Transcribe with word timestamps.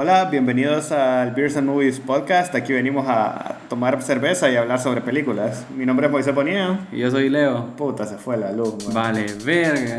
Hola, 0.00 0.26
bienvenidos 0.26 0.92
al 0.92 1.32
Beers 1.32 1.56
and 1.56 1.66
Movies 1.66 1.98
Podcast. 1.98 2.54
Aquí 2.54 2.72
venimos 2.72 3.06
a 3.08 3.56
tomar 3.68 4.00
cerveza 4.00 4.48
y 4.48 4.54
hablar 4.54 4.78
sobre 4.78 5.00
películas. 5.00 5.66
Mi 5.76 5.84
nombre 5.84 6.06
es 6.06 6.12
Moisés 6.12 6.32
Bonilla. 6.32 6.86
Y 6.92 6.98
yo 6.98 7.10
soy 7.10 7.28
Leo. 7.28 7.74
Puta, 7.76 8.06
se 8.06 8.16
fue 8.16 8.36
la 8.36 8.52
luz. 8.52 8.76
man. 8.84 8.94
Vale, 8.94 9.26
verga. 9.44 9.98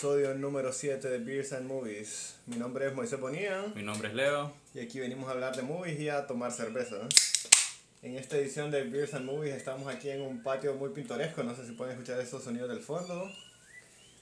Episodio 0.00 0.32
número 0.32 0.72
7 0.72 1.10
de 1.10 1.18
Beers 1.18 1.52
and 1.52 1.66
Movies. 1.66 2.36
Mi 2.46 2.56
nombre 2.56 2.86
es 2.86 2.94
Moisés 2.94 3.20
Bonilla 3.20 3.66
Mi 3.74 3.82
nombre 3.82 4.08
es 4.08 4.14
Leo. 4.14 4.50
y 4.72 4.80
aquí 4.80 4.98
venimos 4.98 5.28
a 5.28 5.32
hablar 5.32 5.54
de 5.54 5.60
movies 5.60 6.00
y 6.00 6.08
a 6.08 6.26
tomar 6.26 6.52
cerveza. 6.52 6.96
En 8.00 8.16
esta 8.16 8.38
edición 8.38 8.70
de 8.70 8.84
Beers 8.84 9.12
and 9.12 9.26
Movies 9.26 9.52
estamos 9.52 9.92
aquí 9.92 10.08
en 10.08 10.22
un 10.22 10.42
patio 10.42 10.74
muy 10.74 10.88
pintoresco. 10.88 11.42
No 11.42 11.54
sé 11.54 11.66
si 11.66 11.72
pueden 11.72 11.92
escuchar 11.92 12.18
esos 12.18 12.42
sonidos 12.42 12.70
del 12.70 12.80
fondo. 12.80 13.30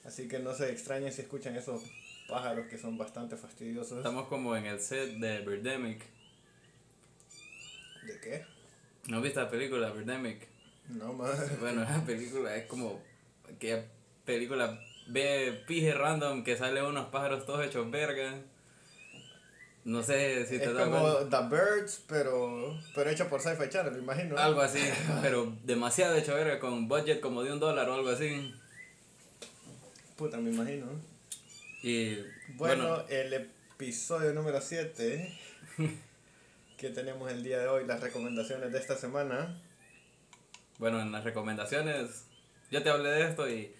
Así 0.03 0.27
que 0.27 0.39
no 0.39 0.53
se 0.53 0.69
extrañen 0.69 1.13
si 1.13 1.21
escuchan 1.21 1.55
esos 1.55 1.81
pájaros 2.27 2.67
que 2.67 2.77
son 2.77 2.97
bastante 2.97 3.37
fastidiosos. 3.37 3.99
Estamos 3.99 4.27
como 4.27 4.57
en 4.57 4.65
el 4.65 4.81
set 4.81 5.11
de 5.11 5.39
Birdemic. 5.45 6.03
¿De 8.05 8.19
qué? 8.19 8.45
¿No 9.07 9.19
has 9.19 9.23
visto 9.23 9.39
la 9.39 9.49
película 9.49 9.91
Birdemic? 9.91 10.45
No 10.89 11.13
más. 11.13 11.57
Bueno, 11.61 11.83
esa 11.83 12.05
película 12.05 12.53
es 12.57 12.65
como 12.65 13.01
aquella 13.49 13.85
película 14.25 14.77
ve 15.09 15.63
pije 15.67 15.93
random 15.93 16.43
que 16.43 16.57
sale 16.57 16.83
unos 16.83 17.07
pájaros 17.07 17.45
todos 17.45 17.65
hechos 17.65 17.89
verga. 17.91 18.35
No 19.85 20.03
sé 20.03 20.45
si 20.45 20.59
te 20.59 20.65
Es 20.65 20.73
das 20.73 20.85
como 20.85 21.01
cuenta. 21.01 21.49
The 21.49 21.55
Birds, 21.55 22.03
pero, 22.07 22.77
pero 22.93 23.09
hecho 23.09 23.27
por 23.27 23.41
Sci-Fi 23.41 23.69
Channel, 23.69 23.93
me 23.93 23.99
imagino. 23.99 24.37
Algo 24.37 24.61
así, 24.61 24.79
pero 25.21 25.53
demasiado 25.63 26.15
hecho 26.15 26.35
verga 26.35 26.59
con 26.59 26.87
budget 26.87 27.19
como 27.19 27.43
de 27.43 27.53
un 27.53 27.59
dólar 27.59 27.89
o 27.89 27.93
algo 27.95 28.09
así. 28.09 28.53
Puta, 30.17 30.37
me 30.37 30.51
imagino. 30.51 30.85
Y 31.81 32.15
Bueno, 32.55 32.89
bueno, 32.89 33.03
el 33.09 33.33
episodio 33.33 34.33
número 34.33 34.59
7 34.59 35.39
que 36.77 36.89
tenemos 36.89 37.31
el 37.31 37.43
día 37.43 37.59
de 37.59 37.67
hoy, 37.67 37.85
las 37.85 38.01
recomendaciones 38.01 38.71
de 38.71 38.79
esta 38.79 38.95
semana. 38.95 39.59
Bueno, 40.77 41.01
en 41.01 41.11
las 41.11 41.23
recomendaciones, 41.23 42.25
yo 42.69 42.83
te 42.83 42.89
hablé 42.89 43.09
de 43.09 43.27
esto 43.27 43.49
y 43.49 43.73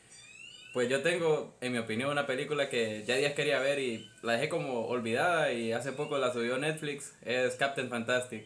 pues 0.74 0.90
yo 0.90 1.02
tengo, 1.02 1.56
en 1.62 1.72
mi 1.72 1.78
opinión, 1.80 2.12
una 2.12 2.28
película 2.28 2.70
que 2.70 3.04
ya 3.06 3.16
días 3.16 3.34
quería 3.34 3.60
ver 3.60 3.80
y 3.80 4.10
la 4.22 4.34
dejé 4.34 4.50
como 4.50 4.86
olvidada 4.88 5.52
y 5.52 5.72
hace 5.72 5.92
poco 5.92 6.18
la 6.18 6.32
subió 6.32 6.58
Netflix, 6.58 7.16
es 7.24 7.56
Captain 7.56 7.90
Fantastic. 7.90 8.46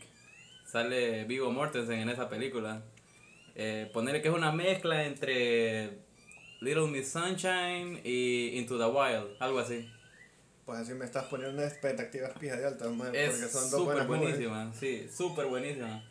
Sale 0.66 1.26
Vigo 1.26 1.52
Mortensen 1.52 2.00
en 2.00 2.10
esa 2.10 2.30
película. 2.30 2.82
Eh, 3.56 3.90
ponerle 3.94 4.22
que 4.22 4.30
es 4.30 4.34
una 4.34 4.52
mezcla 4.52 5.06
entre 5.06 6.00
Little 6.62 6.88
Miss 6.88 7.12
Sunshine 7.12 8.02
y 8.04 8.58
Into 8.58 8.78
the 8.78 8.86
Wild, 8.86 9.36
algo 9.40 9.60
así. 9.60 9.88
Pues 10.66 10.80
así 10.80 10.94
me 10.94 11.04
estás 11.06 11.26
poniendo 11.26 11.62
expectativas 11.62 12.32
pijas 12.40 12.58
de 12.58 12.66
alta, 12.66 12.86
man, 12.86 13.08
porque 13.08 13.26
Es 13.26 13.52
son 13.52 13.70
dos 13.70 13.82
súper 13.82 14.08
buenísima, 14.08 14.74
sí, 14.74 15.10
súper 15.14 15.46
buenísima. 15.48 16.04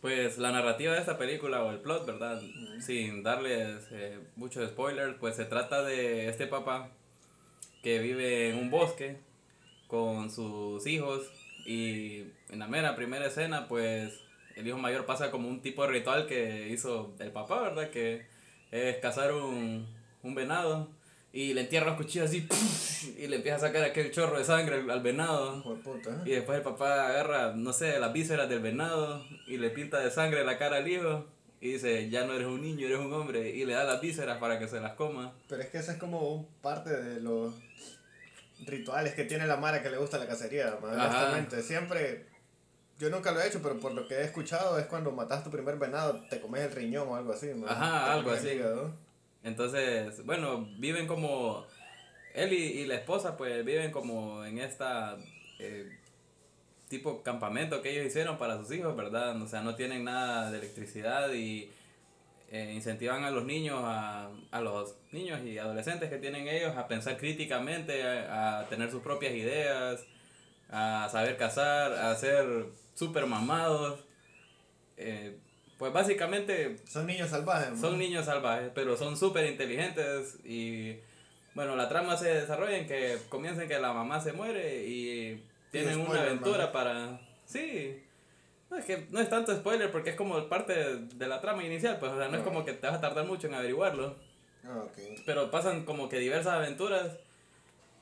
Pues 0.00 0.38
la 0.38 0.52
narrativa 0.52 0.92
de 0.92 1.00
esta 1.00 1.18
película 1.18 1.64
o 1.64 1.70
el 1.70 1.80
plot, 1.80 2.06
¿verdad? 2.06 2.40
Sin 2.80 3.24
darles 3.24 3.88
eh, 3.90 4.18
muchos 4.36 4.70
spoilers, 4.70 5.16
pues 5.18 5.34
se 5.34 5.44
trata 5.44 5.82
de 5.82 6.28
este 6.28 6.46
papá 6.46 6.90
que 7.82 7.98
vive 7.98 8.50
en 8.50 8.58
un 8.58 8.70
bosque 8.70 9.18
con 9.88 10.30
sus 10.30 10.86
hijos 10.86 11.28
y 11.66 12.26
en 12.48 12.60
la 12.60 12.68
mera 12.68 12.94
primera 12.94 13.26
escena, 13.26 13.66
pues 13.66 14.20
el 14.54 14.68
hijo 14.68 14.78
mayor 14.78 15.04
pasa 15.04 15.30
como 15.32 15.48
un 15.48 15.62
tipo 15.62 15.82
de 15.82 15.88
ritual 15.88 16.26
que 16.26 16.68
hizo 16.68 17.14
el 17.18 17.32
papá, 17.32 17.62
¿verdad? 17.62 17.90
Que 17.90 18.26
es 18.70 18.96
cazar 18.98 19.32
un, 19.32 19.86
un 20.22 20.34
venado 20.34 20.88
y 21.38 21.54
le 21.54 21.60
entierra 21.60 21.86
los 21.86 21.96
cuchillos 21.96 22.28
así 22.28 22.48
y 23.16 23.28
le 23.28 23.36
empieza 23.36 23.58
a 23.58 23.60
sacar 23.60 23.84
aquel 23.84 24.10
chorro 24.10 24.38
de 24.38 24.44
sangre 24.44 24.84
al, 24.90 25.00
venado. 25.00 25.62
Puta. 25.84 26.22
Y 26.24 26.30
después 26.30 26.58
el 26.58 26.64
papá 26.64 27.06
agarra, 27.06 27.52
no 27.54 27.72
sé, 27.72 27.96
las 28.00 28.12
vísceras 28.12 28.48
del 28.48 28.58
venado 28.58 29.24
y 29.46 29.56
le 29.56 29.70
pinta 29.70 30.00
de 30.00 30.10
sangre 30.10 30.44
la 30.44 30.58
cara 30.58 30.78
al 30.78 30.88
hijo. 30.88 31.26
Y 31.60 31.74
dice, 31.74 32.10
ya 32.10 32.26
no 32.26 32.32
eres 32.32 32.48
un 32.48 32.60
niño, 32.60 32.86
eres 32.86 32.98
un 32.98 33.12
hombre. 33.12 33.50
Y 33.50 33.64
le 33.64 33.74
da 33.74 33.84
las 33.84 34.00
vísceras 34.00 34.38
para 34.38 34.58
que 34.58 34.66
se 34.66 34.80
las 34.80 34.94
coma. 34.94 35.32
Pero 35.48 35.62
es 35.62 35.68
que 35.68 35.78
esa 35.78 35.92
es 35.92 35.98
como 35.98 36.28
un 36.28 36.48
parte 36.60 36.90
de 36.90 37.20
los 37.20 37.54
rituales 38.66 39.14
que 39.14 39.22
tiene 39.22 39.46
la 39.46 39.58
Mara 39.58 39.80
que 39.80 39.90
le 39.90 39.98
gusta 39.98 40.18
la 40.18 40.26
cacería, 40.26 40.76
honestamente. 40.82 41.62
Siempre, 41.62 42.26
yo 42.98 43.10
nunca 43.10 43.30
lo 43.30 43.40
he 43.40 43.46
hecho, 43.46 43.62
pero 43.62 43.78
por 43.78 43.92
lo 43.92 44.08
que 44.08 44.14
he 44.16 44.24
escuchado 44.24 44.76
es 44.76 44.86
cuando 44.86 45.12
matas 45.12 45.44
tu 45.44 45.52
primer 45.52 45.76
venado, 45.76 46.20
te 46.28 46.40
comes 46.40 46.62
el 46.62 46.72
riñón 46.72 47.06
o 47.06 47.14
algo 47.14 47.32
así, 47.32 47.46
man. 47.54 47.70
Ajá, 47.70 48.14
algo 48.14 48.32
así. 48.32 48.48
hígado. 48.48 49.06
Entonces, 49.42 50.24
bueno, 50.24 50.68
viven 50.78 51.06
como... 51.06 51.66
Él 52.34 52.52
y, 52.52 52.56
y 52.56 52.86
la 52.86 52.96
esposa 52.96 53.36
pues 53.36 53.64
viven 53.64 53.90
como 53.90 54.44
en 54.44 54.58
esta... 54.58 55.16
eh, 55.58 55.90
tipo 56.88 57.22
campamento 57.22 57.82
que 57.82 57.90
ellos 57.90 58.06
hicieron 58.06 58.38
para 58.38 58.56
sus 58.56 58.72
hijos, 58.72 58.96
¿verdad? 58.96 59.40
O 59.42 59.46
sea, 59.46 59.60
no 59.60 59.74
tienen 59.74 60.04
nada 60.04 60.50
de 60.50 60.56
electricidad 60.58 61.30
y 61.34 61.70
eh, 62.50 62.72
incentivan 62.74 63.24
a 63.24 63.30
los 63.30 63.44
niños, 63.44 63.80
a, 63.82 64.30
a 64.50 64.60
los 64.62 64.94
niños 65.12 65.42
y 65.44 65.58
adolescentes 65.58 66.08
que 66.08 66.16
tienen 66.16 66.48
ellos 66.48 66.74
a 66.78 66.88
pensar 66.88 67.18
críticamente, 67.18 68.02
a, 68.04 68.60
a 68.60 68.68
tener 68.70 68.90
sus 68.90 69.02
propias 69.02 69.34
ideas, 69.34 70.02
a 70.70 71.08
saber 71.12 71.36
cazar, 71.36 71.92
a 71.92 72.14
ser 72.14 72.46
súper 72.94 73.26
mamados. 73.26 74.00
Eh, 74.96 75.36
pues 75.78 75.92
básicamente 75.92 76.76
Son 76.88 77.06
niños 77.06 77.30
salvajes, 77.30 77.70
man. 77.70 77.80
son 77.80 77.98
niños 77.98 78.24
salvajes, 78.24 78.70
pero 78.74 78.96
son 78.96 79.16
súper 79.16 79.46
inteligentes 79.46 80.38
y 80.44 80.96
bueno, 81.54 81.74
la 81.76 81.88
trama 81.88 82.16
se 82.16 82.28
desarrolla 82.34 82.76
en 82.78 82.86
que 82.86 83.16
comienza 83.28 83.62
en 83.62 83.68
que 83.68 83.78
la 83.78 83.92
mamá 83.92 84.20
se 84.20 84.32
muere 84.32 84.86
y 84.86 85.42
tienen 85.70 86.00
una 86.00 86.20
aventura 86.22 86.64
man. 86.64 86.72
para... 86.72 87.20
Sí. 87.46 88.02
No 88.70 88.76
es 88.76 88.84
que 88.84 89.06
no 89.10 89.18
es 89.20 89.28
tanto 89.30 89.54
spoiler 89.56 89.90
porque 89.90 90.10
es 90.10 90.16
como 90.16 90.46
parte 90.48 90.74
de, 90.96 91.26
la 91.26 91.40
trama 91.40 91.64
inicial, 91.64 91.98
pues 91.98 92.12
o 92.12 92.18
sea, 92.18 92.28
no 92.28 92.36
es 92.36 92.42
Ah. 92.42 92.44
como 92.44 92.64
que 92.66 92.74
te 92.74 92.86
vas 92.86 92.96
a 92.96 93.00
tardar 93.00 93.24
mucho 93.26 93.46
en 93.46 93.54
averiguarlo, 93.54 94.14
Ah, 94.64 94.82
ok. 94.84 94.98
pero 95.24 95.50
pasan 95.50 95.84
como 95.86 96.08
que 96.10 96.18
diversas 96.18 96.52
aventuras 96.54 97.16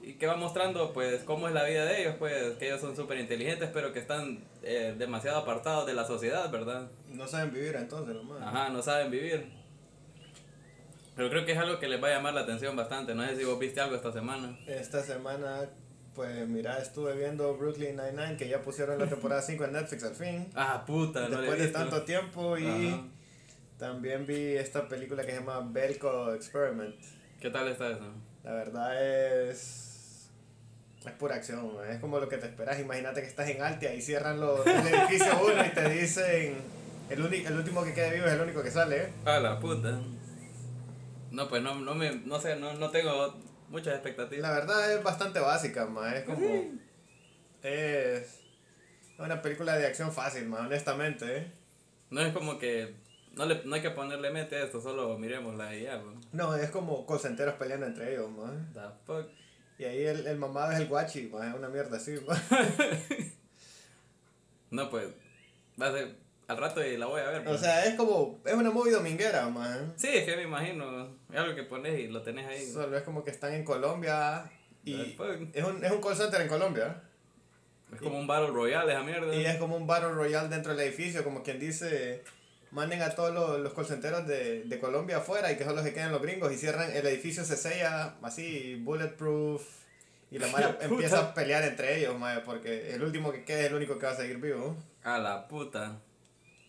y 0.07 0.15
que 0.15 0.29
va 0.29 0.37
mostrando 0.37 0.93
pues 0.93 1.25
cómo 1.25 1.49
es 1.49 1.55
la 1.55 1.65
vida 1.65 1.85
de 1.85 2.03
ellos, 2.03 2.15
pues 2.17 2.57
que 2.59 2.69
ellos 2.69 2.81
son 2.81 2.95
súper 2.95 3.19
inteligentes 3.19 3.69
pero 3.75 3.93
que 3.93 3.99
están 3.99 4.39
eh, 4.63 4.95
demasiado 4.97 5.39
apartados 5.39 5.85
de 5.85 5.95
la 5.95 6.07
sociedad, 6.07 6.49
¿verdad? 6.49 6.89
No 7.09 7.27
saben 7.27 7.53
vivir 7.53 7.75
entonces, 7.75 8.15
nomás. 8.15 8.41
Ajá, 8.41 8.69
no 8.69 8.81
saben 8.83 9.11
vivir. 9.11 9.51
Pero 11.17 11.29
creo 11.29 11.45
que 11.45 11.53
es 11.53 11.59
algo 11.59 11.81
que 11.81 11.89
les 11.89 12.01
va 12.01 12.07
a 12.07 12.11
llamar 12.13 12.35
la 12.35 12.43
atención 12.43 12.77
bastante. 12.77 13.17
No 13.17 13.27
sé 13.27 13.35
si 13.35 13.43
vos 13.43 13.59
viste 13.59 13.81
algo 13.81 13.97
esta 13.97 14.13
semana. 14.13 14.57
Esta 14.69 15.03
semana, 15.03 15.69
pues 16.15 16.47
mira, 16.47 16.79
estuve 16.79 17.17
viendo 17.17 17.57
Brooklyn 17.57 17.97
Nine-Nine, 17.97 18.37
que 18.37 18.49
ya 18.49 18.63
pusieron 18.63 19.01
la 19.01 19.09
temporada 19.09 19.43
5 19.43 19.65
en 19.65 19.73
Netflix 19.73 20.05
al 20.05 20.15
fin. 20.15 20.47
Ah, 20.55 20.85
puta, 20.87 21.23
no 21.23 21.31
lo 21.31 21.39
he 21.39 21.41
Después 21.41 21.59
de 21.59 21.69
tanto 21.69 22.03
tiempo 22.03 22.57
y 22.57 22.91
Ajá. 22.91 23.03
también 23.77 24.25
vi 24.25 24.55
esta 24.55 24.87
película 24.87 25.25
que 25.25 25.33
se 25.33 25.39
llama 25.41 25.67
Belko 25.69 26.33
Experiment. 26.33 26.95
¿Qué 27.41 27.51
tal 27.51 27.67
está 27.67 27.91
eso? 27.91 28.13
La 28.45 28.53
verdad 28.53 29.51
es... 29.51 29.86
Es 31.07 31.13
pura 31.13 31.37
acción, 31.37 31.71
es 31.89 32.01
como 32.01 32.19
lo 32.19 32.29
que 32.29 32.37
te 32.39 32.47
esperas. 32.47 32.81
Imagínate 32.81 33.21
que 33.23 33.29
estás 33.29 33.49
en 33.49 33.63
Altia 33.63 33.95
y 33.95 34.03
cierran 34.03 34.41
los, 34.41 34.67
el 34.67 34.87
edificio 34.89 35.33
uno 35.45 35.65
y 35.65 35.71
te 35.71 35.89
dicen... 35.89 36.77
El, 37.09 37.23
uni- 37.25 37.45
el 37.47 37.55
último 37.57 37.85
que 37.85 37.95
quede 37.95 38.15
vivo 38.15 38.27
es 38.27 38.33
el 38.33 38.41
único 38.41 38.63
que 38.65 38.71
sale. 38.73 39.05
¿eh? 39.05 39.13
Ah, 39.25 39.39
la 39.39 39.61
puta. 39.61 40.01
No, 41.31 41.49
pues 41.49 41.63
no, 41.63 41.77
no 41.77 41.95
me, 41.95 42.11
no 42.17 42.41
sé, 42.41 42.57
no, 42.57 42.75
no 42.75 42.91
tengo 42.91 43.37
muchas 43.69 43.95
expectativas. 43.95 44.43
la 44.51 44.57
verdad 44.59 44.93
es 44.93 45.03
bastante 45.05 45.39
básica, 45.39 45.87
man. 45.87 46.13
Es 46.15 46.25
como... 46.25 46.65
Es... 47.63 48.41
Una 49.19 49.41
película 49.41 49.77
de 49.79 49.87
acción 49.87 50.13
fácil, 50.13 50.49
man, 50.49 50.67
honestamente. 50.67 51.37
¿eh? 51.39 51.53
No 52.11 52.21
es 52.21 52.33
como 52.33 52.59
que, 52.59 52.95
no, 53.35 53.47
le, 53.47 53.63
no 53.65 53.75
hay 53.77 53.83
que 53.83 53.91
ponerle 53.91 54.31
mente 54.31 54.57
a 54.57 54.65
esto, 54.65 54.81
solo 54.81 55.17
miremosla 55.17 55.75
y 55.75 55.85
ya, 55.85 56.03
pues. 56.03 56.17
No, 56.33 56.55
es 56.57 56.71
como 56.71 57.07
colcenteros 57.07 57.55
peleando 57.55 57.87
entre 57.87 58.13
ellos, 58.15 58.31
man. 58.31 58.69
The 58.75 58.81
fuck. 59.07 59.27
Y 59.79 59.85
ahí 59.85 60.05
el, 60.05 60.27
el 60.27 60.39
mamado 60.39 60.73
es 60.73 60.81
el 60.81 60.87
guachi. 60.87 61.27
Es 61.27 61.55
una 61.55 61.69
mierda 61.69 61.97
así. 61.97 62.15
No, 64.69 64.91
pues, 64.91 65.07
va 65.81 65.87
a 65.87 65.93
ser 65.93 66.17
al 66.49 66.59
rato 66.59 66.85
y 66.85 66.97
la 66.97 67.07
voy 67.07 67.21
a 67.21 67.31
ver. 67.31 67.41
O 67.43 67.45
pues. 67.45 67.61
sea, 67.61 67.85
es 67.87 67.95
como... 67.95 68.41
Es 68.45 68.55
una 68.55 68.71
movie 68.71 68.93
dominguera, 68.93 69.49
man. 69.49 69.95
sí, 69.97 70.09
es 70.09 70.25
que 70.25 70.37
me 70.37 70.43
imagino. 70.43 71.17
Es 71.33 71.39
algo 71.39 71.55
que 71.55 71.63
pones 71.63 71.99
y 71.99 72.09
lo 72.09 72.23
tenés 72.23 72.47
ahí. 72.47 72.67
Solo 72.67 72.97
es 72.97 73.03
como 73.03 73.25
que 73.25 73.31
están 73.31 73.55
en 73.55 73.65
Colombia 73.65 74.51
y... 74.85 75.17
Es 75.53 75.65
un, 75.65 75.85
es 75.85 75.91
un 75.93 76.01
call 76.01 76.17
center 76.17 76.41
en 76.41 76.49
Colombia. 76.49 77.03
Es 77.93 78.01
como 78.01 78.19
un 78.19 78.27
Battle 78.27 78.49
Royale 78.49 78.93
esa 78.93 79.03
mierda. 79.03 79.35
Y 79.35 79.45
es 79.45 79.57
como 79.57 79.77
un 79.77 79.87
Battle 79.87 80.11
Royale 80.11 80.49
dentro 80.49 80.75
del 80.75 80.87
edificio, 80.87 81.23
como 81.23 81.43
quien 81.43 81.59
dice, 81.59 82.25
manden 82.71 83.03
a 83.03 83.11
todos 83.11 83.33
los, 83.33 83.61
los 83.61 83.73
colcenteros 83.73 84.27
de, 84.27 84.65
de 84.65 84.79
Colombia 84.79 85.19
afuera 85.19 85.51
y 85.53 85.57
que 85.57 85.65
solo 85.65 85.83
se 85.83 85.93
queden 85.93 86.13
los 86.13 86.23
gringos 86.23 86.53
y 86.53 86.57
cierran, 86.57 86.91
el 86.95 87.07
edificio 87.07 87.45
se 87.45 87.57
sella 87.57 88.17
así, 88.23 88.75
bulletproof, 88.77 89.63
y 90.31 90.39
la 90.39 90.47
Puta. 90.51 90.79
empieza 90.81 91.19
a 91.21 91.35
pelear 91.35 91.65
entre 91.65 91.99
ellos, 91.99 92.19
mae, 92.19 92.41
porque 92.41 92.95
el 92.95 93.03
último 93.03 93.33
que 93.33 93.45
quede 93.45 93.61
es 93.63 93.67
el 93.67 93.75
único 93.75 93.99
que 93.99 94.07
va 94.07 94.13
a 94.13 94.17
seguir 94.17 94.39
vivo. 94.39 94.77
A 95.05 95.19
la 95.19 95.47
puta. 95.49 95.99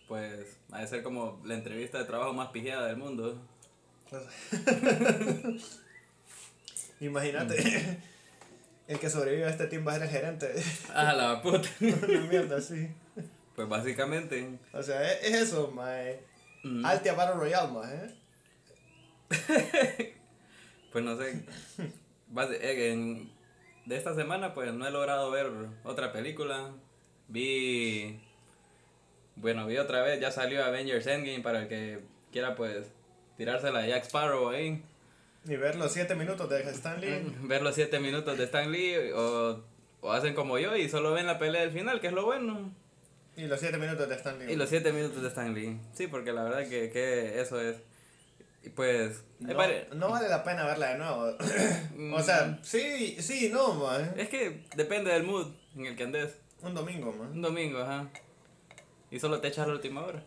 Pues 0.08 0.58
va 0.72 0.80
a 0.80 0.88
ser 0.88 1.04
como 1.04 1.42
la 1.44 1.56
entrevista 1.56 1.98
de 1.98 2.06
trabajo 2.06 2.34
más 2.34 2.50
pijeada 2.50 2.88
del 2.88 2.98
mundo. 2.98 3.42
Imagínate, 7.00 8.00
el 8.88 9.00
que 9.00 9.10
sobrevive 9.10 9.46
a 9.46 9.50
este 9.50 9.68
team 9.68 9.86
va 9.86 9.94
a 9.94 9.96
ser 9.96 10.04
el 10.04 10.10
gerente. 10.10 10.54
A 10.94 11.14
la 11.14 11.42
puta. 11.42 11.68
Una 11.82 12.22
mierda 12.22 12.58
así. 12.58 12.90
Pues 13.58 13.68
básicamente. 13.68 14.60
O 14.72 14.84
sea, 14.84 15.02
es, 15.14 15.24
es 15.24 15.34
eso, 15.50 15.72
mae. 15.72 16.20
mm, 16.64 16.86
Altia 16.86 17.14
Battle 17.14 17.36
Royale, 17.38 17.72
mae. 17.72 18.16
Pues 20.92 21.04
no 21.04 21.18
sé. 21.18 21.44
Eh, 22.62 22.92
en- 22.92 23.30
de 23.88 23.98
esta 23.98 24.14
semana 24.16 24.54
pues 24.54 24.72
no 24.74 24.88
he 24.88 24.92
logrado 24.92 25.32
ver 25.32 25.50
otra 25.84 26.12
película. 26.14 26.70
Vi... 27.30 28.20
Bueno, 29.36 29.66
vi 29.66 29.78
otra 29.78 30.02
vez, 30.04 30.20
ya 30.20 30.30
salió 30.32 30.64
Avengers 30.64 31.08
Endgame 31.08 31.42
para 31.42 31.62
el 31.64 31.68
que 31.68 32.00
quiera 32.32 32.56
pues 32.56 32.88
tirársela 33.38 33.80
de 33.82 33.90
Jack 33.90 34.04
Sparrow 34.06 34.50
ahí. 34.50 34.82
Y 35.46 35.56
ver 35.56 35.76
los 35.76 35.92
7 35.94 36.14
minutos 36.16 36.48
de 36.50 36.62
Stan 36.72 37.02
Lee. 37.02 37.36
Ver 37.42 37.62
los 37.64 37.74
7 37.76 38.00
minutos 38.00 38.38
de 38.38 38.44
Stan 38.46 38.72
Lee 38.72 39.12
o, 39.16 39.64
o 40.02 40.12
hacen 40.12 40.36
como 40.36 40.58
yo 40.60 40.76
y 40.76 40.90
solo 40.90 41.14
ven 41.14 41.26
la 41.28 41.40
pelea 41.40 41.62
del 41.62 41.72
final, 41.72 42.00
que 42.00 42.08
es 42.08 42.14
lo 42.14 42.26
bueno. 42.26 42.72
Y 43.38 43.46
los 43.48 43.60
7 43.60 43.78
minutos 43.78 44.10
de 44.10 44.16
Stan 44.16 44.38
Lee. 44.40 44.52
Y 44.52 44.56
los 44.56 44.68
7 44.68 44.92
minutos 44.92 45.22
de 45.22 45.28
Stan 45.30 45.54
Lee. 45.54 45.80
Sí, 45.94 46.08
porque 46.08 46.34
la 46.34 46.44
verdad 46.44 46.68
que, 46.68 46.90
que 46.92 47.40
eso 47.40 47.62
es... 47.62 47.78
Y 48.64 48.70
pues... 48.70 49.24
No, 49.40 49.54
vari- 49.54 49.88
no 49.94 50.10
vale 50.10 50.28
la 50.28 50.44
pena 50.44 50.66
verla 50.66 50.90
de 50.90 50.98
nuevo. 50.98 51.38
o 52.16 52.22
sea, 52.24 52.60
sí, 52.64 53.16
sí, 53.22 53.50
no, 53.54 53.76
man. 53.76 54.14
Es 54.18 54.28
que 54.30 54.64
depende 54.76 55.12
del 55.12 55.24
mood 55.24 55.48
en 55.76 55.86
el 55.86 55.96
que 55.96 56.04
andes. 56.04 56.36
Un 56.62 56.74
domingo, 56.74 57.14
man. 57.14 57.30
Un 57.32 57.42
domingo, 57.44 57.80
ajá. 57.80 58.10
Y 59.12 59.20
solo 59.20 59.40
te 59.40 59.48
echas 59.50 59.68
la 59.68 59.74
última 59.74 60.04
hora. 60.04 60.24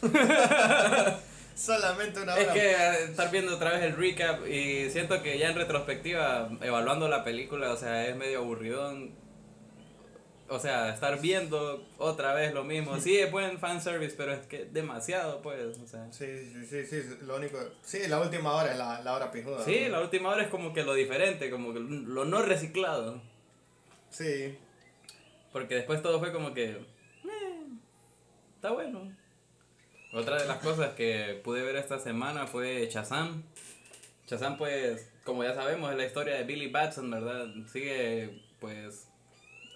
Solamente 1.54 2.22
una 2.22 2.36
Es 2.36 2.44
hora. 2.44 2.54
que 2.54 2.70
eh, 2.70 3.04
estar 3.10 3.30
viendo 3.32 3.56
otra 3.56 3.72
vez 3.72 3.82
el 3.82 3.96
recap 3.96 4.46
y 4.46 4.88
siento 4.90 5.20
que 5.22 5.38
ya 5.38 5.48
en 5.50 5.56
retrospectiva, 5.56 6.48
evaluando 6.62 7.08
la 7.08 7.24
película, 7.24 7.72
o 7.72 7.76
sea, 7.76 8.06
es 8.06 8.14
medio 8.16 8.38
aburridón. 8.38 9.10
O 10.50 10.58
sea, 10.58 10.94
estar 10.94 11.20
viendo 11.20 11.86
otra 11.98 12.32
vez 12.32 12.54
lo 12.54 12.64
mismo. 12.64 12.98
Sí, 13.00 13.18
es 13.18 13.30
buen 13.30 13.58
fanservice, 13.58 14.14
pero 14.16 14.32
es 14.32 14.46
que 14.46 14.64
demasiado, 14.64 15.42
pues. 15.42 15.78
O 15.78 15.86
sea. 15.86 16.10
Sí, 16.10 16.26
sí, 16.52 16.64
sí, 16.66 16.84
sí, 16.86 17.18
lo 17.22 17.36
único... 17.36 17.58
Sí, 17.82 18.08
la 18.08 18.18
última 18.20 18.54
hora 18.54 18.72
es 18.72 18.78
la, 18.78 19.02
la 19.02 19.14
hora 19.14 19.30
pijuda. 19.30 19.62
Sí, 19.64 19.80
¿no? 19.84 19.88
la 19.90 20.00
última 20.00 20.30
hora 20.30 20.42
es 20.42 20.48
como 20.48 20.72
que 20.72 20.84
lo 20.84 20.94
diferente, 20.94 21.50
como 21.50 21.74
que 21.74 21.80
lo 21.80 22.24
no 22.24 22.40
reciclado. 22.42 23.20
Sí. 24.10 24.56
Porque 25.52 25.74
después 25.74 26.00
todo 26.00 26.18
fue 26.18 26.32
como 26.32 26.54
que. 26.54 26.70
"Eh, 26.70 27.66
está 28.54 28.70
bueno. 28.70 29.12
Otra 30.14 30.40
de 30.40 30.46
las 30.46 30.58
cosas 30.58 30.94
que 30.94 31.38
pude 31.44 31.62
ver 31.62 31.76
esta 31.76 31.98
semana 31.98 32.46
fue 32.46 32.88
Shazam. 32.90 33.42
Shazam, 34.26 34.56
pues, 34.56 35.10
como 35.24 35.44
ya 35.44 35.54
sabemos, 35.54 35.90
es 35.90 35.96
la 35.98 36.06
historia 36.06 36.36
de 36.36 36.44
Billy 36.44 36.68
Batson, 36.68 37.10
¿verdad? 37.10 37.48
Sigue, 37.70 38.42
pues, 38.60 39.07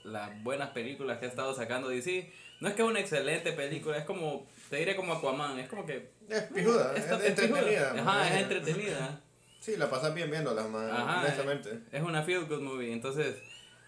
las 0.04 0.42
buenas 0.42 0.70
películas 0.70 1.18
que 1.18 1.26
ha 1.26 1.28
estado 1.28 1.54
sacando 1.54 1.88
DC. 1.88 2.32
No 2.60 2.68
es 2.68 2.74
que 2.74 2.82
es 2.82 2.88
una 2.88 3.00
excelente 3.00 3.52
película, 3.52 3.98
es 3.98 4.04
como, 4.04 4.46
te 4.70 4.76
diré 4.76 4.94
como 4.94 5.14
Aquaman, 5.14 5.58
es 5.58 5.68
como 5.68 5.84
que. 5.84 6.10
Es 6.28 6.42
pijuda, 6.42 6.94
es, 6.96 7.10
entretenida. 7.10 7.60
pijuda. 7.92 8.02
Ajá, 8.02 8.34
es 8.34 8.42
entretenida. 8.42 9.20
Sí, 9.62 9.76
la 9.76 9.88
pasas 9.88 10.12
bien 10.12 10.28
viéndola, 10.28 10.64
man. 10.64 10.90
Ajá, 10.90 11.20
honestamente. 11.20 11.78
Es 11.92 12.02
una 12.02 12.24
feel 12.24 12.46
good 12.46 12.62
movie. 12.62 12.92
Entonces, 12.92 13.36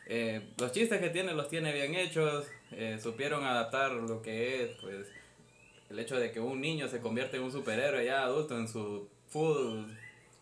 eh, 0.07 0.53
los 0.57 0.71
chistes 0.71 1.01
que 1.01 1.11
tiene 1.11 1.33
los 1.35 1.49
tiene 1.49 1.73
bien 1.73 1.97
hechos. 1.97 2.47
eh, 2.71 3.01
supieron 3.03 3.43
adaptar 3.45 3.91
lo 3.91 4.23
que 4.23 4.63
es, 4.63 4.71
pues, 4.81 5.09
el 5.91 5.99
hecho 5.99 6.17
de 6.17 6.31
que 6.31 6.39
un 6.39 6.61
niño 6.61 6.87
se 6.87 7.01
convierte 7.01 7.39
en 7.39 7.43
un 7.43 7.51
superhéroe 7.51 8.05
ya 8.05 8.23
adulto 8.23 8.57
en 8.57 8.69
su 8.69 9.09
full 9.29 9.85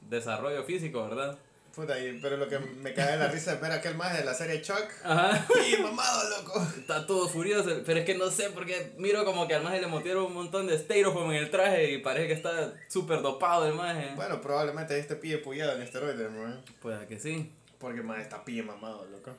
desarrollo 0.03 0.65
físico, 0.65 1.03
¿verdad? 1.03 1.39
Puta, 1.75 1.99
y- 1.99 2.19
pero 2.21 2.37
lo 2.37 2.49
que 2.49 2.59
me 2.59 2.93
cae 2.93 3.13
de 3.13 3.17
la 3.17 3.29
risa 3.29 3.55
es 3.55 3.61
ver 3.61 3.73
a 3.73 3.77
aquel 3.77 3.95
más 3.97 4.17
de 4.17 4.25
la 4.25 4.35
serie 4.35 4.61
Chuck. 4.61 4.85
Ajá. 5.05 5.47
¡Y 5.67 5.81
mamado, 5.83 6.29
loco! 6.39 6.67
Está 6.79 7.07
todo 7.07 7.29
furioso, 7.29 7.83
pero 7.87 8.01
es 8.01 8.05
que 8.05 8.15
no 8.15 8.31
sé, 8.31 8.51
porque 8.51 8.93
miro 8.99 9.25
como 9.25 9.49
que 9.49 9.55
al 9.55 9.63
maje 9.63 9.81
le 9.81 9.87
metieron 9.87 10.25
un 10.27 10.35
montón 10.35 10.67
de 10.67 10.79
styrofoam 10.79 11.31
en 11.31 11.37
el 11.39 11.51
traje 11.51 11.93
y 11.93 11.99
parece 11.99 12.27
que 12.29 12.35
está 12.35 12.75
súper 12.89 13.23
dopado 13.23 13.67
el 13.67 13.75
maje. 13.75 14.13
Bueno, 14.17 14.41
probablemente 14.43 14.99
este 14.99 15.17
pille 15.17 15.39
pullado 15.39 15.77
en 15.77 15.83
esteroides, 15.83 16.31
man. 16.31 16.63
Pues 16.83 17.07
que 17.07 17.19
sí. 17.19 17.51
Porque 17.79 18.03
más 18.03 18.21
está 18.21 18.45
pille 18.45 18.63
mamado, 18.63 19.07
loco. 19.07 19.35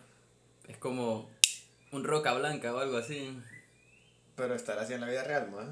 Es 0.67 0.77
como 0.77 1.29
un 1.91 2.03
roca 2.03 2.33
blanca 2.33 2.73
o 2.73 2.79
algo 2.79 2.97
así. 2.97 3.39
Pero 4.35 4.55
estará 4.55 4.81
así 4.81 4.93
en 4.93 5.01
la 5.01 5.07
vida 5.07 5.23
real, 5.23 5.51
man. 5.51 5.71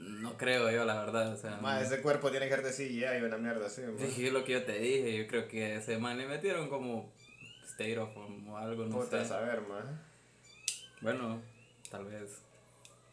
No 0.00 0.36
creo 0.36 0.70
yo, 0.70 0.84
la 0.84 1.00
verdad. 1.04 1.32
O 1.32 1.36
sea, 1.36 1.56
Más 1.58 1.82
ese 1.82 2.00
cuerpo 2.02 2.30
tiene 2.30 2.48
que 2.48 2.54
ser 2.56 2.64
de 2.64 2.72
CGI 2.72 3.18
y 3.20 3.22
una 3.22 3.36
mierda 3.38 3.66
así, 3.66 3.82
man. 3.82 3.96
Sí, 4.14 4.26
es 4.26 4.32
lo 4.32 4.44
que 4.44 4.52
yo 4.52 4.64
te 4.64 4.78
dije. 4.78 5.16
Yo 5.18 5.26
creo 5.26 5.46
que 5.48 5.76
ese 5.76 5.98
man 5.98 6.18
le 6.18 6.26
metieron 6.26 6.68
como 6.68 7.12
styrofoam 7.68 8.48
o 8.48 8.56
algo, 8.58 8.84
no 8.86 8.96
Puta, 8.98 9.22
sé. 9.22 9.28
saber, 9.28 9.60
man. 9.62 10.00
Bueno, 11.00 11.40
tal 11.90 12.04
vez. 12.06 12.42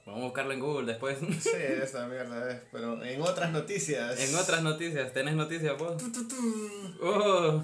Vamos 0.05 0.21
a 0.21 0.25
buscarlo 0.25 0.53
en 0.53 0.59
Google 0.61 0.87
después. 0.87 1.17
Sí, 1.41 1.49
esa 1.55 2.07
mierda 2.07 2.49
es. 2.51 2.61
Pero 2.71 3.03
en 3.03 3.21
otras 3.21 3.51
noticias. 3.51 4.19
en 4.19 4.35
otras 4.35 4.63
noticias, 4.63 5.11
¿tenés 5.13 5.35
noticias 5.35 5.77
vos? 5.77 6.01
Oh, 7.01 7.63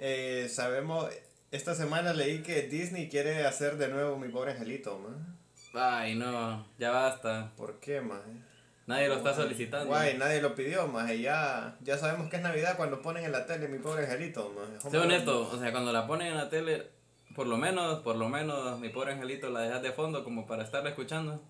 Eh, 0.00 0.48
sabemos. 0.50 1.08
Esta 1.50 1.74
semana 1.74 2.12
leí 2.12 2.42
que 2.42 2.62
Disney 2.62 3.08
quiere 3.08 3.46
hacer 3.46 3.76
de 3.76 3.88
nuevo 3.88 4.18
mi 4.18 4.28
pobre 4.28 4.52
angelito, 4.52 4.98
man. 4.98 5.38
ay, 5.74 6.14
no, 6.14 6.66
ya 6.78 6.90
basta. 6.90 7.52
¿Por 7.56 7.78
qué, 7.80 8.00
man? 8.00 8.44
Nadie 8.86 9.08
lo 9.08 9.16
está 9.16 9.34
solicitando. 9.34 9.86
Guay, 9.86 10.16
nadie 10.16 10.40
lo 10.40 10.54
pidió, 10.54 10.86
más 10.86 11.10
y 11.10 11.22
ya, 11.22 11.76
ya 11.82 11.98
sabemos 11.98 12.30
que 12.30 12.36
es 12.36 12.42
Navidad 12.42 12.76
cuando 12.76 13.02
ponen 13.02 13.24
en 13.24 13.32
la 13.32 13.44
tele 13.44 13.66
mi 13.66 13.78
pobre 13.78 14.04
angelito, 14.04 14.54
más. 14.54 14.90
Sé 14.90 14.96
honesto, 14.96 15.50
o 15.50 15.58
sea, 15.58 15.72
cuando 15.72 15.92
la 15.92 16.06
ponen 16.06 16.28
en 16.28 16.36
la 16.36 16.48
tele, 16.48 16.86
por 17.34 17.48
lo 17.48 17.56
menos, 17.56 18.00
por 18.02 18.14
lo 18.14 18.28
menos, 18.28 18.78
mi 18.78 18.88
pobre 18.88 19.12
angelito 19.12 19.50
la 19.50 19.60
dejas 19.60 19.82
de 19.82 19.90
fondo 19.92 20.22
como 20.22 20.46
para 20.46 20.62
estarla 20.62 20.90
escuchando. 20.90 21.42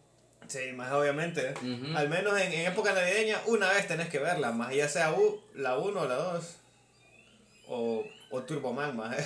Sí, 0.48 0.72
más 0.74 0.92
obviamente. 0.92 1.54
Al 1.94 2.08
menos 2.08 2.40
en, 2.40 2.52
en 2.52 2.66
época 2.72 2.92
navideña, 2.92 3.40
una 3.46 3.68
vez 3.68 3.86
tenés 3.86 4.08
que 4.08 4.18
verla, 4.18 4.52
más 4.52 4.74
ya 4.74 4.88
sea 4.88 5.12
U, 5.12 5.40
la 5.54 5.76
1 5.76 6.00
o 6.00 6.08
la 6.08 6.14
2. 6.14 6.56
O, 7.68 8.04
o 8.30 8.42
Turboman, 8.44 8.96
más. 8.96 9.16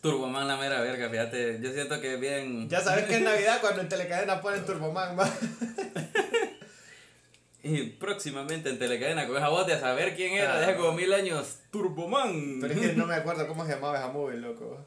Turboman 0.00 0.46
la 0.46 0.56
mera 0.56 0.80
verga, 0.80 1.08
fíjate. 1.08 1.58
Yo 1.60 1.72
siento 1.72 2.00
que 2.00 2.16
bien. 2.16 2.68
Ya 2.68 2.80
sabes 2.80 3.06
que 3.06 3.16
es 3.16 3.20
Navidad 3.22 3.60
cuando 3.60 3.80
en 3.80 3.88
Telecadena 3.88 4.40
ponen 4.40 4.64
Turboman, 4.64 5.16
más. 5.16 5.32
Y 7.64 7.82
próximamente 7.90 8.70
en 8.70 8.78
Telecadena 8.78 9.26
con 9.28 9.36
esa 9.36 9.48
de 9.66 9.74
a 9.74 9.80
saber 9.80 10.16
quién 10.16 10.34
era, 10.34 10.58
de 10.58 10.64
hace 10.64 10.76
como 10.76 10.92
mil 10.92 11.12
años, 11.12 11.58
Turboman. 11.70 12.58
Pero 12.60 12.74
es 12.74 12.80
que 12.80 12.92
no 12.94 13.06
me 13.06 13.14
acuerdo 13.16 13.46
cómo 13.46 13.64
se 13.64 13.72
llamaba 13.74 13.98
esa 13.98 14.08
movie, 14.08 14.38
loco. 14.38 14.84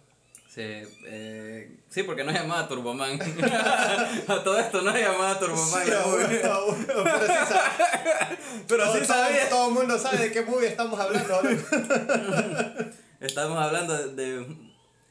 Sí, 0.49 0.61
eh, 1.07 1.79
sí, 1.89 2.03
porque 2.03 2.23
no 2.23 2.31
se 2.31 2.39
llamaba 2.39 2.67
Turboman. 2.67 3.19
a 4.27 4.43
todo 4.43 4.57
esto 4.59 4.81
no 4.81 4.91
se 4.93 5.01
llamaba 5.01 5.37
Turboman. 5.39 5.85
Sí, 5.85 5.91
abuelo, 5.91 6.53
abuelo, 6.53 7.03
pero 7.03 7.27
sí. 7.27 7.53
Pero 8.67 8.83
todo, 8.85 8.93
sí 8.95 8.99
todo- 9.01 9.07
sabía. 9.17 9.49
todo 9.49 9.67
el 9.67 9.73
mundo 9.73 9.99
sabe 9.99 10.17
de 10.17 10.31
qué 10.31 10.41
movie 10.43 10.67
estamos 10.69 10.99
hablando. 10.99 11.41
Estamos 13.19 13.57
hablando 13.57 13.97
de, 13.97 14.13
de 14.15 14.55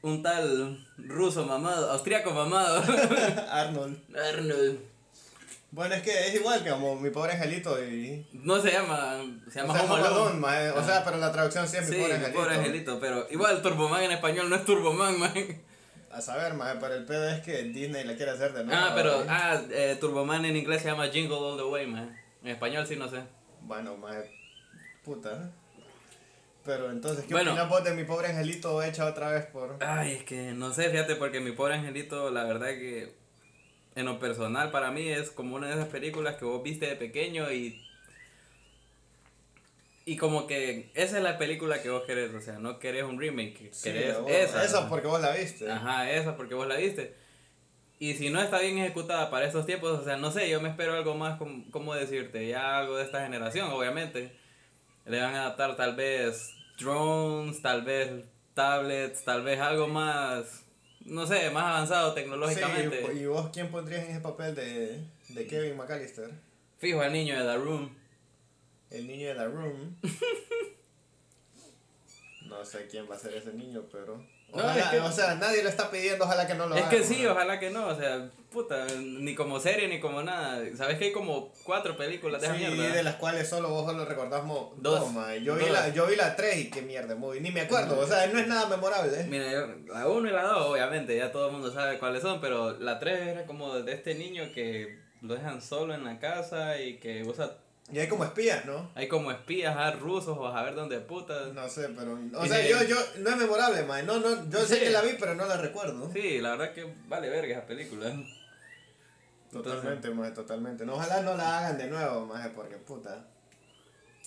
un 0.02 0.22
tal 0.22 0.86
ruso 0.98 1.44
mamado, 1.44 1.90
austriaco 1.92 2.30
mamado. 2.32 2.82
Arnold. 3.50 3.98
Arnold. 4.16 4.78
Bueno, 5.74 5.96
es 5.96 6.02
que 6.02 6.28
es 6.28 6.34
igual 6.36 6.62
que 6.62 6.70
como 6.70 6.94
mi 6.94 7.10
pobre 7.10 7.32
angelito 7.32 7.82
y... 7.82 8.24
No 8.32 8.60
se 8.60 8.70
llama, 8.70 9.16
se 9.50 9.60
O 9.60 9.66
llama 9.66 9.74
sea, 9.78 9.92
Home 9.92 10.06
Alone. 10.06 10.70
O 10.70 10.84
sea, 10.84 11.04
pero 11.04 11.16
la 11.16 11.32
traducción 11.32 11.66
sí 11.66 11.76
es 11.78 11.86
Sí, 11.86 11.90
mi 11.96 11.96
pobre 11.98 12.08
mi 12.10 12.14
angelito. 12.24 12.38
pobre 12.40 12.54
angelito, 12.54 13.00
pero 13.00 13.26
igual 13.30 13.60
Turboman 13.60 14.04
en 14.04 14.12
español 14.12 14.48
no 14.48 14.54
es 14.56 14.64
Turboman, 14.64 15.18
man. 15.18 15.32
A 16.12 16.20
saber, 16.20 16.54
mae, 16.54 16.76
pero 16.78 16.94
el 16.94 17.04
pedo 17.06 17.28
es 17.28 17.40
que 17.40 17.64
Disney 17.64 18.04
la 18.04 18.14
quiere 18.14 18.30
hacer 18.30 18.52
de 18.52 18.62
nuevo. 18.62 18.80
Ah, 18.80 18.92
pero, 18.94 19.24
ah, 19.28 19.60
eh, 19.72 19.96
Turboman 20.00 20.44
en 20.44 20.56
inglés 20.56 20.80
se 20.82 20.88
llama 20.88 21.08
Jingle 21.08 21.34
All 21.36 21.56
the 21.56 21.64
Way, 21.64 21.86
man. 21.88 22.16
En 22.44 22.50
español 22.50 22.86
sí 22.86 22.94
no 22.94 23.08
sé. 23.08 23.22
Bueno, 23.62 23.96
mae, 23.96 24.30
puta. 25.04 25.50
Pero 26.64 26.90
entonces, 26.92 27.24
¿qué 27.26 27.34
Bueno. 27.34 27.50
opinas 27.50 27.68
vos 27.68 27.82
de 27.82 27.94
mi 27.94 28.04
pobre 28.04 28.28
angelito 28.28 28.80
hecha 28.80 29.06
otra 29.06 29.30
vez 29.30 29.44
por... 29.46 29.76
Ay, 29.84 30.12
es 30.12 30.22
que 30.22 30.52
no 30.52 30.72
sé, 30.72 30.88
fíjate, 30.88 31.16
porque 31.16 31.40
mi 31.40 31.50
pobre 31.50 31.74
angelito, 31.74 32.30
la 32.30 32.44
verdad 32.44 32.68
que 32.68 33.12
en 33.96 34.06
lo 34.06 34.18
personal 34.18 34.70
para 34.70 34.90
mí 34.90 35.08
es 35.08 35.30
como 35.30 35.56
una 35.56 35.68
de 35.68 35.74
esas 35.74 35.88
películas 35.88 36.36
que 36.36 36.44
vos 36.44 36.62
viste 36.62 36.86
de 36.86 36.96
pequeño 36.96 37.50
y. 37.52 37.80
Y 40.06 40.16
como 40.18 40.46
que 40.46 40.90
esa 40.94 41.16
es 41.16 41.22
la 41.22 41.38
película 41.38 41.80
que 41.80 41.88
vos 41.88 42.02
querés, 42.04 42.34
o 42.34 42.40
sea, 42.40 42.58
no 42.58 42.78
querés 42.78 43.04
un 43.04 43.18
remake, 43.18 43.70
Sí, 43.72 43.84
querés 43.90 44.18
vos- 44.20 44.30
esa. 44.30 44.62
Esa 44.64 44.88
porque 44.88 45.06
vos 45.06 45.20
la 45.20 45.32
viste. 45.34 45.70
Ajá, 45.70 46.10
esa 46.10 46.36
porque 46.36 46.54
vos 46.54 46.66
la 46.66 46.76
viste. 46.76 47.14
Y 47.98 48.12
si 48.14 48.28
no 48.28 48.42
está 48.42 48.58
bien 48.58 48.76
ejecutada 48.78 49.30
para 49.30 49.46
estos 49.46 49.64
tiempos, 49.64 49.98
o 49.98 50.04
sea, 50.04 50.18
no 50.18 50.30
sé, 50.30 50.50
yo 50.50 50.60
me 50.60 50.68
espero 50.68 50.92
algo 50.94 51.14
más, 51.14 51.38
como, 51.38 51.64
¿cómo 51.70 51.94
decirte? 51.94 52.46
Ya 52.46 52.76
algo 52.78 52.96
de 52.98 53.04
esta 53.04 53.22
generación, 53.22 53.70
obviamente. 53.70 54.36
Le 55.06 55.20
van 55.22 55.34
a 55.34 55.42
adaptar 55.42 55.76
tal 55.76 55.96
vez 55.96 56.50
drones, 56.78 57.62
tal 57.62 57.82
vez 57.82 58.10
tablets, 58.52 59.24
tal 59.24 59.42
vez 59.42 59.58
algo 59.60 59.86
más, 59.88 60.63
no 61.04 61.26
sé, 61.26 61.50
más 61.50 61.64
avanzado 61.64 62.14
tecnológicamente. 62.14 63.06
Sí, 63.12 63.20
¿Y 63.20 63.26
vos 63.26 63.50
quién 63.52 63.70
pondrías 63.70 64.04
en 64.04 64.12
ese 64.12 64.20
papel 64.20 64.54
de, 64.54 65.04
de 65.28 65.46
Kevin 65.46 65.76
McAllister? 65.76 66.30
Fijo 66.78 67.00
al 67.00 67.12
niño 67.12 67.38
de 67.38 67.44
The 67.44 67.58
Room. 67.58 67.94
El 68.90 69.06
niño 69.06 69.28
de 69.28 69.34
The 69.34 69.46
Room. 69.46 69.96
no 72.46 72.64
sé 72.64 72.86
quién 72.90 73.10
va 73.10 73.16
a 73.16 73.18
ser 73.18 73.34
ese 73.34 73.52
niño, 73.52 73.84
pero... 73.90 74.24
Ojalá, 74.54 75.04
o 75.04 75.12
sea, 75.12 75.34
nadie 75.34 75.62
lo 75.62 75.68
está 75.68 75.90
pidiendo, 75.90 76.24
ojalá 76.24 76.46
que 76.46 76.54
no 76.54 76.66
lo 76.66 76.76
es 76.76 76.82
haga. 76.82 76.96
Es 76.96 77.00
que 77.00 77.14
sí, 77.14 77.26
ojalá 77.26 77.58
que 77.58 77.70
no, 77.70 77.88
o 77.88 77.96
sea, 77.96 78.30
puta, 78.50 78.86
ni 79.00 79.34
como 79.34 79.58
serie 79.58 79.88
ni 79.88 79.98
como 79.98 80.22
nada. 80.22 80.62
Sabes 80.76 80.96
que 80.98 81.06
hay 81.06 81.12
como 81.12 81.52
cuatro 81.64 81.96
películas 81.96 82.40
de 82.40 82.48
sí, 82.48 82.54
mierda. 82.54 82.94
de 82.94 83.02
las 83.02 83.16
cuales 83.16 83.48
solo 83.48 83.68
vos 83.68 83.84
solo 83.84 84.04
recordamos 84.04 84.70
dos. 84.76 85.12
dos 85.12 85.42
yo, 85.42 85.56
Vi 85.56 85.66
la, 85.66 85.88
yo 85.88 86.06
vi 86.06 86.16
la 86.16 86.36
tres 86.36 86.56
y 86.58 86.70
qué 86.70 86.82
mierda, 86.82 87.16
muy, 87.16 87.40
ni 87.40 87.50
me 87.50 87.62
acuerdo, 87.62 87.98
o 87.98 88.06
sea, 88.06 88.26
no 88.28 88.38
es 88.38 88.46
nada 88.46 88.66
memorable. 88.68 89.24
Mira, 89.24 89.50
yo, 89.50 89.66
la 89.92 90.06
uno 90.06 90.28
y 90.28 90.32
la 90.32 90.44
dos, 90.44 90.66
obviamente, 90.70 91.16
ya 91.16 91.32
todo 91.32 91.46
el 91.46 91.52
mundo 91.52 91.72
sabe 91.72 91.98
cuáles 91.98 92.22
son, 92.22 92.40
pero 92.40 92.78
la 92.78 92.98
tres 92.98 93.26
era 93.26 93.46
como 93.46 93.74
de 93.80 93.92
este 93.92 94.14
niño 94.14 94.52
que 94.54 95.02
lo 95.20 95.34
dejan 95.34 95.60
solo 95.60 95.94
en 95.94 96.04
la 96.04 96.18
casa 96.18 96.80
y 96.80 96.98
que 96.98 97.22
usa 97.24 97.56
y 97.92 97.98
hay 97.98 98.08
como 98.08 98.24
espías, 98.24 98.64
¿no? 98.64 98.90
Hay 98.94 99.08
como 99.08 99.30
espías, 99.30 99.76
a 99.76 99.90
rusos 99.92 100.36
o 100.38 100.46
a 100.46 100.62
ver 100.62 100.74
dónde 100.74 101.00
putas. 101.00 101.52
No 101.52 101.68
sé, 101.68 101.88
pero. 101.90 102.18
O 102.34 102.46
sea, 102.46 102.66
yo, 102.66 102.82
yo. 102.84 102.96
No 103.18 103.30
es 103.30 103.36
memorable, 103.36 103.82
man. 103.82 104.06
No, 104.06 104.18
no, 104.18 104.48
yo 104.48 104.64
sé 104.64 104.80
que 104.80 104.90
la 104.90 105.02
vi, 105.02 105.16
pero 105.18 105.34
no 105.34 105.44
la 105.46 105.58
recuerdo. 105.58 106.10
Sí, 106.12 106.40
la 106.40 106.52
verdad 106.56 106.72
que 106.72 106.92
vale 107.08 107.28
verga 107.28 107.58
esa 107.58 107.66
película. 107.66 108.14
Totalmente, 109.52 110.10
más 110.10 110.34
totalmente. 110.34 110.84
No, 110.84 110.94
ojalá 110.94 111.22
no 111.22 111.36
la 111.36 111.58
hagan 111.58 111.78
de 111.78 111.86
nuevo, 111.86 112.26
más 112.26 112.48
porque 112.48 112.76
puta. 112.76 113.26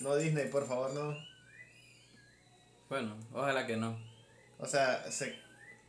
No 0.00 0.16
Disney, 0.16 0.48
por 0.48 0.66
favor, 0.66 0.92
no. 0.94 1.14
Bueno, 2.88 3.16
ojalá 3.34 3.66
que 3.66 3.76
no. 3.76 3.98
O 4.58 4.66
sea, 4.66 5.10
se, 5.10 5.38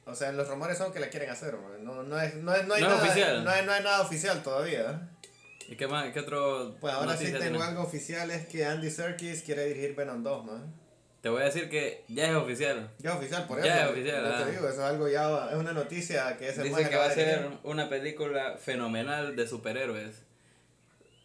o 0.05 0.15
sea, 0.15 0.31
los 0.31 0.47
rumores 0.47 0.77
son 0.77 0.91
que 0.91 0.99
la 0.99 1.09
quieren 1.09 1.29
hacer, 1.29 1.55
man. 1.55 1.83
No, 1.83 2.03
no, 2.03 2.19
es, 2.19 2.35
no, 2.35 2.53
es, 2.53 2.65
no 2.65 2.73
hay 2.73 2.81
nada, 2.81 2.95
oficial. 2.95 3.43
No 3.43 3.51
hay, 3.51 3.65
no 3.65 3.71
hay 3.71 3.83
nada 3.83 4.01
oficial 4.01 4.43
todavía. 4.43 5.07
¿Y 5.69 5.75
qué 5.75 5.87
más? 5.87 6.11
¿Qué 6.11 6.19
otro? 6.19 6.75
Pues 6.81 6.91
ahora 6.91 7.15
sí 7.15 7.31
tengo 7.31 7.61
algo 7.61 7.83
oficial, 7.83 8.31
es 8.31 8.47
que 8.47 8.65
Andy 8.65 8.89
Serkis 8.89 9.43
quiere 9.43 9.65
dirigir 9.67 9.95
Venom 9.95 10.23
2, 10.23 10.45
man. 10.45 10.73
Te 11.21 11.29
voy 11.29 11.43
a 11.43 11.45
decir 11.45 11.69
que 11.69 12.05
ya 12.07 12.29
es 12.29 12.35
oficial. 12.35 12.89
Ya 12.97 13.11
es 13.11 13.17
oficial, 13.17 13.45
por 13.45 13.59
eso. 13.59 13.67
Ya 13.67 13.85
es 13.85 13.91
oficial. 13.91 14.23
Yo 14.23 14.45
te 14.45 14.51
digo, 14.51 14.67
eso 14.67 14.79
es 14.79 14.79
algo 14.79 15.07
ya, 15.07 15.49
es 15.51 15.55
una 15.57 15.73
noticia 15.73 16.37
que 16.37 16.49
es 16.49 16.57
el 16.57 16.63
Dice 16.63 16.89
que 16.89 16.95
va 16.95 17.05
a 17.05 17.11
ser 17.11 17.49
una 17.63 17.87
película 17.87 18.57
fenomenal 18.57 19.35
de 19.35 19.47
superhéroes. 19.47 20.23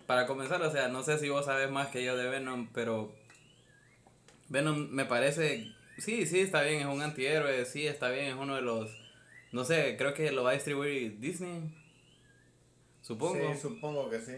Para 0.06 0.26
comenzar, 0.26 0.60
o 0.60 0.70
sea, 0.70 0.88
no 0.88 1.02
sé 1.02 1.18
si 1.18 1.30
vos 1.30 1.46
sabes 1.46 1.70
más 1.70 1.88
que 1.88 2.04
yo 2.04 2.14
de 2.14 2.28
Venom, 2.28 2.68
pero 2.74 3.14
Venom 4.50 4.90
me 4.90 5.06
parece, 5.06 5.72
sí, 5.96 6.26
sí, 6.26 6.40
está 6.40 6.60
bien, 6.60 6.80
es 6.80 6.86
un 6.86 7.00
antihéroe, 7.00 7.64
sí, 7.64 7.86
está 7.86 8.10
bien, 8.10 8.26
es 8.26 8.34
uno 8.34 8.56
de 8.56 8.62
los, 8.62 8.90
no 9.52 9.64
sé, 9.64 9.96
creo 9.96 10.12
que 10.12 10.30
lo 10.32 10.44
va 10.44 10.50
a 10.50 10.54
distribuir 10.54 11.18
Disney. 11.18 11.62
Supongo. 13.04 13.52
Sí, 13.52 13.60
supongo 13.60 14.08
que 14.08 14.18
sí. 14.18 14.32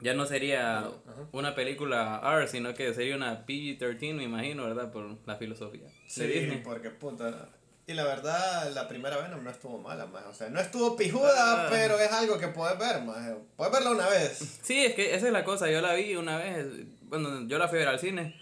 Ya 0.00 0.12
no 0.12 0.26
sería 0.26 0.90
una 1.32 1.54
película 1.54 2.20
R, 2.22 2.46
sino 2.48 2.74
que 2.74 2.92
sería 2.92 3.16
una 3.16 3.46
PG-13, 3.46 4.12
me 4.12 4.24
imagino, 4.24 4.64
¿verdad? 4.64 4.92
Por 4.92 5.16
la 5.26 5.36
filosofía. 5.36 5.88
Sí, 6.06 6.60
porque 6.62 6.90
puta. 6.90 7.48
Y 7.86 7.94
la 7.94 8.04
verdad, 8.04 8.70
la 8.74 8.88
primera 8.88 9.16
Venom 9.16 9.42
no 9.42 9.50
estuvo 9.50 9.78
mala, 9.78 10.04
más. 10.04 10.26
O 10.26 10.34
sea, 10.34 10.50
no 10.50 10.60
estuvo 10.60 10.96
pijuda, 10.96 11.66
ah. 11.66 11.68
pero 11.70 11.98
es 11.98 12.12
algo 12.12 12.38
que 12.38 12.48
puedes 12.48 12.78
ver, 12.78 13.02
más. 13.02 13.32
Puedes 13.56 13.72
verla 13.72 13.90
una 13.92 14.08
vez. 14.08 14.58
Sí, 14.62 14.84
es 14.84 14.94
que 14.94 15.14
esa 15.14 15.26
es 15.26 15.32
la 15.32 15.44
cosa. 15.44 15.70
Yo 15.70 15.80
la 15.80 15.94
vi 15.94 16.16
una 16.16 16.36
vez. 16.36 16.66
Bueno, 17.04 17.48
yo 17.48 17.58
la 17.58 17.68
fui 17.68 17.78
a 17.78 17.80
ver 17.80 17.88
al 17.88 18.00
cine. 18.00 18.38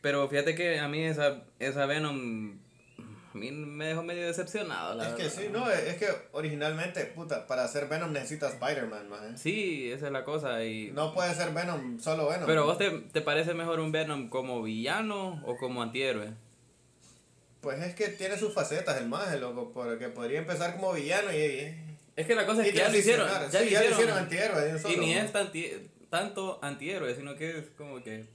Pero 0.00 0.28
fíjate 0.28 0.56
que 0.56 0.80
a 0.80 0.88
mí 0.88 1.04
esa, 1.04 1.44
esa 1.60 1.86
Venom 1.86 2.58
a 3.34 3.36
mí 3.36 3.50
me 3.50 3.86
dejó 3.86 4.04
medio 4.04 4.26
decepcionado, 4.26 4.94
la 4.94 5.08
Es 5.08 5.14
que 5.14 5.28
sí, 5.28 5.48
no, 5.50 5.68
es 5.68 5.96
que 5.96 6.06
originalmente, 6.30 7.04
puta, 7.04 7.48
para 7.48 7.64
hacer 7.64 7.88
Venom 7.88 8.12
necesitas 8.12 8.54
Spider-Man, 8.54 9.08
man. 9.08 9.36
Sí, 9.36 9.90
esa 9.90 10.06
es 10.06 10.12
la 10.12 10.24
cosa 10.24 10.64
y... 10.64 10.92
No 10.92 11.12
puede 11.12 11.34
ser 11.34 11.52
Venom, 11.52 11.98
solo 11.98 12.28
Venom. 12.28 12.46
Pero 12.46 12.64
vos 12.64 12.78
te, 12.78 12.90
te 12.90 13.20
parece 13.22 13.52
mejor 13.52 13.80
un 13.80 13.90
Venom 13.90 14.28
como 14.28 14.62
villano 14.62 15.42
o 15.44 15.56
como 15.56 15.82
antihéroe? 15.82 16.32
Pues 17.60 17.82
es 17.82 17.96
que 17.96 18.08
tiene 18.08 18.38
sus 18.38 18.54
facetas 18.54 19.00
el 19.00 19.08
más, 19.08 19.36
loco, 19.40 19.72
porque 19.74 20.08
podría 20.10 20.38
empezar 20.38 20.76
como 20.76 20.92
villano 20.92 21.32
y... 21.32 21.74
Es 22.14 22.26
que 22.28 22.36
la 22.36 22.46
cosa 22.46 22.64
es 22.64 22.70
que 22.70 22.78
ya 22.78 22.88
lo 22.88 22.96
hicieron, 22.96 23.28
ya, 23.28 23.40
lo 23.58 23.66
hicieron, 23.66 23.92
hicieron 23.92 24.18
antihéroe. 24.18 24.80
y 24.94 24.96
ni 24.98 25.14
es 25.14 25.32
tanto 26.08 26.60
antihéroe, 26.62 27.16
sino 27.16 27.34
que 27.34 27.58
es 27.58 27.64
como 27.76 28.00
que 28.00 28.26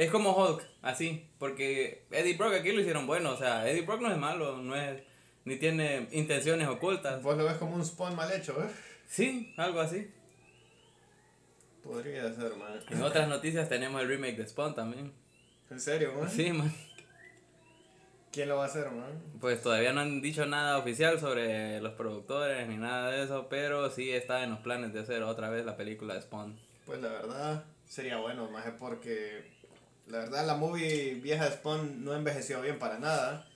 es 0.00 0.10
como 0.10 0.32
Hulk, 0.32 0.66
así, 0.80 1.28
porque 1.38 2.06
Eddie 2.10 2.38
Brock 2.38 2.54
aquí 2.54 2.72
lo 2.72 2.80
hicieron 2.80 3.06
bueno, 3.06 3.32
o 3.32 3.36
sea, 3.36 3.68
Eddie 3.68 3.82
Brock 3.82 4.00
no 4.00 4.10
es 4.10 4.16
malo, 4.16 4.56
no 4.56 4.74
es 4.74 5.02
ni 5.44 5.56
tiene 5.56 6.08
intenciones 6.12 6.68
ocultas. 6.68 7.22
Vos 7.22 7.36
lo 7.36 7.44
ves 7.44 7.58
como 7.58 7.74
un 7.74 7.84
spawn 7.84 8.16
mal 8.16 8.32
hecho, 8.32 8.62
¿eh? 8.62 8.70
Sí, 9.06 9.52
algo 9.58 9.78
así. 9.78 10.10
Podría 11.84 12.32
ser, 12.32 12.56
man. 12.56 12.80
En 12.88 13.02
otras 13.02 13.28
noticias 13.28 13.68
tenemos 13.68 14.00
el 14.00 14.08
remake 14.08 14.38
de 14.38 14.48
Spawn 14.48 14.74
también. 14.74 15.12
¿En 15.68 15.80
serio, 15.80 16.14
man? 16.14 16.30
Sí, 16.30 16.50
man. 16.50 16.72
¿Quién 18.32 18.48
lo 18.48 18.56
va 18.56 18.64
a 18.64 18.66
hacer, 18.68 18.90
man? 18.90 19.22
Pues 19.38 19.62
todavía 19.62 19.92
no 19.92 20.00
han 20.00 20.22
dicho 20.22 20.46
nada 20.46 20.78
oficial 20.78 21.20
sobre 21.20 21.78
los 21.82 21.92
productores 21.92 22.66
ni 22.68 22.78
nada 22.78 23.10
de 23.10 23.24
eso, 23.24 23.48
pero 23.50 23.90
sí 23.90 24.12
está 24.12 24.44
en 24.44 24.50
los 24.50 24.60
planes 24.60 24.94
de 24.94 25.00
hacer 25.00 25.22
otra 25.24 25.50
vez 25.50 25.66
la 25.66 25.76
película 25.76 26.14
de 26.14 26.22
Spawn. 26.22 26.58
Pues 26.86 27.02
la 27.02 27.08
verdad 27.08 27.64
sería 27.86 28.16
bueno, 28.16 28.48
más 28.50 28.66
es 28.66 28.74
porque 28.78 29.59
la 30.10 30.18
verdad, 30.18 30.46
la 30.46 30.54
movie 30.54 31.14
vieja 31.14 31.44
de 31.44 31.52
Spawn 31.52 32.04
no 32.04 32.14
envejeció 32.14 32.60
bien 32.60 32.78
para 32.78 32.98
nada. 32.98 33.46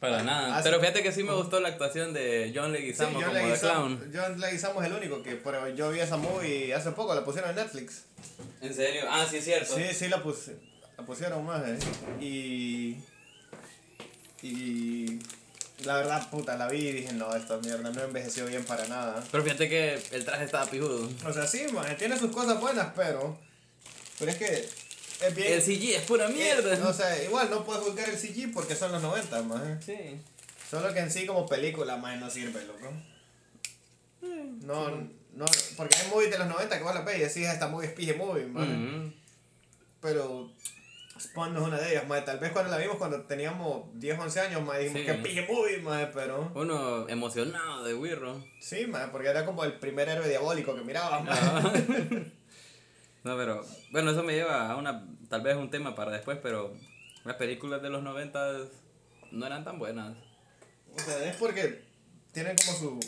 Para 0.00 0.22
nada. 0.22 0.60
Pero 0.62 0.80
fíjate 0.80 1.02
que 1.02 1.12
sí 1.12 1.22
me 1.22 1.32
gustó 1.32 1.60
la 1.60 1.68
actuación 1.68 2.12
de 2.12 2.52
John 2.54 2.72
Leguizamo 2.72 3.20
como 3.20 3.32
de 3.32 3.58
clown. 3.58 4.12
John 4.14 4.40
Leguizamo 4.40 4.82
es 4.82 4.88
el 4.88 4.94
único 4.94 5.22
que 5.22 5.36
pero 5.36 5.68
yo 5.70 5.90
vi 5.90 6.00
esa 6.00 6.16
movie 6.16 6.74
hace 6.74 6.90
poco, 6.90 7.14
la 7.14 7.24
pusieron 7.24 7.50
en 7.50 7.56
Netflix. 7.56 8.02
¿En 8.60 8.74
serio? 8.74 9.02
Ah, 9.08 9.24
sí 9.28 9.36
es 9.36 9.44
cierto. 9.44 9.74
Sí, 9.74 9.84
sí 9.92 10.08
la, 10.08 10.22
la 10.98 11.06
pusieron 11.06 11.44
más, 11.44 11.62
eh. 11.66 11.78
Y 12.20 12.96
y 14.42 15.20
la 15.84 15.96
verdad, 15.96 16.28
puta, 16.28 16.56
la 16.56 16.68
vi 16.68 16.88
y 16.88 16.92
dije, 16.92 17.12
no, 17.14 17.34
esta 17.34 17.56
mierda 17.58 17.90
no 17.90 18.02
envejeció 18.02 18.44
bien 18.46 18.64
para 18.64 18.86
nada. 18.88 19.24
Pero 19.30 19.42
fíjate 19.42 19.68
que 19.68 20.02
el 20.12 20.24
traje 20.24 20.44
estaba 20.44 20.66
pijudo. 20.66 21.08
O 21.24 21.32
sea, 21.32 21.46
sí, 21.46 21.66
man, 21.72 21.96
tiene 21.96 22.18
sus 22.18 22.30
cosas 22.30 22.60
buenas, 22.60 22.88
pero 22.94 23.38
pero 24.18 24.30
es 24.30 24.36
que 24.36 24.68
el 25.26 25.62
CG 25.62 25.96
es 25.96 26.02
pura 26.02 26.28
mierda. 26.28 26.88
o 26.88 26.92
sea, 26.92 27.22
igual 27.22 27.50
no 27.50 27.64
puedes 27.64 27.82
juzgar 27.82 28.08
el 28.08 28.18
CG 28.18 28.52
porque 28.52 28.74
son 28.74 28.92
los 28.92 29.02
90, 29.02 29.42
más. 29.42 29.84
Sí. 29.84 30.20
Solo 30.70 30.92
que 30.92 31.00
en 31.00 31.10
sí 31.10 31.26
como 31.26 31.46
película, 31.46 31.96
más 31.96 32.18
no 32.18 32.30
sirve, 32.30 32.64
loco. 32.64 32.92
Mm, 34.22 34.66
no, 34.66 34.90
no, 35.34 35.44
porque 35.76 35.96
hay 35.96 36.08
movies 36.10 36.30
de 36.30 36.38
los 36.38 36.48
90 36.48 36.78
que 36.78 36.84
vos 36.84 36.94
la 36.94 37.02
ves 37.02 37.16
y 37.16 37.20
decís, 37.20 37.48
esta 37.48 37.68
movie 37.68 37.88
es 37.88 37.92
PG 37.92 38.16
movie, 38.16 38.46
más. 38.46 38.66
Pero 40.00 40.50
Spawn 41.20 41.54
no 41.54 41.60
es 41.60 41.68
una 41.68 41.78
de 41.78 41.92
ellas, 41.92 42.06
más. 42.08 42.24
Tal 42.24 42.38
vez 42.38 42.52
cuando 42.52 42.70
la 42.70 42.78
vimos 42.78 42.96
cuando 42.96 43.22
teníamos 43.22 43.86
10, 43.94 44.18
11 44.18 44.40
años, 44.40 44.62
más 44.64 44.78
dijimos 44.78 45.02
que 45.02 45.14
PG 45.14 45.50
movie, 45.50 45.78
más, 45.78 46.08
pero... 46.12 46.50
Uno 46.54 47.08
emocionado 47.08 47.84
de 47.84 47.94
Wirro. 47.94 48.44
Sí, 48.60 48.86
más, 48.86 49.10
porque 49.10 49.28
era 49.28 49.44
como 49.44 49.64
el 49.64 49.78
primer 49.78 50.08
héroe 50.08 50.28
diabólico 50.28 50.74
que 50.74 50.82
mirabas, 50.82 51.24
más. 51.24 51.62
No, 51.62 51.72
pero 53.24 53.64
bueno, 53.90 54.10
eso 54.10 54.22
me 54.22 54.34
lleva 54.34 54.70
a 54.70 54.76
una, 54.76 55.08
tal 55.28 55.42
vez 55.42 55.56
un 55.56 55.70
tema 55.70 55.94
para 55.94 56.12
después, 56.12 56.38
pero 56.42 56.74
las 57.24 57.36
películas 57.36 57.82
de 57.82 57.90
los 57.90 58.02
90 58.02 58.58
no 59.32 59.46
eran 59.46 59.64
tan 59.64 59.78
buenas. 59.78 60.16
O 60.94 60.98
sea, 61.00 61.28
es 61.28 61.36
porque 61.36 61.82
tienen 62.32 62.56
como 62.56 62.78
su 62.78 63.00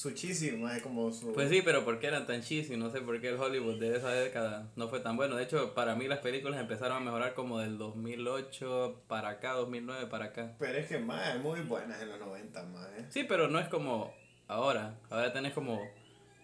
su 0.00 0.12
cheesy, 0.12 0.58
como 0.82 1.12
su... 1.12 1.34
Pues 1.34 1.50
sí, 1.50 1.60
pero 1.62 1.84
¿por 1.84 2.00
qué 2.00 2.06
eran 2.06 2.26
tan 2.26 2.40
cheesy? 2.40 2.74
No 2.78 2.90
sé 2.90 3.02
por 3.02 3.20
qué 3.20 3.28
el 3.28 3.34
Hollywood 3.38 3.78
de 3.78 3.98
esa 3.98 4.10
década 4.10 4.66
no 4.74 4.88
fue 4.88 5.00
tan 5.00 5.18
bueno. 5.18 5.36
De 5.36 5.42
hecho, 5.42 5.74
para 5.74 5.94
mí 5.94 6.08
las 6.08 6.20
películas 6.20 6.58
empezaron 6.58 6.96
a 6.96 7.00
mejorar 7.00 7.34
como 7.34 7.58
del 7.58 7.76
2008 7.76 9.02
para 9.06 9.28
acá, 9.28 9.52
2009 9.52 10.06
para 10.06 10.26
acá. 10.26 10.54
Pero 10.58 10.78
es 10.78 10.86
que 10.86 10.98
más, 10.98 11.38
muy 11.40 11.60
buenas 11.60 12.00
en 12.00 12.08
los 12.08 12.18
90 12.18 12.62
más, 12.64 12.86
¿eh? 12.96 13.06
Sí, 13.10 13.24
pero 13.24 13.48
no 13.48 13.60
es 13.60 13.68
como 13.68 14.14
ahora. 14.48 14.98
Ahora 15.10 15.34
tenés 15.34 15.52
como, 15.52 15.86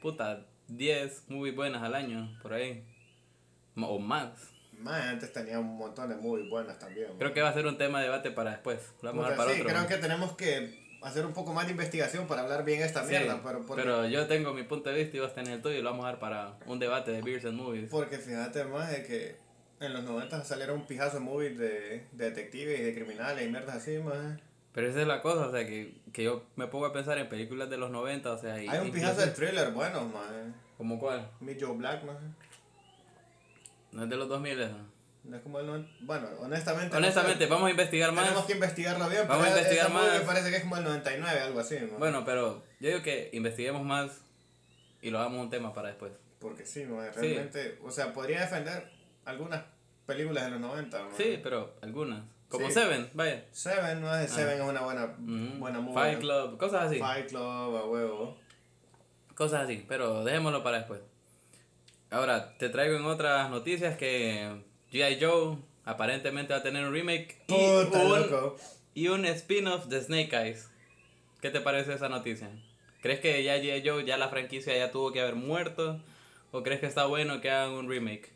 puta, 0.03 0.45
10 0.69 1.25
muy 1.29 1.51
buenas 1.51 1.83
al 1.83 1.95
año, 1.95 2.39
por 2.43 2.55
ahí. 2.55 2.85
O 3.77 3.99
más. 3.99 4.31
Más, 4.79 5.03
antes 5.05 5.33
tenía 5.33 5.59
un 5.59 5.77
montón 5.77 6.09
de 6.09 6.17
muy 6.17 6.49
buenas 6.49 6.79
también. 6.79 7.09
Creo 7.19 7.33
que 7.33 7.41
va 7.41 7.49
a 7.49 7.55
ser 7.55 7.67
un 7.67 7.79
tema 7.79 7.99
de 7.99 8.05
debate 8.07 8.31
para 8.31 8.51
después. 8.53 8.79
vamos 9.03 9.31
a 9.31 9.37
para 9.37 9.53
sí, 9.53 9.63
creo 9.63 9.87
que 9.87 9.97
tenemos 9.97 10.33
que 10.37 10.87
hacer 11.03 11.25
un 11.25 11.33
poco 11.33 11.53
más 11.53 11.67
de 11.67 11.73
investigación 11.73 12.27
para 12.27 12.43
hablar 12.43 12.65
bien 12.65 12.83
esta 12.83 13.03
mierda. 13.03 13.41
Pero, 13.43 13.65
pero 13.75 14.07
yo 14.07 14.27
tengo 14.27 14.53
mi 14.53 14.65
punto 14.65 14.91
de 14.91 14.97
vista 14.97 15.17
y 15.17 15.21
vos 15.21 15.35
tenés 15.35 15.55
el 15.55 15.63
tuyo 15.63 15.77
y 15.77 15.83
lo 15.83 15.91
vamos 15.91 16.05
a 16.05 16.11
dar 16.11 16.19
para 16.19 16.59
un 16.67 16.79
debate 16.79 17.13
de 17.13 17.23
Beers 17.23 17.45
and 17.45 17.55
Movies. 17.55 17.89
Porque 17.91 18.19
fíjate 18.19 18.65
más 18.65 18.91
de 18.91 19.03
que 19.05 19.37
en 19.81 19.93
los 19.93 20.05
90 20.05 20.45
salieron 20.45 20.81
un 20.81 20.87
pijazo 20.87 21.19
de 21.19 21.21
movies 21.21 21.59
de, 21.59 22.07
de 22.13 22.31
detectives 22.31 22.81
y 22.81 22.83
de 22.83 22.95
criminales 22.95 23.47
y 23.47 23.51
mierdas 23.51 23.77
así, 23.77 23.99
más. 23.99 24.39
Pero 24.77 24.91
esa 24.91 25.01
es 25.01 25.07
la 25.09 25.23
cosa, 25.23 25.47
o 25.47 25.51
sea, 25.51 25.67
que, 25.67 25.95
que 26.13 26.23
yo 26.25 26.45
me 26.55 26.67
pongo 26.67 26.85
a 26.85 26.93
pensar 26.93 27.17
en 27.17 27.29
películas 27.31 27.71
de 27.71 27.79
los 27.79 27.91
90, 27.91 28.31
o 28.31 28.37
sea... 28.39 28.63
y- 28.63 28.69
Hay 28.69 28.79
un 28.81 28.91
pijazo 28.93 29.23
de 29.23 29.29
thriller 29.29 29.71
bueno, 29.73 30.05
maje. 30.05 30.53
¿Como 30.77 31.01
cuál? 31.01 31.31
Meet 31.41 31.63
Joe 31.65 31.75
Black, 31.79 32.05
maje. 32.05 32.27
No 33.93 34.05
es 34.05 34.11
de 34.11 34.17
los 34.17 34.29
2000, 34.29 34.61
eso. 34.61 34.77
No 35.25 35.37
es 35.39 35.43
como 35.43 35.61
el... 35.61 35.67
noven- 35.67 35.89
Bueno, 36.01 36.29
honestamente... 36.41 36.91
no 36.91 36.99
Honestamente, 36.99 37.45
sé. 37.45 37.51
vamos 37.51 37.69
a 37.69 37.71
investigar 37.71 38.13
más. 38.13 38.25
Tenemos 38.27 38.45
que 38.47 38.53
investigarlo 38.53 39.09
bien, 39.09 39.27
Vamos 39.27 39.47
a 39.47 39.49
pero 39.49 39.57
investigar 39.59 39.87
esa 39.87 39.95
movie 39.95 40.09
más. 40.11 40.19
me 40.21 40.27
parece 40.27 40.51
que 40.51 40.57
es 40.57 40.63
como 40.63 40.77
el 40.77 40.85
99, 40.85 41.41
algo 41.41 41.61
así. 41.61 41.77
Bueno, 41.99 42.25
pero 42.27 42.63
yo 42.79 42.89
digo 42.91 43.03
que 43.03 43.31
investiguemos 43.33 43.83
más 43.83 44.21
y 45.01 45.11
lo 45.11 45.19
hagamos 45.19 45.41
un 45.41 45.49
tema 45.51 45.73
para 45.73 45.89
después. 45.89 46.13
Porque 46.39 46.67
sí, 46.67 46.85
Sí. 46.85 46.87
realmente... 47.15 47.79
O 47.83 47.91
sea, 47.91 48.13
podría 48.13 48.41
defender 48.43 48.91
algunas 49.25 49.65
películas 50.05 50.45
de 50.45 50.51
los 50.51 50.61
90, 50.61 51.03
maje. 51.03 51.17
Sí, 51.17 51.41
pero 51.43 51.75
algunas. 51.81 52.23
Como 52.49 52.67
Sí. 52.69 52.75
Seven, 52.75 53.11
vaya. 53.15 53.45
Seven, 53.51 54.01
no 54.01 54.15
es 54.15 54.31
Seven, 54.31 54.61
es 54.61 54.69
una 54.69 54.81
buena, 54.83 55.05
Ujú. 55.19 55.59
buena 55.59 55.81
movie. 55.81 55.95
Fight 55.95 56.21
Club, 56.21 56.57
cosas 56.59 56.85
así. 56.87 56.99
Fight 56.99 57.29
Club, 57.29 57.77
a 57.77 57.85
huevo. 57.87 58.37
Cosas 59.35 59.65
así, 59.65 59.85
pero 59.89 60.25
dejémoslo 60.25 60.63
para 60.63 60.79
después. 60.79 61.01
Ahora, 62.11 62.57
te 62.59 62.69
traigo 62.69 62.97
en 62.97 63.05
otras 63.05 63.51
noticias 63.51 63.97
que 63.99 64.63
G.I. 64.93 65.19
Joe 65.21 65.59
aparentemente 65.85 66.53
va 66.53 66.61
a 66.61 66.63
tener 66.63 66.87
un 66.87 66.93
remake 66.93 67.37
y 67.49 67.53
Puta, 67.53 67.99
un, 67.99 68.21
loco. 68.21 68.57
y 68.95 69.09
un 69.09 69.25
spin-off 69.27 69.87
de 69.87 70.01
Snake 70.03 70.35
Eyes. 70.37 70.71
¿Qué 71.41 71.51
te 71.51 71.61
parece 71.61 71.93
esa 71.95 72.09
noticia? 72.09 72.49
¿Crees 73.03 73.21
que 73.21 73.43
ya 73.43 73.57
G.I. 73.59 73.87
Joe, 73.87 74.05
ya 74.05 74.17
la 74.17 74.29
franquicia 74.29 74.75
ya 74.77 74.91
tuvo 74.91 75.13
que 75.13 75.21
haber 75.21 75.35
muerto? 75.35 76.01
¿O 76.53 76.63
crees 76.63 76.81
que 76.81 76.87
está 76.87 77.07
bueno 77.07 77.41
que 77.41 77.51
hagan 77.51 77.73
un 77.73 77.89
remake? 77.91 78.33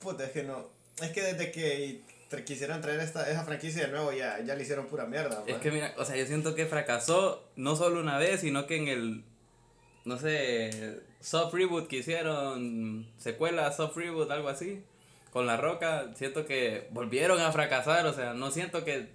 Puta, 0.00 0.24
es 0.24 0.30
que 0.30 0.42
no. 0.42 0.68
Es 1.02 1.10
que 1.10 1.22
desde 1.22 1.52
que 1.52 2.00
quisieron 2.44 2.80
traer 2.80 3.00
esta, 3.00 3.30
esa 3.30 3.44
franquicia 3.44 3.86
de 3.86 3.92
nuevo, 3.92 4.12
ya, 4.12 4.40
ya 4.40 4.54
le 4.54 4.62
hicieron 4.62 4.86
pura 4.86 5.06
mierda. 5.06 5.42
Es 5.46 5.54
man. 5.54 5.60
que 5.60 5.70
mira, 5.70 5.94
o 5.96 6.04
sea, 6.04 6.16
yo 6.16 6.26
siento 6.26 6.54
que 6.54 6.66
fracasó 6.66 7.48
no 7.56 7.76
solo 7.76 8.00
una 8.00 8.18
vez, 8.18 8.40
sino 8.40 8.66
que 8.66 8.76
en 8.76 8.88
el, 8.88 9.24
no 10.04 10.18
sé, 10.18 11.00
soft 11.20 11.54
reboot 11.54 11.88
que 11.88 11.96
hicieron, 11.96 13.06
secuela, 13.16 13.72
soft 13.72 13.96
reboot, 13.96 14.30
algo 14.30 14.48
así, 14.48 14.82
con 15.32 15.46
La 15.46 15.56
Roca, 15.56 16.12
siento 16.14 16.46
que 16.46 16.88
volvieron 16.90 17.40
a 17.40 17.52
fracasar, 17.52 18.06
o 18.06 18.12
sea, 18.12 18.32
no 18.32 18.50
siento 18.50 18.84
que, 18.84 19.10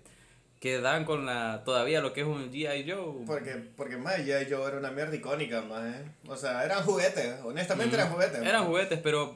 que 0.59 0.79
dan 0.79 1.03
con 1.03 1.25
la, 1.25 1.63
todavía 1.65 1.99
lo 1.99 2.13
que 2.13 2.21
es 2.21 2.27
un 2.27 2.51
G.I. 2.51 2.89
Joe. 2.89 3.25
Porque, 3.25 3.55
porque 3.75 3.97
más 3.97 4.23
ya 4.25 4.41
yo 4.43 4.67
era 4.67 4.77
una 4.77 4.91
mierda 4.91 5.15
icónica, 5.15 5.61
más. 5.61 5.95
O 6.27 6.37
sea, 6.37 6.63
eran 6.63 6.83
juguetes, 6.83 7.39
honestamente 7.43 7.95
eran 7.95 8.09
juguetes. 8.09 8.37
Eran 8.39 8.61
man. 8.61 8.67
juguetes, 8.67 8.99
pero, 8.99 9.35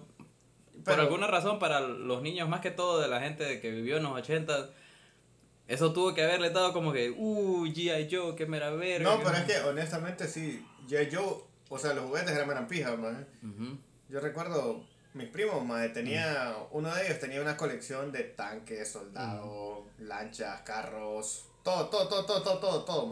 por 0.85 0.93
Pero- 0.93 1.01
alguna 1.01 1.27
razón 1.27 1.59
para 1.59 1.81
los 1.81 2.21
niños, 2.21 2.47
más 2.47 2.61
que 2.61 2.71
todo 2.71 3.01
de 3.01 3.07
la 3.09 3.19
gente 3.19 3.59
que 3.59 3.71
vivió 3.71 3.97
en 3.97 4.03
los 4.03 4.13
80 4.13 4.69
eso 5.67 5.93
tuvo 5.93 6.13
que 6.13 6.23
haberle 6.23 6.51
dado 6.51 6.73
como 6.73 6.93
que, 6.93 7.09
uh, 7.09 7.65
G.I. 7.65 8.07
Joe, 8.11 8.35
qué 8.35 8.45
mera 8.45 8.69
verga. 8.69 9.03
No, 9.09 9.23
pero 9.23 9.35
es 9.35 9.45
que 9.45 9.59
honestamente 9.61 10.27
sí, 10.27 10.63
ya 10.87 11.01
yo, 11.01 11.47
o 11.69 11.79
sea, 11.79 11.93
los 11.93 12.05
juguetes 12.05 12.31
eran, 12.31 12.51
eran 12.51 12.67
pijas, 12.67 12.97
más. 12.99 13.15
Ujú. 13.43 13.75
Yo 14.09 14.19
recuerdo, 14.19 14.85
mis 15.15 15.27
primos, 15.29 15.65
más, 15.65 15.91
tenía, 15.91 16.55
uno 16.71 16.93
de 16.93 17.07
ellos 17.07 17.19
tenía 17.19 17.41
una 17.41 17.57
colección 17.57 18.11
de 18.11 18.23
tanques, 18.25 18.91
soldados, 18.91 19.85
lanchas, 19.97 20.61
carros, 20.61 21.47
todo, 21.63 21.87
todo, 21.87 22.07
todo, 22.09 22.25
todo, 22.25 22.43
todo, 22.43 22.59
todo, 22.59 22.85
todo. 22.85 23.11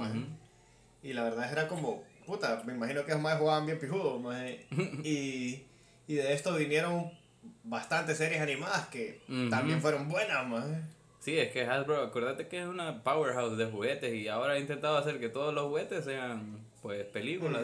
Y 1.01 1.13
la 1.13 1.24
verdad 1.24 1.51
era 1.51 1.68
como, 1.68 2.03
puta, 2.27 2.62
me 2.68 2.74
imagino 2.74 3.03
que 3.03 3.12
esos 3.12 3.22
más 3.24 3.39
jugaban 3.39 3.65
bien 3.65 3.80
pijudos, 3.80 4.22
maje. 4.22 4.68
y, 5.03 5.63
y 6.08 6.13
de 6.15 6.34
esto 6.34 6.53
vinieron 6.53 7.12
bastantes 7.63 8.17
series 8.17 8.41
animadas 8.41 8.88
que 8.88 9.22
también 9.50 9.82
fueron 9.82 10.10
buenas, 10.10 10.46
maje. 10.48 10.82
Sí, 11.20 11.39
es 11.39 11.51
que 11.51 11.65
Hasbro, 11.65 12.01
acuérdate 12.01 12.48
que 12.50 12.62
es 12.62 12.67
una 12.67 13.01
powerhouse 13.01 13.58
de 13.58 13.65
juguetes 13.65 14.13
y 14.13 14.27
ahora 14.27 14.53
ha 14.53 14.60
intentado 14.60 14.98
hacer 14.98 15.20
que 15.22 15.29
todos 15.29 15.53
los 15.53 15.67
juguetes 15.67 16.03
sean, 16.03 16.60
pues, 16.82 17.05
películas. 17.05 17.63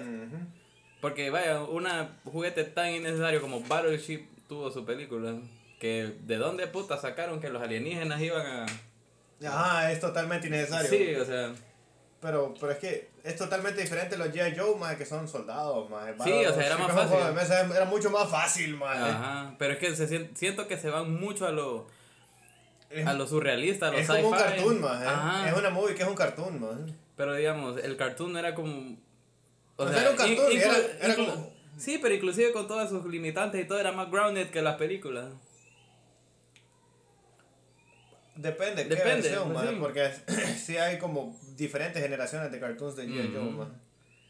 Porque, 1.01 1.29
vaya, 1.29 1.63
una 1.63 2.17
juguete 2.23 2.63
tan 2.63 2.91
innecesario 2.91 3.41
como 3.41 3.61
Battleship 3.61 4.25
tuvo 4.47 4.71
su 4.71 4.85
película. 4.85 5.35
Que, 5.79 6.15
¿de 6.21 6.37
dónde 6.37 6.67
puta 6.67 6.97
sacaron 6.97 7.39
que 7.39 7.49
los 7.49 7.61
alienígenas 7.61 8.21
iban 8.21 8.45
a...? 8.45 8.65
Ajá, 9.45 9.91
es 9.91 9.99
totalmente 9.99 10.47
innecesario. 10.47 10.89
Sí, 10.89 11.15
o 11.15 11.25
sea... 11.25 11.53
Pero, 12.21 12.53
pero 12.59 12.73
es 12.73 12.79
que 12.79 13.09
es 13.23 13.35
totalmente 13.37 13.79
diferente 13.81 14.17
los 14.17 14.27
G.I. 14.27 14.57
Joe, 14.57 14.75
maje, 14.77 14.97
que 14.97 15.05
son 15.05 15.27
soldados, 15.27 15.89
maje. 15.89 16.13
Sí, 16.23 16.31
o 16.45 16.53
sea, 16.53 16.65
era 16.65 16.77
más 16.77 16.91
fácil. 16.91 17.17
Era, 17.17 17.75
era 17.77 17.85
mucho 17.85 18.09
más 18.09 18.29
fácil, 18.29 18.75
maje. 18.75 18.99
Ajá, 19.09 19.55
pero 19.57 19.73
es 19.73 19.79
que 19.79 19.95
se 19.95 20.07
sien- 20.07 20.35
siento 20.35 20.67
que 20.67 20.77
se 20.77 20.89
van 20.89 21.13
mucho 21.17 21.47
a 21.47 21.51
lo, 21.51 21.87
Es, 22.89 23.07
a 23.07 23.13
lo 23.13 23.25
surrealista, 23.25 23.87
a 23.87 23.91
lo 23.91 23.99
es 23.99 24.07
como 24.07 24.29
un 24.29 24.35
cartoon. 24.35 24.83
Ajá. 24.83 25.49
Es 25.49 25.55
una 25.57 25.69
movie 25.69 25.95
que 25.95 26.03
es 26.03 26.09
un 26.09 26.15
cartoon, 26.15 26.59
maje. 26.59 26.93
Pero 27.15 27.35
digamos, 27.35 27.77
el 27.81 27.95
cartoon 27.95 28.35
era 28.35 28.53
como... 28.53 28.97
O 29.77 29.85
Pues 29.85 29.95
era 29.95 30.09
un 30.11 30.17
cartoon, 30.17 30.51
era- 30.51 30.73
inclu- 30.73 30.89
era 30.99 31.13
inclu- 31.15 31.25
como- 31.25 31.53
Sí, 31.77 31.99
pero 32.01 32.13
inclusive 32.13 32.51
con 32.51 32.67
todas 32.67 32.89
sus 32.89 33.05
limitantes 33.05 33.61
y 33.61 33.65
todo 33.65 33.79
era 33.79 33.93
más 33.93 34.11
grounded 34.11 34.49
que 34.49 34.61
las 34.61 34.75
películas. 34.75 35.27
Depende, 38.35 38.83
qué 38.87 38.95
Depende, 38.95 39.29
versión, 39.29 39.53
pues 39.53 39.69
sí. 39.69 39.75
porque 39.79 40.11
sí 40.65 40.77
hay 40.77 40.97
como 40.97 41.37
diferentes 41.59 42.01
generaciones 42.01 42.51
de 42.51 42.59
cartoons 42.59 42.95
de 42.95 43.07
G.I. 43.07 43.31
Joe. 43.33 43.67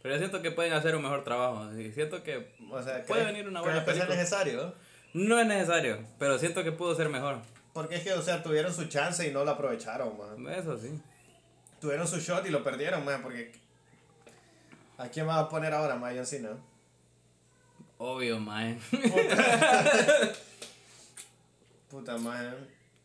Pero 0.02 0.16
yo 0.16 0.20
siento 0.20 0.42
que 0.42 0.52
pueden 0.52 0.74
hacer 0.74 0.96
un 0.96 1.04
mejor 1.04 1.24
trabajo. 1.24 1.72
Y 1.78 1.92
siento 1.92 2.24
que 2.24 2.54
O 2.72 2.82
sea, 2.82 3.04
Puede 3.06 3.22
¿crees- 3.24 3.26
venir 3.28 3.48
una 3.48 3.62
buena 3.62 3.84
película. 3.86 4.16
necesario? 4.16 4.74
no 5.14 5.40
es 5.40 5.48
necesario, 5.48 6.06
pero 6.20 6.38
siento 6.38 6.64
que 6.64 6.72
pudo 6.72 6.94
ser 6.96 7.10
mejor. 7.10 7.40
Porque 7.74 7.96
es 7.96 8.04
que, 8.04 8.14
o 8.14 8.22
sea, 8.22 8.44
tuvieron 8.44 8.74
su 8.74 8.86
chance 8.86 9.28
y 9.28 9.32
no 9.32 9.44
lo 9.44 9.52
aprovecharon, 9.52 10.16
man. 10.18 10.54
Eso 10.54 10.78
sí. 10.78 10.90
Tuvieron 11.82 12.08
su 12.08 12.20
shot 12.20 12.46
y 12.46 12.50
lo 12.50 12.64
perdieron, 12.64 13.04
man, 13.06 13.22
porque... 13.24 13.52
¿A 14.98 15.08
quién 15.08 15.26
vas 15.26 15.38
a 15.40 15.50
poner 15.50 15.74
ahora, 15.74 15.96
man? 15.96 16.14
John 16.16 16.26
Cena? 16.26 16.50
Obvio, 17.98 18.40
man. 18.40 18.80
Puta, 21.90 22.18
man. 22.20 22.56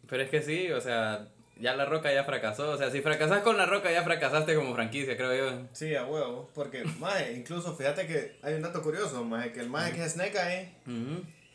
Pero 0.09 0.23
es 0.23 0.31
que 0.31 0.43
sí, 0.43 0.71
o 0.73 0.81
sea, 0.81 1.29
ya 1.59 1.75
La 1.75 1.85
Roca 1.85 2.13
ya 2.13 2.25
fracasó. 2.25 2.71
O 2.71 2.77
sea, 2.77 2.91
si 2.91 3.01
fracasas 3.01 3.43
con 3.43 3.57
La 3.57 3.67
Roca, 3.67 3.91
ya 3.91 4.03
fracasaste 4.03 4.55
como 4.55 4.75
franquicia, 4.75 5.17
creo 5.17 5.35
yo. 5.35 5.67
Sí, 5.73 5.95
a 5.95 6.05
huevo. 6.05 6.51
Porque, 6.55 6.85
man, 6.85 7.13
incluso 7.35 7.75
fíjate 7.75 8.07
que 8.07 8.39
hay 8.43 8.55
un 8.55 8.63
dato 8.63 8.83
curioso, 8.83 9.25
man, 9.25 9.53
que 9.53 9.61
el 9.61 9.71
maje 9.71 9.93
que 9.93 10.05
es 10.05 10.13
Snake 10.13 10.37
Eye 10.39 10.73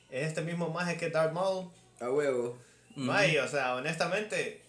es 0.09 0.27
este 0.27 0.41
mismo 0.41 0.69
maje 0.69 0.97
que 0.97 1.09
Darth 1.09 1.33
Maul. 1.33 1.69
A 1.99 2.09
huevo. 2.09 2.57
Y, 2.95 3.37
o 3.37 3.47
sea, 3.47 3.75
honestamente, 3.75 4.61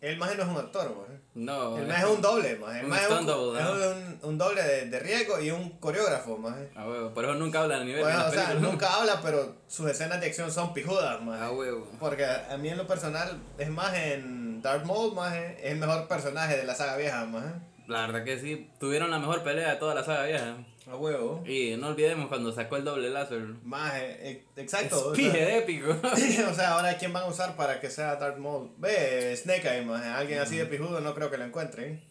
el 0.00 0.16
maje 0.18 0.36
no 0.36 0.42
es 0.42 0.48
un 0.48 0.56
actor, 0.56 0.94
man. 0.96 1.22
No. 1.34 1.78
El 1.78 1.86
maje 1.86 2.02
es 2.04 2.10
un 2.10 2.20
doble, 2.20 2.56
man. 2.56 2.76
El 2.76 2.84
un 2.84 2.90
maje 2.90 3.04
es 3.04 3.10
un, 3.10 3.26
double, 3.26 3.60
es 3.60 3.66
un, 3.68 4.18
un 4.22 4.38
doble 4.38 4.62
de, 4.62 4.86
de 4.86 5.00
riesgo 5.00 5.40
y 5.40 5.50
un 5.50 5.70
coreógrafo, 5.78 6.36
man. 6.36 6.68
A 6.76 6.86
huevo. 6.86 7.14
Por 7.14 7.24
eso 7.24 7.34
nunca 7.34 7.62
habla 7.62 7.76
a 7.76 7.84
nivel 7.84 7.96
de 7.96 8.02
Bueno, 8.02 8.18
las 8.18 8.28
o 8.28 8.34
sea, 8.34 8.48
películas. 8.48 8.72
nunca 8.72 8.94
habla, 8.94 9.20
pero 9.22 9.56
sus 9.68 9.88
escenas 9.90 10.20
de 10.20 10.26
acción 10.26 10.52
son 10.52 10.74
pijudas, 10.74 11.22
man. 11.22 11.40
A 11.42 11.50
huevo. 11.52 11.88
Porque 11.98 12.24
a 12.26 12.56
mí 12.58 12.68
en 12.68 12.76
lo 12.76 12.86
personal, 12.86 13.40
es 13.58 13.70
más 13.70 13.94
en 13.96 14.41
Darth 14.62 14.84
Maul, 14.84 15.14
más 15.14 15.34
es 15.34 15.56
el 15.64 15.78
mejor 15.78 16.06
personaje 16.08 16.56
de 16.56 16.64
la 16.64 16.74
saga 16.74 16.96
vieja, 16.96 17.24
más. 17.26 17.52
La 17.88 18.06
verdad 18.06 18.24
que 18.24 18.38
sí, 18.38 18.70
tuvieron 18.78 19.10
la 19.10 19.18
mejor 19.18 19.42
pelea 19.42 19.70
de 19.70 19.76
toda 19.76 19.94
la 19.94 20.04
saga 20.04 20.24
vieja. 20.24 20.56
A 20.90 20.96
huevo. 20.96 21.44
Y 21.46 21.76
no 21.76 21.88
olvidemos 21.88 22.28
cuando 22.28 22.52
sacó 22.52 22.76
el 22.76 22.84
doble 22.84 23.10
láser. 23.10 23.40
Más, 23.62 23.92
eh, 23.96 24.44
exacto. 24.56 25.08
o 25.08 25.12
Es 25.12 25.18
pije 25.18 25.32
sea, 25.32 25.46
de 25.46 25.58
épico. 25.58 25.90
o 26.50 26.54
sea, 26.54 26.72
ahora 26.72 26.96
¿quién 26.96 27.12
van 27.12 27.24
a 27.24 27.26
usar 27.26 27.56
para 27.56 27.80
que 27.80 27.90
sea 27.90 28.16
Darth 28.16 28.38
Maul? 28.38 28.70
Ve, 28.78 29.36
Snake 29.36 29.68
Eye, 29.68 29.84
más. 29.84 30.04
Alguien 30.04 30.40
así 30.40 30.56
de 30.56 30.66
pijudo 30.66 31.00
no 31.00 31.14
creo 31.14 31.30
que 31.30 31.38
lo 31.38 31.44
encuentren. 31.44 32.02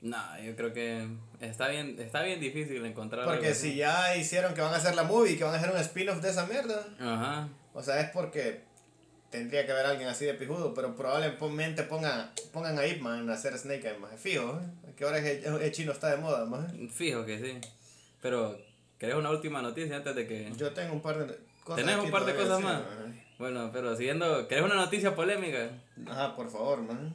no, 0.00 0.16
yo 0.44 0.56
creo 0.56 0.72
que 0.72 1.08
está 1.40 1.68
bien, 1.68 1.96
está 1.98 2.22
bien 2.22 2.40
difícil 2.40 2.84
encontrar 2.84 3.24
Porque 3.24 3.54
si 3.54 3.76
ya 3.76 4.16
hicieron 4.16 4.54
que 4.54 4.60
van 4.60 4.72
a 4.72 4.76
hacer 4.76 4.94
la 4.94 5.04
movie, 5.04 5.36
que 5.36 5.44
van 5.44 5.54
a 5.54 5.58
hacer 5.58 5.70
un 5.70 5.78
spin-off 5.78 6.20
de 6.20 6.30
esa 6.30 6.46
mierda. 6.46 6.86
Ajá. 6.98 7.48
O 7.72 7.82
sea, 7.82 8.00
es 8.00 8.10
porque 8.10 8.67
tendría 9.30 9.66
que 9.66 9.72
haber 9.72 9.86
alguien 9.86 10.08
así 10.08 10.24
de 10.24 10.34
pijudo, 10.34 10.74
pero 10.74 10.94
probablemente 10.96 11.82
pongan, 11.82 12.30
pongan 12.52 12.78
a 12.78 12.86
Ip 12.86 13.00
Man 13.00 13.28
a 13.28 13.34
hacer 13.34 13.56
Snake 13.58 13.88
Eye, 13.88 13.98
más. 13.98 14.18
Fijo, 14.20 14.60
¿eh? 14.60 14.92
Que 14.96 15.04
ahora 15.04 15.18
es 15.18 15.44
el, 15.44 15.62
el 15.62 15.72
chino 15.72 15.92
está 15.92 16.10
de 16.10 16.16
moda, 16.16 16.44
más. 16.44 16.72
Fijo 16.92 17.24
que 17.24 17.38
sí. 17.38 17.58
Pero, 18.20 18.58
¿querés 18.98 19.16
una 19.16 19.30
última 19.30 19.62
noticia 19.62 19.96
antes 19.96 20.14
de 20.14 20.26
que.? 20.26 20.52
Yo 20.56 20.72
tengo 20.72 20.94
un 20.94 21.02
par 21.02 21.18
de 21.18 21.38
cosas. 21.64 21.84
¿Tenés 21.84 22.02
un 22.02 22.10
par 22.10 22.24
de 22.24 22.34
cosas 22.34 22.60
más? 22.60 22.82
Bueno, 23.38 23.70
pero 23.72 23.94
siguiendo. 23.94 24.48
¿Querés 24.48 24.64
una 24.64 24.74
noticia 24.74 25.14
polémica? 25.14 25.70
Ajá, 26.08 26.34
por 26.34 26.50
favor, 26.50 26.82
man. 26.82 27.14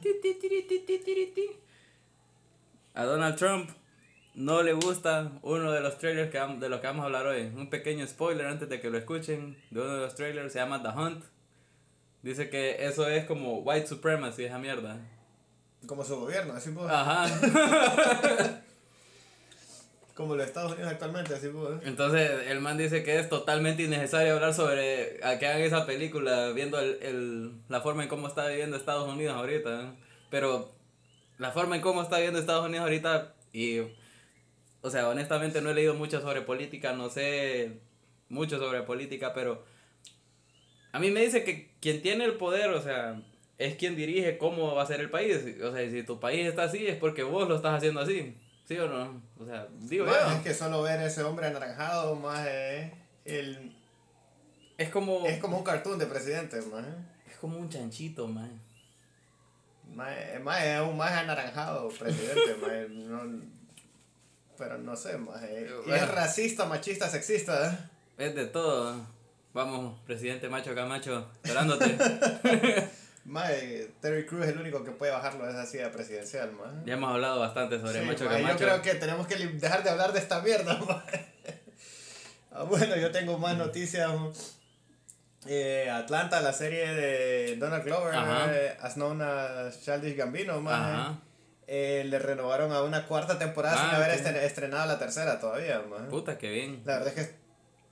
A 2.94 3.04
Donald 3.04 3.36
Trump 3.36 3.70
no 4.34 4.62
le 4.62 4.72
gusta 4.72 5.32
uno 5.42 5.70
de 5.72 5.80
los 5.80 5.98
trailers 5.98 6.30
que 6.30 6.38
de 6.38 6.68
los 6.68 6.80
que 6.80 6.86
vamos 6.86 7.02
a 7.02 7.06
hablar 7.06 7.26
hoy. 7.26 7.42
Un 7.54 7.68
pequeño 7.68 8.06
spoiler 8.06 8.46
antes 8.46 8.68
de 8.68 8.80
que 8.80 8.88
lo 8.88 8.96
escuchen 8.96 9.58
de 9.70 9.80
uno 9.80 9.94
de 9.94 10.00
los 10.00 10.14
trailers. 10.14 10.52
Se 10.52 10.60
llama 10.60 10.82
The 10.82 10.88
Hunt. 10.88 11.24
Dice 12.24 12.48
que 12.48 12.86
eso 12.86 13.06
es 13.06 13.26
como 13.26 13.58
white 13.58 13.86
supremacy, 13.86 14.44
esa 14.46 14.58
mierda. 14.58 14.96
Como 15.86 16.02
su 16.02 16.18
gobierno, 16.18 16.54
así 16.54 16.70
pues. 16.70 16.90
Ajá. 16.90 17.26
Como 20.14 20.36
los 20.36 20.46
Estados 20.46 20.72
Unidos 20.72 20.92
actualmente, 20.92 21.34
así 21.34 21.48
pues. 21.48 21.82
Entonces 21.82 22.46
el 22.46 22.60
man 22.60 22.78
dice 22.78 23.02
que 23.02 23.18
es 23.18 23.28
totalmente 23.28 23.82
innecesario 23.82 24.34
hablar 24.34 24.54
sobre 24.54 25.18
a 25.22 25.38
que 25.38 25.46
hagan 25.46 25.60
esa 25.60 25.84
película 25.84 26.52
viendo 26.52 26.78
el, 26.78 26.98
el, 27.02 27.52
la 27.68 27.82
forma 27.82 28.04
en 28.04 28.08
cómo 28.08 28.28
está 28.28 28.46
viviendo 28.46 28.78
Estados 28.78 29.06
Unidos 29.06 29.36
ahorita. 29.36 29.94
Pero 30.30 30.72
la 31.36 31.50
forma 31.50 31.76
en 31.76 31.82
cómo 31.82 32.00
está 32.00 32.20
viendo 32.20 32.38
Estados 32.38 32.64
Unidos 32.64 32.84
ahorita 32.84 33.34
y, 33.52 33.80
o 34.80 34.88
sea, 34.88 35.10
honestamente 35.10 35.60
no 35.60 35.68
he 35.70 35.74
leído 35.74 35.92
mucho 35.92 36.22
sobre 36.22 36.40
política, 36.40 36.94
no 36.94 37.10
sé 37.10 37.80
mucho 38.30 38.58
sobre 38.58 38.82
política, 38.82 39.34
pero 39.34 39.73
a 40.94 41.00
mí 41.00 41.10
me 41.10 41.20
dice 41.22 41.42
que 41.42 41.72
quien 41.80 42.00
tiene 42.02 42.24
el 42.24 42.34
poder, 42.34 42.70
o 42.70 42.80
sea, 42.80 43.20
es 43.58 43.74
quien 43.74 43.96
dirige 43.96 44.38
cómo 44.38 44.76
va 44.76 44.84
a 44.84 44.86
ser 44.86 45.00
el 45.00 45.10
país. 45.10 45.40
O 45.60 45.72
sea, 45.72 45.90
si 45.90 46.04
tu 46.04 46.20
país 46.20 46.46
está 46.46 46.62
así 46.62 46.86
es 46.86 46.96
porque 46.96 47.24
vos 47.24 47.48
lo 47.48 47.56
estás 47.56 47.74
haciendo 47.74 48.00
así. 48.00 48.36
¿Sí 48.64 48.78
o 48.78 48.88
no? 48.88 49.20
O 49.40 49.44
sea, 49.44 49.66
digo 49.80 50.06
yo. 50.06 50.12
es 50.32 50.42
que 50.42 50.54
solo 50.54 50.82
ver 50.82 51.00
ese 51.00 51.24
hombre 51.24 51.46
anaranjado, 51.48 52.14
más 52.14 52.46
eh, 52.48 52.92
el, 53.24 53.74
Es 54.78 54.88
como, 54.90 55.26
es 55.26 55.38
como 55.40 55.58
un 55.58 55.64
cartoon 55.64 55.98
de 55.98 56.06
presidente, 56.06 56.60
más. 56.62 56.84
es 57.28 57.36
como 57.40 57.58
un 57.58 57.68
chanchito. 57.68 58.28
Más, 58.28 58.48
más 60.42 60.62
es 60.64 60.80
un 60.80 60.96
más 60.96 61.10
anaranjado 61.10 61.88
presidente, 61.88 62.54
más. 62.62 62.88
No, 62.88 63.42
pero 64.56 64.78
no 64.78 64.94
sé, 64.94 65.18
más. 65.18 65.42
eh, 65.42 65.68
Bueno. 65.86 65.94
es 65.96 66.08
racista, 66.14 66.66
machista, 66.66 67.08
sexista. 67.08 67.68
¿eh? 68.16 68.26
Es 68.28 68.34
de 68.36 68.46
todo. 68.46 68.94
Vamos, 69.54 70.00
presidente 70.04 70.48
macho 70.48 70.74
Camacho, 70.74 71.30
esperándote. 71.42 71.96
Eh, 73.48 73.90
Terry 74.02 74.26
Crews 74.26 74.44
es 74.44 74.50
el 74.52 74.58
único 74.58 74.84
que 74.84 74.90
puede 74.90 75.10
bajarlo 75.10 75.46
de 75.46 75.52
esa 75.52 75.64
silla 75.64 75.90
presidencial, 75.90 76.52
más. 76.52 76.68
ya 76.84 76.92
hemos 76.92 77.10
hablado 77.10 77.40
bastante 77.40 77.80
sobre 77.80 78.00
Sí, 78.00 78.04
macho 78.06 78.24
ma, 78.26 78.32
yo 78.32 78.36
Camacho. 78.44 78.58
creo 78.58 78.82
que 78.82 78.94
tenemos 78.96 79.26
que 79.26 79.36
dejar 79.36 79.82
de 79.82 79.88
hablar 79.88 80.12
de 80.12 80.18
esta 80.18 80.40
mierda. 80.42 80.78
Ah, 82.56 82.62
bueno, 82.62 82.94
yo 82.96 83.10
tengo 83.10 83.36
más 83.38 83.56
noticias. 83.56 84.08
Eh, 85.46 85.90
Atlanta, 85.90 86.40
la 86.40 86.52
serie 86.52 86.86
de 86.94 87.56
Donald 87.56 87.82
Glover, 87.84 88.14
eh, 88.14 88.76
as 88.80 88.94
known 88.94 89.20
as 89.22 89.80
Childish 89.82 90.16
Gambino, 90.16 90.62
eh, 91.66 92.04
le 92.06 92.18
renovaron 92.20 92.70
a 92.72 92.82
una 92.82 93.06
cuarta 93.08 93.38
temporada 93.40 93.76
sin 93.76 93.86
Ah, 93.90 93.96
haber 93.96 94.10
ok. 94.10 94.16
estren- 94.24 94.36
estrenado 94.44 94.86
la 94.86 94.98
tercera 95.00 95.40
todavía. 95.40 95.82
ma. 95.88 96.06
Puta, 96.08 96.38
qué 96.38 96.50
bien. 96.50 96.82
La 96.84 96.98
verdad 96.98 97.18
es 97.18 97.26
que 97.26 97.34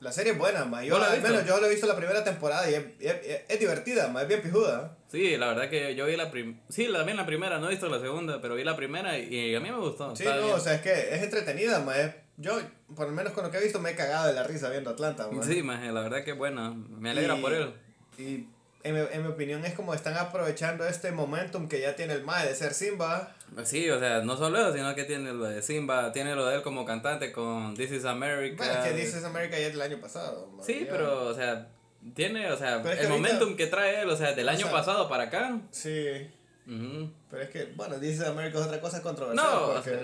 la 0.02 0.12
serie 0.12 0.32
es 0.32 0.38
buena, 0.38 0.64
ma. 0.64 0.84
yo 0.84 0.94
¿Vos 0.94 1.00
la 1.00 1.06
has 1.12 1.14
al 1.14 1.22
menos 1.22 1.46
yo 1.46 1.60
lo 1.60 1.66
he 1.66 1.70
visto 1.70 1.86
la 1.86 1.96
primera 1.96 2.24
temporada 2.24 2.68
y 2.70 2.74
es, 2.74 2.84
es- 3.00 3.14
es- 3.26 3.40
es 3.48 3.60
divertida, 3.60 4.08
ma, 4.08 4.22
es 4.22 4.28
bien 4.28 4.42
pijuda. 4.42 4.96
Sí, 5.10 5.36
la 5.36 5.46
verdad 5.48 5.70
que 5.70 5.94
yo 5.94 6.06
vi 6.06 6.16
la 6.16 6.30
primera. 6.30 6.58
Sí, 6.68 6.88
también 6.92 7.16
la 7.16 7.24
primera, 7.26 7.58
no 7.58 7.68
he 7.68 7.70
visto 7.70 7.88
la 7.88 8.00
segunda, 8.00 8.40
pero 8.40 8.54
vi 8.56 8.64
la 8.64 8.76
primera 8.76 9.18
y 9.18 9.54
a 9.54 9.60
mí 9.60 9.70
me 9.70 9.78
gustó. 9.78 10.14
Sí, 10.16 10.24
no, 10.24 10.32
bien. 10.36 10.54
o 10.54 10.60
sea, 10.60 10.74
es 10.74 10.80
que 10.82 11.14
es 11.14 11.22
entretenida, 11.22 11.78
ma. 11.80 11.96
es- 11.98 12.14
yo, 12.38 12.58
por 12.96 13.06
lo 13.06 13.12
menos 13.12 13.32
con 13.32 13.44
lo 13.44 13.50
que 13.50 13.58
he 13.58 13.62
visto, 13.62 13.78
me 13.78 13.90
he 13.90 13.94
cagado 13.94 14.26
de 14.26 14.32
la 14.32 14.42
risa 14.42 14.68
viendo 14.70 14.90
Atlanta, 14.90 15.28
ma. 15.30 15.42
Sí, 15.44 15.62
maje, 15.62 15.92
la 15.92 16.00
verdad 16.02 16.24
que 16.24 16.32
buena. 16.32 16.70
Me 16.74 17.10
alegra 17.10 17.36
Y- 17.36 17.40
por 17.40 17.52
él. 17.52 17.72
Y 18.18 18.46
en 18.84 18.94
mi, 18.94 19.00
en 19.12 19.22
mi 19.22 19.28
opinión 19.28 19.64
es 19.64 19.74
como 19.74 19.94
están 19.94 20.16
aprovechando 20.16 20.86
este 20.86 21.12
momentum 21.12 21.68
que 21.68 21.80
ya 21.80 21.94
tiene 21.94 22.14
el 22.14 22.24
Mae 22.24 22.48
de 22.48 22.54
ser 22.54 22.74
Simba. 22.74 23.34
Sí, 23.64 23.90
o 23.90 23.98
sea, 23.98 24.20
no 24.22 24.36
solo 24.36 24.58
eso, 24.58 24.72
sino 24.74 24.94
que 24.94 25.04
tiene 25.04 25.32
lo 25.32 25.44
de 25.44 25.60
Simba, 25.62 26.10
tiene 26.12 26.34
lo 26.34 26.46
de 26.46 26.56
él 26.56 26.62
como 26.62 26.84
cantante 26.84 27.32
con 27.32 27.74
This 27.74 27.90
is 27.92 28.04
America. 28.04 28.56
Bueno, 28.56 28.72
es 28.72 28.78
que 28.88 28.90
This 28.98 29.14
is 29.16 29.24
America 29.24 29.58
ya 29.58 29.66
es 29.66 29.72
del 29.72 29.82
año 29.82 30.00
pasado. 30.00 30.50
Sí, 30.64 30.86
pero, 30.90 31.26
o 31.26 31.34
sea, 31.34 31.68
tiene, 32.14 32.50
o 32.50 32.56
sea, 32.56 32.80
Pero 32.82 32.94
es 32.94 33.00
que 33.00 33.06
el 33.06 33.12
ahorita- 33.12 33.28
momentum 33.32 33.56
que 33.56 33.66
trae 33.66 34.00
él, 34.02 34.08
o 34.10 34.16
sea, 34.16 34.32
del 34.32 34.48
O 34.48 34.50
año 34.50 34.60
sea- 34.66 34.70
pasado 34.72 35.08
para 35.08 35.24
acá. 35.24 35.60
Sí, 35.70 36.30
ujú. 36.66 37.10
pero 37.30 37.42
es 37.42 37.50
que, 37.50 37.64
bueno, 37.76 37.96
This 37.96 38.14
is 38.16 38.20
America 38.22 38.58
es 38.58 38.64
otra 38.66 38.80
cosa 38.80 39.02
controversial. 39.02 39.46
No, 39.46 39.64
o 39.66 39.72
porque, 39.74 39.90
sea, 39.90 40.00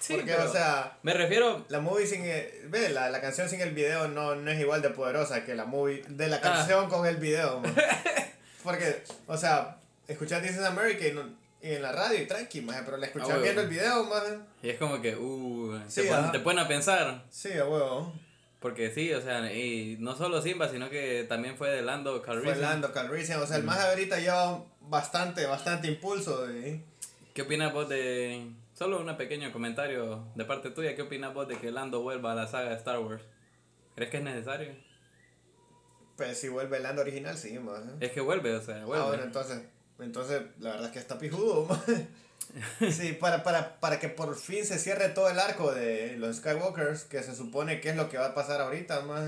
sí, 0.00 0.14
porque, 0.14 0.32
pero 0.32 0.48
o 0.48 0.52
sea, 0.52 0.98
me 1.02 1.14
refiero, 1.14 1.64
la 1.68 1.80
movie 1.80 2.06
sin 2.06 2.24
el, 2.24 2.68
ve, 2.68 2.90
la, 2.90 3.10
la 3.10 3.20
canción 3.20 3.48
sin 3.48 3.60
el 3.60 3.72
video 3.72 4.06
no, 4.08 4.36
no 4.36 4.50
es 4.50 4.60
igual 4.60 4.82
de 4.82 4.90
poderosa 4.90 5.44
que 5.44 5.54
la 5.54 5.64
movie 5.64 6.02
de 6.08 6.26
Ah. 6.26 6.28
la 6.28 6.40
canción 6.40 6.88
con 6.88 7.06
el 7.06 7.16
video. 7.16 7.60
porque, 8.62 9.02
o 9.26 9.36
sea, 9.36 9.78
escuchar 10.06 10.42
This 10.42 10.52
is 10.52 10.62
America 10.64 11.06
y, 11.06 11.12
no- 11.12 11.36
y 11.60 11.72
en 11.72 11.82
la 11.82 11.92
radio 11.92 12.22
y 12.22 12.26
tranqui, 12.26 12.60
mae, 12.60 12.82
pero 12.84 12.96
la 12.96 13.06
escuchar 13.06 13.28
huevo. 13.30 13.42
viendo 13.42 13.62
el 13.62 13.68
video, 13.68 14.04
mae. 14.04 14.38
y 14.62 14.70
es 14.70 14.78
como 14.78 15.00
que, 15.00 15.16
uh, 15.16 15.78
Sí, 15.88 16.02
te, 16.02 16.08
ponen, 16.08 16.22
ajá. 16.24 16.32
te 16.32 16.38
ponen 16.40 16.58
a 16.64 16.68
pensar. 16.68 17.24
Sí, 17.30 17.52
a 17.52 17.64
huevo. 17.64 18.12
Porque 18.60 18.90
sí, 18.90 19.12
o 19.12 19.20
sea, 19.20 19.52
y 19.52 19.96
no 20.00 20.16
solo 20.16 20.42
Simba, 20.42 20.68
sino 20.68 20.90
que 20.90 21.24
también 21.28 21.56
fue 21.56 21.70
de 21.70 21.82
Lando 21.82 22.12
Fue 22.18 22.22
Calrissian. 22.22 22.60
Lando 22.60 22.92
Calrissian, 22.92 23.40
o 23.40 23.46
sea, 23.46 23.56
el 23.56 23.62
más 23.64 23.78
ahorita 23.80 24.18
lleva 24.18 24.64
bastante, 24.80 25.46
bastante 25.46 25.86
impulso. 25.88 26.50
y- 26.52 26.82
¿Qué 27.34 27.42
opinas 27.42 27.72
vos 27.72 27.88
de... 27.88 28.50
Solo 28.74 29.00
un 29.00 29.16
pequeño 29.16 29.52
comentario 29.52 30.24
de 30.36 30.44
parte 30.44 30.70
tuya, 30.70 30.94
¿qué 30.96 31.02
opinas 31.02 31.34
vos 31.34 31.46
de 31.48 31.56
que 31.56 31.70
Lando 31.70 32.00
vuelva 32.02 32.32
a 32.32 32.34
la 32.34 32.46
saga 32.48 32.70
de 32.70 32.76
Star 32.76 32.98
Wars? 33.00 33.22
¿Crees 33.96 34.10
que 34.10 34.16
es 34.18 34.22
necesario? 34.24 34.74
Pues 36.16 36.38
si 36.40 36.48
vuelve 36.48 36.78
el 36.78 36.82
Lando 36.82 37.02
original, 37.02 37.36
sí, 37.36 37.58
más. 37.58 37.80
Es 38.00 38.10
que 38.12 38.20
vuelve, 38.20 38.54
o 38.56 38.60
sea, 38.62 38.84
vuelve. 38.84 39.04
Ah, 39.04 39.08
bueno, 39.08 39.22
entonces, 39.24 39.62
entonces 40.00 40.42
la 40.58 40.70
verdad 40.70 40.86
es 40.86 40.92
que 40.92 40.98
está 40.98 41.18
pijudo. 41.18 41.68
Sí, 42.90 43.12
para, 43.12 43.42
para, 43.42 43.78
para 43.78 44.00
que 44.00 44.08
por 44.08 44.34
fin 44.34 44.64
se 44.64 44.78
cierre 44.78 45.10
todo 45.10 45.28
el 45.28 45.38
arco 45.38 45.70
de 45.72 46.16
los 46.16 46.36
Skywalkers, 46.36 47.04
que 47.04 47.22
se 47.22 47.34
supone 47.34 47.80
que 47.80 47.90
es 47.90 47.96
lo 47.96 48.08
que 48.08 48.16
va 48.16 48.28
a 48.28 48.34
pasar 48.34 48.62
ahorita, 48.62 49.02
más. 49.02 49.22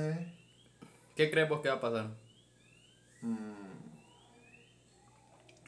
¿Qué 1.16 1.30
crees 1.30 1.48
vos 1.48 1.60
que 1.60 1.68
va 1.68 1.74
a 1.74 1.80
pasar? 1.80 2.06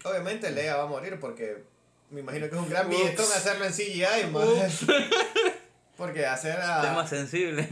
Obviamente 0.05 0.51
Leia 0.51 0.77
va 0.77 0.85
a 0.85 0.87
morir 0.87 1.19
porque 1.21 1.63
me 2.11 2.21
imagino 2.21 2.49
que 2.49 2.57
es 2.57 2.61
un 2.61 2.71
gran 2.71 2.87
Ups. 2.87 2.97
billetón 2.97 3.27
hacerlo 3.27 3.65
en 3.67 3.73
CGI, 3.73 4.31
más. 4.31 4.87
Porque 5.97 6.27
hacer 6.27 6.59
a... 6.59 6.81
Tema 6.81 7.07
sensible. 7.07 7.69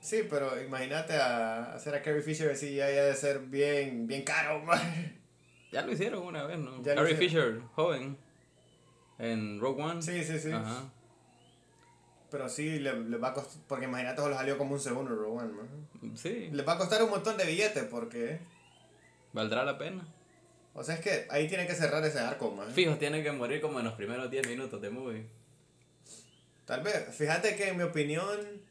Sí, 0.00 0.26
pero 0.28 0.60
imagínate 0.60 1.14
a 1.14 1.74
hacer 1.74 1.94
a 1.94 2.02
Carrie 2.02 2.22
Fisher 2.22 2.50
en 2.50 2.56
CGI 2.56 2.80
ha 2.80 2.86
de 2.86 3.14
ser 3.14 3.40
bien, 3.40 4.06
bien 4.06 4.22
caro, 4.22 4.58
ma. 4.60 4.80
Ya 5.72 5.82
lo 5.82 5.92
hicieron 5.92 6.22
una 6.22 6.44
vez, 6.44 6.58
¿no? 6.58 6.82
Ya 6.82 6.94
lo 6.94 7.02
Carrie. 7.02 7.16
Fisher, 7.16 7.60
joven. 7.74 8.16
En 9.18 9.60
Rogue 9.60 9.82
One. 9.82 10.02
Sí, 10.02 10.22
sí, 10.22 10.38
sí. 10.38 10.52
Ajá. 10.52 10.90
Pero 12.30 12.48
sí, 12.48 12.78
le, 12.78 12.98
le 12.98 13.16
va 13.18 13.28
a 13.28 13.34
costar, 13.34 13.60
porque 13.66 13.84
imagínate, 13.84 14.22
solo 14.22 14.34
salió 14.34 14.56
como 14.56 14.72
un 14.72 14.80
segundo 14.80 15.14
Rowan, 15.14 15.54
ma. 15.54 15.62
Sí, 16.16 16.48
Le 16.50 16.62
va 16.62 16.74
a 16.74 16.78
costar 16.78 17.02
un 17.02 17.10
montón 17.10 17.36
de 17.36 17.44
billetes 17.44 17.84
porque... 17.84 18.40
valdrá 19.32 19.64
la 19.64 19.76
pena. 19.76 20.06
O 20.74 20.82
sea, 20.82 20.94
es 20.94 21.02
que 21.02 21.26
ahí 21.30 21.46
tiene 21.46 21.66
que 21.66 21.74
cerrar 21.74 22.02
ese 22.04 22.18
arco, 22.18 22.50
man. 22.50 22.70
Fijo, 22.70 22.96
tiene 22.96 23.22
que 23.22 23.32
morir 23.32 23.60
como 23.60 23.78
en 23.80 23.84
los 23.84 23.94
primeros 23.94 24.30
10 24.30 24.48
minutos 24.48 24.80
de 24.80 24.88
movie. 24.88 25.26
Tal 26.64 26.82
vez. 26.82 27.14
Fíjate 27.14 27.54
que 27.54 27.68
en 27.68 27.76
mi 27.76 27.82
opinión... 27.82 28.62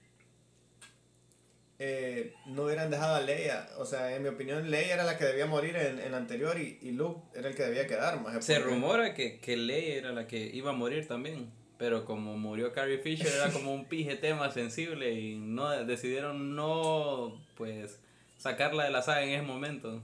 eh, 1.84 2.36
no 2.46 2.63
hubieran 2.65 2.91
dejado 2.91 3.15
a 3.15 3.22
Leia. 3.22 3.67
O 3.78 3.86
sea, 3.86 4.15
en 4.15 4.22
mi 4.22 4.30
opinión, 4.30 4.70
Leia 4.70 4.94
era 4.94 5.04
la 5.04 5.17
que 5.17 5.26
debía 5.26 5.48
morir 5.48 5.76
en, 5.76 6.00
en 6.00 6.12
la 6.12 6.17
anterior 6.17 6.60
y, 6.60 6.78
y 6.84 6.91
Luke 6.91 7.22
era 7.36 7.50
el 7.50 7.56
que 7.56 7.63
debía 7.63 7.88
quedar, 7.88 8.22
más. 8.22 8.46
Se 8.46 8.60
rumora 8.60 9.15
que, 9.15 9.39
que 9.39 9.58
Leia 9.58 9.96
era 9.96 10.12
la 10.12 10.28
que 10.28 10.38
iba 10.54 10.70
a 10.70 10.74
morir 10.74 11.08
también. 11.08 11.52
Pero 11.80 12.06
como 12.06 12.38
murió 12.38 12.72
Carrie 12.72 13.00
Fisher 13.00 13.28
era 13.34 13.52
como 13.52 13.74
un 13.74 13.86
pije 13.86 14.15
tema 14.15 14.52
sensible 14.52 15.13
y 15.13 15.38
no 15.39 15.67
decidieron 15.84 16.56
no 16.56 17.44
pues 17.58 17.98
sacarla 18.38 18.84
de 18.84 18.91
la 18.91 19.02
saga 19.02 19.24
en 19.24 19.30
ese 19.30 19.41
momento. 19.41 20.04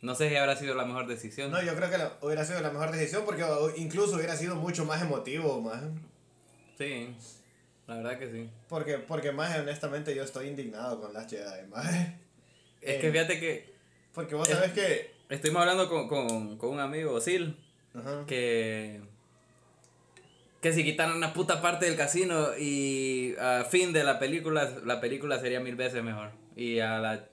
No 0.00 0.14
sé 0.14 0.30
si 0.30 0.36
habrá 0.36 0.56
sido 0.56 0.74
la 0.74 0.86
mejor 0.86 1.06
decisión. 1.06 1.50
No, 1.50 1.62
yo 1.62 1.74
creo 1.74 1.90
que 1.90 1.98
la- 1.98 2.16
hubiera 2.22 2.46
sido 2.46 2.62
la 2.62 2.70
mejor 2.70 2.90
decisión 2.92 3.24
porque 3.26 3.44
incluso 3.76 4.16
hubiera 4.16 4.34
sido 4.34 4.56
mucho 4.56 4.86
más 4.86 5.02
emotivo, 5.02 5.60
más. 5.60 5.82
Sí, 6.78 7.14
la 7.90 7.96
verdad 7.96 8.18
que 8.18 8.30
sí. 8.30 8.48
Porque, 8.68 8.98
porque 8.98 9.32
más 9.32 9.56
honestamente 9.58 10.14
yo 10.14 10.22
estoy 10.22 10.48
indignado 10.48 11.00
con 11.00 11.12
las 11.12 11.28
Jedi, 11.30 11.66
más. 11.68 11.86
Es 12.80 12.96
Eh. 12.96 12.98
que 13.00 13.10
fíjate 13.12 13.38
que 13.40 13.74
Porque 14.14 14.34
vos 14.34 14.48
Es- 14.48 14.54
sabés 14.56 14.72
que... 14.72 15.12
estuvimos 15.28 15.60
hablando 15.60 15.88
con, 15.88 16.08
con, 16.08 16.56
con 16.56 16.70
un 16.70 16.80
amigo, 16.80 17.20
Sil, 17.22 17.54
Ajá. 17.94 18.24
que 18.26 19.00
que 20.60 20.72
si 20.74 20.84
quitaran 20.84 21.16
una 21.16 21.32
puta 21.32 21.62
parte 21.62 21.86
del 21.86 21.96
casino 21.96 22.48
y 22.58 23.34
a 23.40 23.64
fin 23.64 23.92
de 23.94 24.04
la 24.04 24.18
película, 24.18 24.70
la 24.84 25.00
película 25.00 25.38
sería 25.40 25.58
mil 25.60 25.74
veces 25.74 26.02
mejor. 26.02 26.32
Y 26.54 26.80
a 26.80 26.98
la 26.98 27.24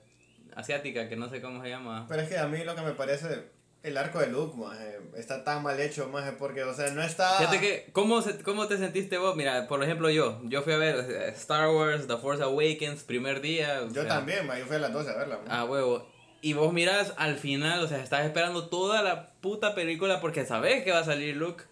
asiática, 0.56 1.08
que 1.10 1.16
no 1.16 1.28
sé 1.28 1.42
cómo 1.42 1.62
se 1.62 1.68
llama. 1.68 2.06
Pero 2.08 2.22
es 2.22 2.28
que 2.30 2.38
a 2.38 2.46
mí 2.48 2.64
lo 2.64 2.74
que 2.74 2.80
me 2.80 2.92
parece, 2.92 3.44
el 3.82 3.96
arco 3.96 4.18
de 4.18 4.26
Luke, 4.26 4.56
maje, 4.56 4.98
está 5.16 5.44
tan 5.44 5.62
mal 5.62 5.78
hecho, 5.80 6.08
maje, 6.08 6.32
porque, 6.32 6.64
o 6.64 6.74
sea, 6.74 6.90
no 6.90 7.02
está... 7.02 7.38
Fíjate 7.38 7.60
que, 7.60 7.88
¿cómo, 7.92 8.20
se- 8.22 8.42
¿cómo 8.42 8.66
te 8.66 8.76
sentiste 8.76 9.18
vos? 9.18 9.36
Mira, 9.36 9.68
por 9.68 9.82
ejemplo 9.84 10.10
yo, 10.10 10.40
yo 10.44 10.62
fui 10.62 10.72
a 10.72 10.78
ver 10.78 10.96
Star 11.36 11.68
Wars, 11.70 12.06
The 12.06 12.16
Force 12.16 12.42
Awakens, 12.42 13.04
primer 13.04 13.40
día. 13.40 13.82
Yo 13.88 14.02
sea, 14.02 14.08
también, 14.08 14.46
maje, 14.46 14.60
yo 14.60 14.66
fui 14.66 14.76
a 14.76 14.80
las 14.80 14.92
12 14.92 15.10
a 15.10 15.16
verla. 15.16 15.36
maje. 15.36 15.48
Ah, 15.50 15.64
huevo. 15.64 16.08
Y 16.40 16.52
vos 16.52 16.72
mirás 16.72 17.14
al 17.16 17.36
final, 17.36 17.82
o 17.82 17.88
sea, 17.88 17.98
estás 18.02 18.24
esperando 18.24 18.68
toda 18.68 19.02
la 19.02 19.30
puta 19.40 19.74
película 19.74 20.20
porque 20.20 20.44
sabes 20.46 20.84
que 20.84 20.92
va 20.92 21.00
a 21.00 21.04
salir 21.04 21.36
Luke. 21.36 21.64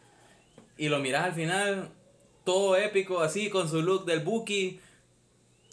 Y 0.79 0.88
lo 0.88 0.99
mirás 0.99 1.25
al 1.25 1.35
final, 1.35 1.90
todo 2.45 2.77
épico, 2.77 3.21
así, 3.21 3.49
con 3.51 3.69
su 3.69 3.83
look 3.83 4.05
del 4.07 4.21
Buki. 4.21 4.81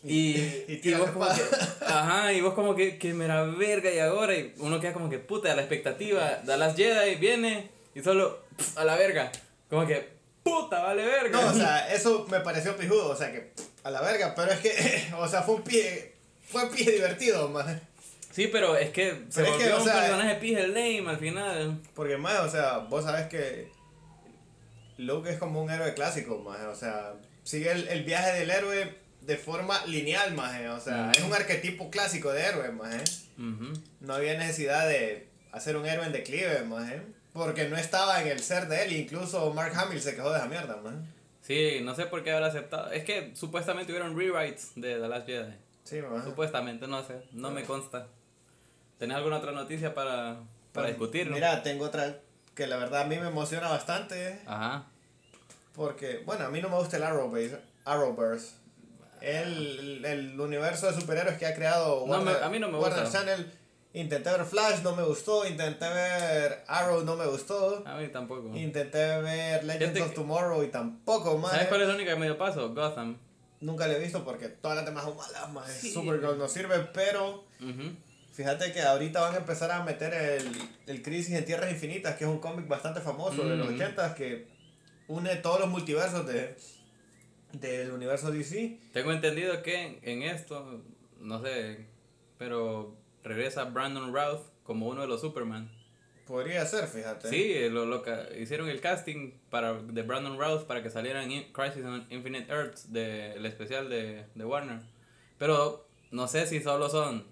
Y, 0.09 0.81
Y 0.83 0.93
vos 0.95 1.11
como 1.11 1.25
que, 1.27 1.41
ajá, 1.85 2.33
y 2.33 2.41
vos 2.41 2.53
como 2.53 2.75
que, 2.75 2.97
que 2.97 3.13
mira 3.13 3.43
verga 3.43 3.89
y 3.89 3.99
ahora, 3.99 4.35
y 4.35 4.53
uno 4.57 4.79
queda 4.79 4.91
como 4.91 5.09
que 5.09 5.17
puta 5.17 5.51
a 5.51 5.55
la 5.55 5.61
expectativa, 5.61 6.41
da 6.43 6.57
las 6.57 6.75
Jedi, 6.75 7.15
viene, 7.15 7.69
y 7.95 8.01
solo 8.01 8.43
a 8.75 8.83
la 8.83 8.97
verga, 8.97 9.31
como 9.69 9.87
que 9.87 10.13
puta, 10.43 10.81
vale 10.81 11.05
verga. 11.05 11.41
No, 11.41 11.49
o 11.49 11.53
sea, 11.53 11.93
eso 11.93 12.27
me 12.29 12.41
pareció 12.41 12.75
pijudo, 12.75 13.09
o 13.09 13.15
sea, 13.15 13.31
que 13.31 13.53
a 13.83 13.91
la 13.91 14.01
verga, 14.01 14.33
pero 14.35 14.51
es 14.51 14.59
que, 14.59 15.13
o 15.17 15.27
sea, 15.27 15.41
fue 15.41 15.55
un 15.55 15.63
pie, 15.63 16.13
fue 16.47 16.65
un 16.65 16.71
pie 16.75 16.91
divertido, 16.91 17.47
maje. 17.49 17.79
Sí, 18.31 18.47
pero 18.47 18.75
es 18.75 18.89
que 18.89 19.25
se 19.29 19.43
Pero 19.43 19.55
es 19.55 19.63
que, 19.63 19.73
o 19.73 19.77
un 19.77 19.83
sea, 19.83 19.93
personaje 19.93 20.35
pije 20.35 20.67
lame 20.67 21.07
al 21.07 21.17
final. 21.17 21.79
Porque 21.93 22.17
más, 22.17 22.39
o 22.39 22.49
sea, 22.49 22.79
vos 22.79 23.03
sabes 23.03 23.27
que 23.27 23.69
Luke 24.97 25.29
es 25.29 25.37
como 25.37 25.61
un 25.61 25.69
héroe 25.69 25.93
clásico, 25.93 26.39
maje. 26.39 26.65
O 26.65 26.75
sea, 26.75 27.13
sigue 27.43 27.71
el, 27.71 27.87
el 27.89 28.03
viaje 28.03 28.39
del 28.39 28.49
héroe 28.49 29.02
de 29.25 29.37
forma 29.37 29.85
lineal, 29.85 30.33
maje. 30.33 30.69
O 30.69 30.79
sea, 30.79 31.11
es 31.11 31.21
un 31.21 31.33
arquetipo 31.33 31.89
clásico 31.89 32.31
de 32.31 32.41
héroe, 32.41 32.71
maje. 32.71 33.03
Ujú. 33.37 33.73
No 34.01 34.13
había 34.13 34.37
necesidad 34.37 34.87
de 34.87 35.27
hacer 35.51 35.75
un 35.77 35.85
héroe 35.85 36.05
en 36.05 36.11
declive, 36.11 36.63
maje. 36.63 37.01
Porque 37.33 37.67
no 37.67 37.77
estaba 37.77 38.21
en 38.21 38.27
el 38.27 38.39
ser 38.39 38.67
de 38.67 38.83
él. 38.83 38.93
Incluso 38.93 39.51
Mark 39.53 39.73
Hamill 39.75 40.01
se 40.01 40.15
quejó 40.15 40.31
de 40.31 40.37
esa 40.37 40.47
mierda, 40.47 40.77
maje. 40.77 40.97
Sí, 41.41 41.81
no 41.83 41.95
sé 41.95 42.05
por 42.05 42.23
qué 42.23 42.31
habrá 42.31 42.47
aceptado. 42.47 42.91
Es 42.91 43.03
que 43.03 43.31
supuestamente 43.35 43.91
hubieron 43.91 44.17
rewrites 44.17 44.71
de 44.75 44.99
The 44.99 45.07
Last 45.07 45.25
Jedi. 45.27 45.53
Sí, 45.83 46.01
maje. 46.01 46.23
Supuestamente, 46.25 46.87
no 46.87 47.03
sé, 47.03 47.21
no 47.31 47.51
me 47.51 47.63
consta. 47.63 48.07
¿Tenés 48.99 49.17
alguna 49.17 49.37
otra 49.37 49.51
noticia 49.51 49.93
para, 49.93 50.37
para? 50.71 50.95
Pues, 50.95 51.11
Mira, 51.27 51.61
tengo 51.63 51.85
otra 51.85 52.19
que 52.55 52.67
la 52.67 52.77
verdad 52.77 53.01
a 53.01 53.05
mí 53.05 53.17
me 53.17 53.27
emociona 53.27 53.67
bastante. 53.67 54.39
Ajá. 54.45 54.85
Porque, 55.75 56.21
bueno, 56.25 56.45
a 56.45 56.49
mí 56.49 56.61
no 56.61 56.69
me 56.69 56.77
gusta 56.77 56.97
el 56.97 57.03
Arrowverse. 57.03 57.59
Arrowverse. 57.85 58.51
El, 59.23 60.03
el 60.03 60.39
universo 60.39 60.87
de 60.91 60.99
superhéroes 60.99 61.37
que 61.37 61.45
ha 61.45 61.55
creado 61.55 62.05
No, 62.05 62.21
me- 62.21 62.31
a 62.31 62.49
mí 62.49 62.59
no 62.59 62.67
me 62.69 62.77
Warner 62.77 63.03
gusta. 63.03 63.19
Channel. 63.19 63.51
Intenté 63.93 64.31
ver 64.31 64.43
Flash, 64.43 64.81
no 64.83 64.95
me 64.95 65.03
gustó. 65.03 65.45
Intenté 65.47 65.87
ver 65.87 66.63
Arrow, 66.67 67.03
no 67.03 67.15
me 67.15 67.25
gustó. 67.27 67.83
A 67.85 67.95
mí 67.97 68.07
tampoco. 68.09 68.49
Intenté 68.55 69.21
ver 69.21 69.63
Legends 69.63 70.01
of 70.01 70.09
que- 70.09 70.15
Tomorrow 70.15 70.63
y 70.63 70.67
tampoco 70.67 71.37
más. 71.37 71.51
¿Sabes 71.51 71.67
cuál 71.67 71.81
es 71.83 71.87
la 71.87 71.95
única 71.95 72.13
que 72.13 72.19
me 72.19 72.25
dio 72.25 72.37
paso? 72.37 72.73
Gotham. 72.73 73.17
Nunca 73.61 73.87
lo 73.87 73.93
he 73.93 73.99
visto 73.99 74.25
porque 74.25 74.49
todas 74.49 74.75
las 74.75 74.85
demás 74.85 75.05
son 75.05 75.15
malas, 75.15 75.49
más. 75.53 75.71
Sí. 75.71 75.93
Supergirl 75.93 76.37
no 76.37 76.49
sirve, 76.49 76.79
pero 76.93 77.45
fíjate 78.33 78.73
que 78.73 78.81
ahorita 78.81 79.21
van 79.21 79.35
a 79.35 79.37
empezar 79.37 79.71
a 79.71 79.83
meter 79.83 80.13
el, 80.13 80.51
el 80.87 81.01
Crisis 81.01 81.33
en 81.35 81.45
Tierras 81.45 81.71
Infinitas, 81.71 82.15
que 82.17 82.25
es 82.25 82.29
un 82.29 82.39
cómic 82.39 82.67
bastante 82.67 82.99
famoso 82.99 83.43
de 83.47 83.55
los 83.55 83.69
Mm. 83.69 83.75
80 83.75 84.15
que 84.15 84.47
une 85.07 85.35
todos 85.37 85.59
los 85.61 85.69
multiversos 85.69 86.25
de, 86.27 86.57
del 87.53 87.91
universo 87.91 88.31
DC. 88.31 88.79
Tengo 88.91 89.11
entendido 89.11 89.61
que 89.63 89.99
en 90.03 90.23
esto, 90.23 90.81
no 91.19 91.41
sé, 91.41 91.85
pero 92.37 92.95
regresa 93.23 93.63
Brandon 93.65 94.13
Routh 94.13 94.41
como 94.63 94.87
uno 94.89 95.01
de 95.01 95.07
los 95.07 95.21
Superman. 95.21 95.71
Podría 96.27 96.65
ser, 96.65 96.87
fíjate. 96.87 97.29
Sí, 97.29 97.69
lo, 97.69 97.85
lo 97.85 98.01
hicieron 98.39 98.69
el 98.69 98.79
casting 98.79 99.31
para 99.49 99.73
de 99.73 100.01
Brandon 100.03 100.39
Routh 100.39 100.63
para 100.63 100.81
que 100.81 100.89
saliera 100.89 101.23
en 101.23 101.51
Crisis 101.51 101.83
on 101.85 102.05
Infinite 102.09 102.51
Earths 102.51 102.91
del 102.93 103.45
especial 103.45 103.89
de, 103.89 104.25
de 104.33 104.45
Warner. 104.45 104.79
Pero 105.37 105.85
no 106.11 106.27
sé 106.27 106.47
si 106.47 106.61
solo 106.61 106.89
son 106.89 107.25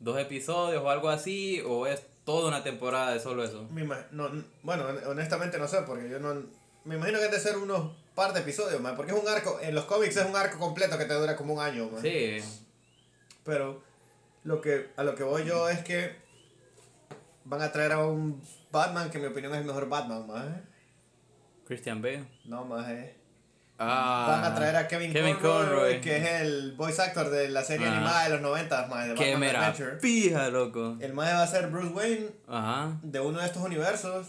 dos 0.00 0.18
episodios 0.18 0.82
o 0.82 0.90
algo 0.90 1.08
así 1.08 1.60
o 1.64 1.86
es 1.86 2.02
toda 2.24 2.48
una 2.48 2.64
temporada 2.64 3.12
de 3.12 3.20
solo 3.20 3.44
eso. 3.44 3.68
Me 3.70 3.84
no, 4.10 4.28
bueno, 4.62 4.84
hon- 4.88 5.06
honestamente 5.06 5.58
no 5.58 5.68
sé, 5.68 5.82
porque 5.86 6.10
yo 6.10 6.18
no... 6.18 6.42
Me 6.84 6.96
imagino 6.96 7.18
que 7.20 7.24
ha 7.26 7.30
de 7.30 7.38
ser 7.40 7.56
unos 7.56 7.92
par 8.16 8.32
de 8.32 8.40
episodios, 8.40 8.80
man, 8.80 8.96
porque 8.96 9.12
es 9.12 9.22
un 9.22 9.28
arco, 9.28 9.60
en 9.62 9.74
los 9.76 9.84
cómics 9.84 10.16
es 10.16 10.26
un 10.26 10.34
arco 10.34 10.58
completo 10.58 10.98
que 10.98 11.04
te 11.04 11.14
dura 11.14 11.36
como 11.36 11.54
un 11.54 11.60
año, 11.60 11.88
man. 11.90 12.02
Sí, 12.02 12.38
Pero 13.44 13.80
lo 14.42 14.60
que, 14.60 14.90
a 14.96 15.04
lo 15.04 15.14
que 15.14 15.22
voy 15.22 15.44
yo 15.44 15.68
es 15.68 15.84
que 15.84 16.16
van 17.44 17.62
a 17.62 17.70
traer 17.70 17.92
a 17.92 18.04
un 18.04 18.42
Batman 18.72 19.08
que 19.10 19.18
en 19.18 19.22
mi 19.24 19.30
opinión 19.30 19.52
es 19.54 19.60
el 19.60 19.66
mejor 19.66 19.88
Batman, 19.88 20.26
más. 20.26 20.44
Christian 21.66 22.02
Bale. 22.02 22.24
No, 22.44 22.64
más. 22.64 22.88
eh. 22.90 23.16
Ah, 23.78 24.26
Van 24.42 24.44
a 24.52 24.54
traer 24.54 24.74
a 24.76 24.88
Kevin, 24.88 25.12
Kevin 25.12 25.36
Conroy, 25.36 25.66
Conroy. 25.66 26.00
que 26.00 26.16
es 26.16 26.40
el 26.40 26.72
voice 26.76 27.02
actor 27.02 27.28
de 27.28 27.50
la 27.50 27.62
serie 27.62 27.86
Ajá. 27.86 27.96
animada 27.96 28.24
de 28.24 28.30
los 28.30 28.40
90 28.40 28.86
más 28.86 29.06
de 29.08 29.14
Batman 29.14 29.56
Adventure. 29.56 29.96
pija, 29.98 30.48
loco. 30.48 30.96
El 30.98 31.12
más 31.12 31.30
va 31.34 31.42
a 31.42 31.46
ser 31.46 31.66
Bruce 31.66 31.92
Wayne 31.92 32.30
Ajá. 32.48 32.98
de 33.02 33.20
uno 33.20 33.38
de 33.38 33.44
estos 33.46 33.62
universos. 33.62 34.28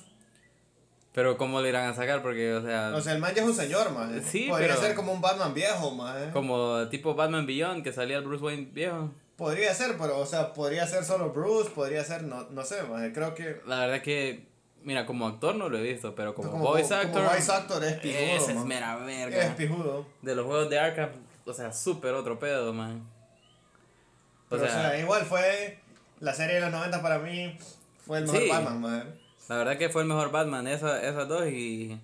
Pero 1.18 1.36
¿cómo 1.36 1.60
le 1.62 1.70
irán 1.70 1.90
a 1.90 1.96
sacar? 1.96 2.22
Porque, 2.22 2.54
o 2.54 2.62
sea, 2.62 2.92
O 2.96 3.02
sea, 3.02 3.14
el 3.14 3.20
man 3.20 3.34
ya 3.34 3.42
es 3.42 3.48
un 3.48 3.56
señor, 3.56 3.90
más. 3.92 4.08
Sí, 4.24 4.46
Podría 4.50 4.68
pero- 4.68 4.80
ser 4.82 4.94
como 4.96 5.12
un 5.14 5.20
Batman 5.20 5.52
viejo, 5.52 5.90
más. 5.96 6.16
como 6.32 6.88
tipo 6.90 7.16
Batman 7.16 7.48
Beyond, 7.48 7.84
que 7.84 7.92
salía 7.92 8.18
el 8.20 8.24
Bruce 8.24 8.44
Wayne 8.44 8.68
viejo. 8.72 9.10
Podría 9.36 9.74
ser, 9.74 9.98
pero, 9.98 10.20
o 10.20 10.28
sea, 10.28 10.54
podría 10.54 10.86
ser 10.86 11.04
solo 11.04 11.32
Bruce, 11.32 11.72
podría 11.72 12.04
ser, 12.04 12.22
no, 12.22 12.44
no 12.52 12.64
sé, 12.64 12.84
más. 12.84 13.02
Creo 13.16 13.34
que 13.34 13.60
La 13.66 13.80
verdad 13.80 14.04
que, 14.04 14.46
mira, 14.84 15.08
como 15.08 15.26
actor 15.28 15.56
no 15.56 15.70
lo 15.70 15.80
he 15.80 15.82
visto, 15.82 16.14
pero 16.14 16.36
como, 16.36 16.52
como, 16.52 16.64
voice 16.66 16.90
como 16.90 17.02
actor. 17.02 17.24
voice 17.34 17.52
actor 17.52 17.84
es 17.84 17.94
pijudo, 17.94 18.22
Ese 18.22 18.52
es 18.52 18.56
man. 18.58 18.68
mera 18.68 19.00
es 19.00 19.32
verga. 19.32 19.56
pijudo. 19.58 20.06
De 20.22 20.36
los 20.36 20.46
juegos 20.46 20.70
de 20.70 20.78
Arkham, 20.78 21.10
o 21.48 21.52
sea, 21.54 21.74
súper 21.74 22.14
otro 22.14 22.38
pedo, 22.38 22.74
man. 22.74 22.98
O 23.00 24.50
Pero, 24.52 24.62
o 24.62 24.66
sea, 24.68 24.82
sea, 24.92 25.00
igual 25.00 25.24
fue 25.26 25.80
la 26.20 26.36
serie 26.36 26.58
de 26.58 26.62
los 26.62 26.72
90 26.72 27.02
para 27.02 27.18
mí 27.18 27.58
fue 28.06 28.20
el 28.20 28.26
mejor 28.26 28.40
Sí. 28.44 28.50
Batman, 28.50 28.82
man. 28.82 29.20
La 29.48 29.58
verdad 29.58 29.78
que 29.78 29.90
fue 29.90 30.02
el 30.02 30.08
mejor 30.08 30.32
Batman, 30.32 30.68
esa, 30.68 31.02
esas 31.08 31.28
dos 31.28 31.48
y. 31.48 32.00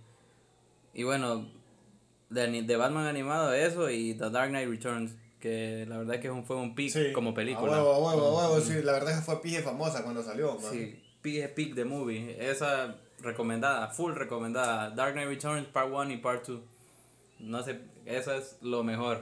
Y 0.94 1.04
bueno, 1.04 1.48
de, 2.30 2.62
de 2.64 2.76
Batman 2.76 3.08
animado, 3.08 3.54
eso 3.54 3.90
y 3.90 4.14
The 4.14 4.30
Dark 4.30 4.50
Knight 4.50 4.70
Returns, 4.70 5.16
que 5.40 5.86
la 5.88 5.98
verdad 5.98 6.20
que 6.20 6.32
fue 6.44 6.56
un 6.56 6.76
pick 6.76 6.92
Sí, 6.92 7.12
como 7.14 7.34
película. 7.34 7.78
A 7.78 7.84
huevo, 7.84 7.94
a 7.94 8.16
huevo, 8.16 8.40
a 8.40 8.50
huevo, 8.50 8.62
sí, 8.62 8.82
la 8.84 8.94
verdad 8.94 9.16
que 9.16 9.22
fue 9.22 9.42
pije 9.42 9.62
famosa 9.62 10.04
cuando 10.04 10.24
salió, 10.24 10.56
man. 10.60 10.72
Sí, 10.72 11.04
pick, 11.22 11.54
pick 11.54 11.76
the 11.76 11.86
movie. 11.86 12.38
Esa 12.40 12.96
recomendada, 13.20 13.90
full 13.90 14.14
recomendada. 14.14 14.92
Dark 14.92 15.14
Knight 15.14 15.28
Returns 15.30 15.68
Part 15.68 15.92
1 15.92 16.12
y 16.12 16.18
Part 16.18 16.48
2. 16.48 16.62
No 17.40 17.64
sé, 17.64 17.80
eso 18.06 18.34
es 18.34 18.58
lo 18.62 18.84
mejor. 18.84 19.22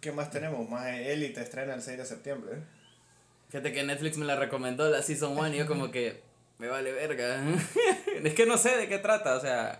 ¿Qué 0.00 0.12
más 0.12 0.30
tenemos? 0.30 0.68
Más 0.68 0.86
Elite 0.86 1.40
estrena 1.40 1.74
el 1.74 1.82
6 1.82 1.98
de 1.98 2.04
septiembre. 2.04 2.62
Fíjate 3.48 3.72
que 3.72 3.82
Netflix 3.82 4.16
me 4.18 4.26
la 4.26 4.36
recomendó 4.36 4.88
la 4.88 5.02
Season 5.02 5.36
1 5.36 5.54
y 5.54 5.58
yo 5.58 5.66
como 5.66 5.90
que 5.90 6.22
me 6.58 6.68
vale 6.68 6.92
verga. 6.92 7.42
es 8.24 8.34
que 8.34 8.46
no 8.46 8.58
sé 8.58 8.76
de 8.76 8.88
qué 8.88 8.98
trata, 8.98 9.36
o 9.36 9.40
sea, 9.40 9.78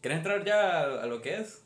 ¿querés 0.00 0.18
entrar 0.18 0.44
ya 0.44 0.80
a, 0.80 1.02
a 1.02 1.06
lo 1.06 1.20
que 1.20 1.40
es? 1.40 1.60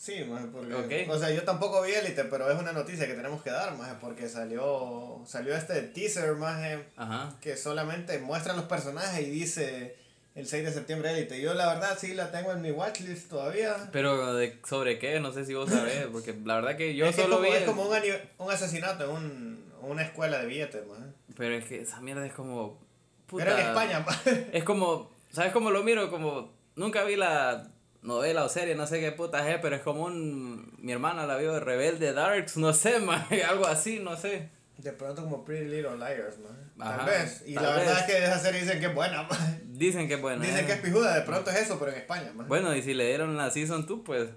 Sí, 0.00 0.24
más 0.24 0.46
porque... 0.50 1.06
O 1.10 1.18
sea, 1.18 1.30
yo 1.30 1.42
tampoco 1.42 1.82
vi 1.82 1.92
Elite, 1.92 2.24
pero 2.24 2.50
es 2.50 2.58
una 2.58 2.72
noticia 2.72 3.06
que 3.06 3.12
tenemos 3.12 3.42
que 3.42 3.50
dar, 3.50 3.76
más 3.76 3.92
porque 4.00 4.30
salió, 4.30 5.22
salió 5.26 5.54
este 5.54 5.82
teaser, 5.82 6.36
más 6.36 6.58
Ajá. 6.96 7.36
que 7.42 7.54
solamente 7.54 8.18
muestra 8.18 8.54
los 8.54 8.64
personajes 8.64 9.26
y 9.26 9.30
dice 9.30 9.96
el 10.34 10.46
6 10.46 10.64
de 10.64 10.72
septiembre 10.72 11.10
Elite. 11.10 11.38
Yo 11.42 11.52
la 11.52 11.66
verdad 11.66 11.98
sí 12.00 12.14
la 12.14 12.30
tengo 12.30 12.50
en 12.52 12.62
mi 12.62 12.70
watchlist 12.70 13.28
todavía. 13.28 13.76
Pero 13.92 14.32
de, 14.32 14.58
sobre 14.66 14.98
qué, 14.98 15.20
no 15.20 15.32
sé 15.32 15.44
si 15.44 15.52
vos 15.52 15.68
sabés, 15.68 16.06
porque 16.10 16.34
la 16.46 16.54
verdad 16.54 16.78
que 16.78 16.94
yo 16.96 17.04
es 17.04 17.14
que 17.14 17.22
solo 17.22 17.36
como, 17.36 17.50
vi... 17.50 17.54
es 17.54 17.64
como 17.64 17.82
un, 17.82 17.98
un 18.38 18.50
asesinato 18.50 19.04
en 19.04 19.10
un, 19.10 19.69
una 19.82 20.02
escuela 20.02 20.38
de 20.38 20.46
billetes, 20.46 20.86
más. 20.86 20.98
Pero 21.36 21.54
es 21.54 21.64
que 21.64 21.80
esa 21.80 22.00
mierda 22.00 22.26
es 22.26 22.32
como... 22.32 22.78
puta, 23.26 23.44
Era 23.44 23.60
en 23.60 23.66
España, 23.68 24.00
ma. 24.00 24.20
Es 24.52 24.64
como, 24.64 25.10
¿sabes 25.30 25.52
cómo 25.52 25.70
lo 25.70 25.82
miro? 25.82 26.10
Como, 26.10 26.52
nunca 26.76 27.04
vi 27.04 27.16
la 27.16 27.70
novela 28.02 28.44
o 28.44 28.48
serie, 28.48 28.74
no 28.74 28.86
sé 28.86 29.00
qué 29.00 29.12
puta 29.12 29.48
es, 29.50 29.58
pero 29.60 29.76
es 29.76 29.82
como 29.82 30.04
un, 30.04 30.72
mi 30.78 30.92
hermana 30.92 31.26
la 31.26 31.36
vio 31.36 31.52
de 31.52 31.60
Rebelde 31.60 32.12
Darks, 32.12 32.56
no 32.56 32.72
sé, 32.72 33.00
man, 33.00 33.26
algo 33.48 33.66
así, 33.66 33.98
no 34.00 34.16
sé. 34.16 34.50
De 34.78 34.92
pronto 34.92 35.22
como 35.22 35.44
Pretty 35.44 35.66
Little 35.66 35.96
Liars, 35.98 36.38
man. 36.38 36.72
Tal 36.78 37.06
vez. 37.06 37.42
Y 37.44 37.54
tal 37.54 37.64
la 37.64 37.70
verdad 37.76 37.92
vez. 37.92 38.00
es 38.00 38.06
que 38.06 38.24
esa 38.24 38.38
serie 38.38 38.60
dicen 38.62 38.80
que 38.80 38.86
es 38.86 38.94
buena, 38.94 39.24
man. 39.24 39.60
Dicen 39.66 40.08
que 40.08 40.14
es 40.14 40.20
buena. 40.22 40.42
Dicen 40.42 40.64
¿eh? 40.64 40.66
que 40.66 40.72
es 40.72 40.80
pijuda, 40.80 41.14
de 41.14 41.20
pronto 41.20 41.50
es 41.50 41.56
eso, 41.58 41.78
pero 41.78 41.92
en 41.92 41.98
España, 41.98 42.32
man. 42.34 42.48
Bueno, 42.48 42.74
y 42.74 42.80
si 42.80 42.94
le 42.94 43.06
dieron 43.06 43.36
la 43.36 43.50
Season 43.50 43.84
2, 43.84 44.00
pues, 44.02 44.30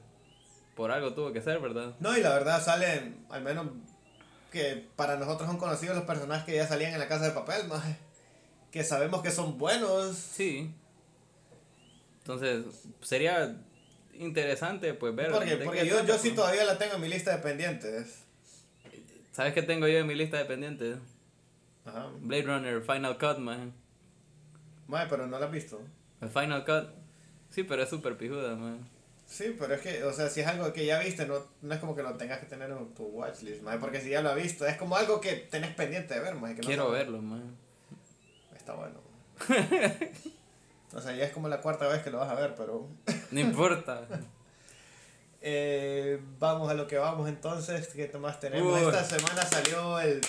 por 0.75 0.91
algo 0.91 1.13
tuvo 1.13 1.31
que 1.31 1.41
ser, 1.41 1.59
¿verdad? 1.59 1.93
No, 1.99 2.17
y 2.17 2.21
la 2.21 2.31
verdad 2.31 2.61
salen, 2.61 3.25
al 3.29 3.41
menos 3.41 3.67
que 4.53 4.87
para 4.95 5.17
nosotros 5.17 5.49
son 5.49 5.57
conocidos 5.57 5.95
los 5.95 6.05
personajes 6.05 6.45
que 6.45 6.53
ya 6.55 6.67
salían 6.67 6.93
en 6.93 6.99
la 6.99 7.07
casa 7.07 7.25
de 7.25 7.31
papel, 7.31 7.67
man. 7.67 7.81
Que 8.71 8.83
sabemos 8.83 9.23
que 9.23 9.31
son 9.31 9.57
buenos. 9.57 10.15
Sí. 10.15 10.71
Entonces, 12.19 12.63
sería 13.01 13.57
interesante, 14.13 14.93
pues, 14.93 15.15
ver. 15.15 15.31
Porque, 15.31 15.87
yo, 15.87 16.05
yo 16.05 16.17
sí 16.17 16.29
pues. 16.29 16.35
todavía 16.35 16.65
la 16.65 16.77
tengo 16.77 16.93
en 16.93 17.01
mi 17.01 17.09
lista 17.09 17.35
de 17.35 17.41
pendientes. 17.41 18.19
¿Sabes 19.31 19.55
qué 19.55 19.63
tengo 19.63 19.87
yo 19.87 19.97
en 19.97 20.07
mi 20.07 20.13
lista 20.13 20.37
de 20.37 20.45
pendientes? 20.45 20.97
Ajá. 21.85 22.11
Blade 22.19 22.43
Runner 22.43 22.81
Final 22.81 23.17
Cut, 23.17 23.39
man. 23.39 23.73
Mae, 24.87 25.07
pero 25.09 25.25
no 25.25 25.39
la 25.39 25.47
has 25.47 25.51
visto. 25.51 25.81
El 26.21 26.29
Final 26.29 26.63
Cut. 26.63 26.89
Sí, 27.49 27.63
pero 27.63 27.81
es 27.81 27.89
súper 27.89 28.17
pijuda, 28.17 28.55
man. 28.55 28.87
Sí, 29.33 29.55
pero 29.57 29.73
es 29.73 29.81
que, 29.81 30.03
o 30.03 30.13
sea, 30.13 30.29
si 30.29 30.41
es 30.41 30.47
algo 30.47 30.71
que 30.71 30.85
ya 30.85 30.99
viste, 30.99 31.25
no, 31.25 31.43
no 31.63 31.73
es 31.73 31.79
como 31.79 31.95
que 31.95 32.03
lo 32.03 32.13
tengas 32.17 32.37
que 32.37 32.45
tener 32.45 32.69
en 32.69 32.93
tu 32.93 33.05
watchlist, 33.05 33.63
mae, 33.63 33.79
porque 33.79 33.99
si 33.99 34.11
ya 34.11 34.21
lo 34.21 34.29
has 34.29 34.35
visto, 34.35 34.63
es 34.67 34.77
como 34.77 34.95
algo 34.95 35.19
que 35.19 35.31
tenés 35.49 35.73
pendiente 35.73 36.13
de 36.13 36.19
ver, 36.19 36.35
mae, 36.35 36.53
que 36.53 36.61
no 36.61 36.67
Quiero 36.67 36.83
sabes. 36.83 36.99
verlo, 36.99 37.19
man. 37.19 37.57
Está 38.55 38.75
bueno. 38.75 38.99
o 40.93 41.01
sea, 41.01 41.15
ya 41.15 41.25
es 41.25 41.31
como 41.31 41.49
la 41.49 41.61
cuarta 41.61 41.87
vez 41.87 42.03
que 42.03 42.11
lo 42.11 42.19
vas 42.19 42.29
a 42.29 42.35
ver, 42.35 42.53
pero... 42.55 42.87
No 43.31 43.39
importa. 43.39 44.07
Eh, 45.45 46.21
vamos 46.39 46.71
a 46.71 46.73
lo 46.73 46.87
que 46.87 46.97
vamos 46.97 47.27
entonces, 47.27 47.89
¿qué 47.89 48.09
más 48.17 48.39
tenemos? 48.39 48.79
Uy. 48.79 48.87
Esta 48.87 49.03
semana 49.03 49.41
salió 49.41 49.99
el, 49.99 50.21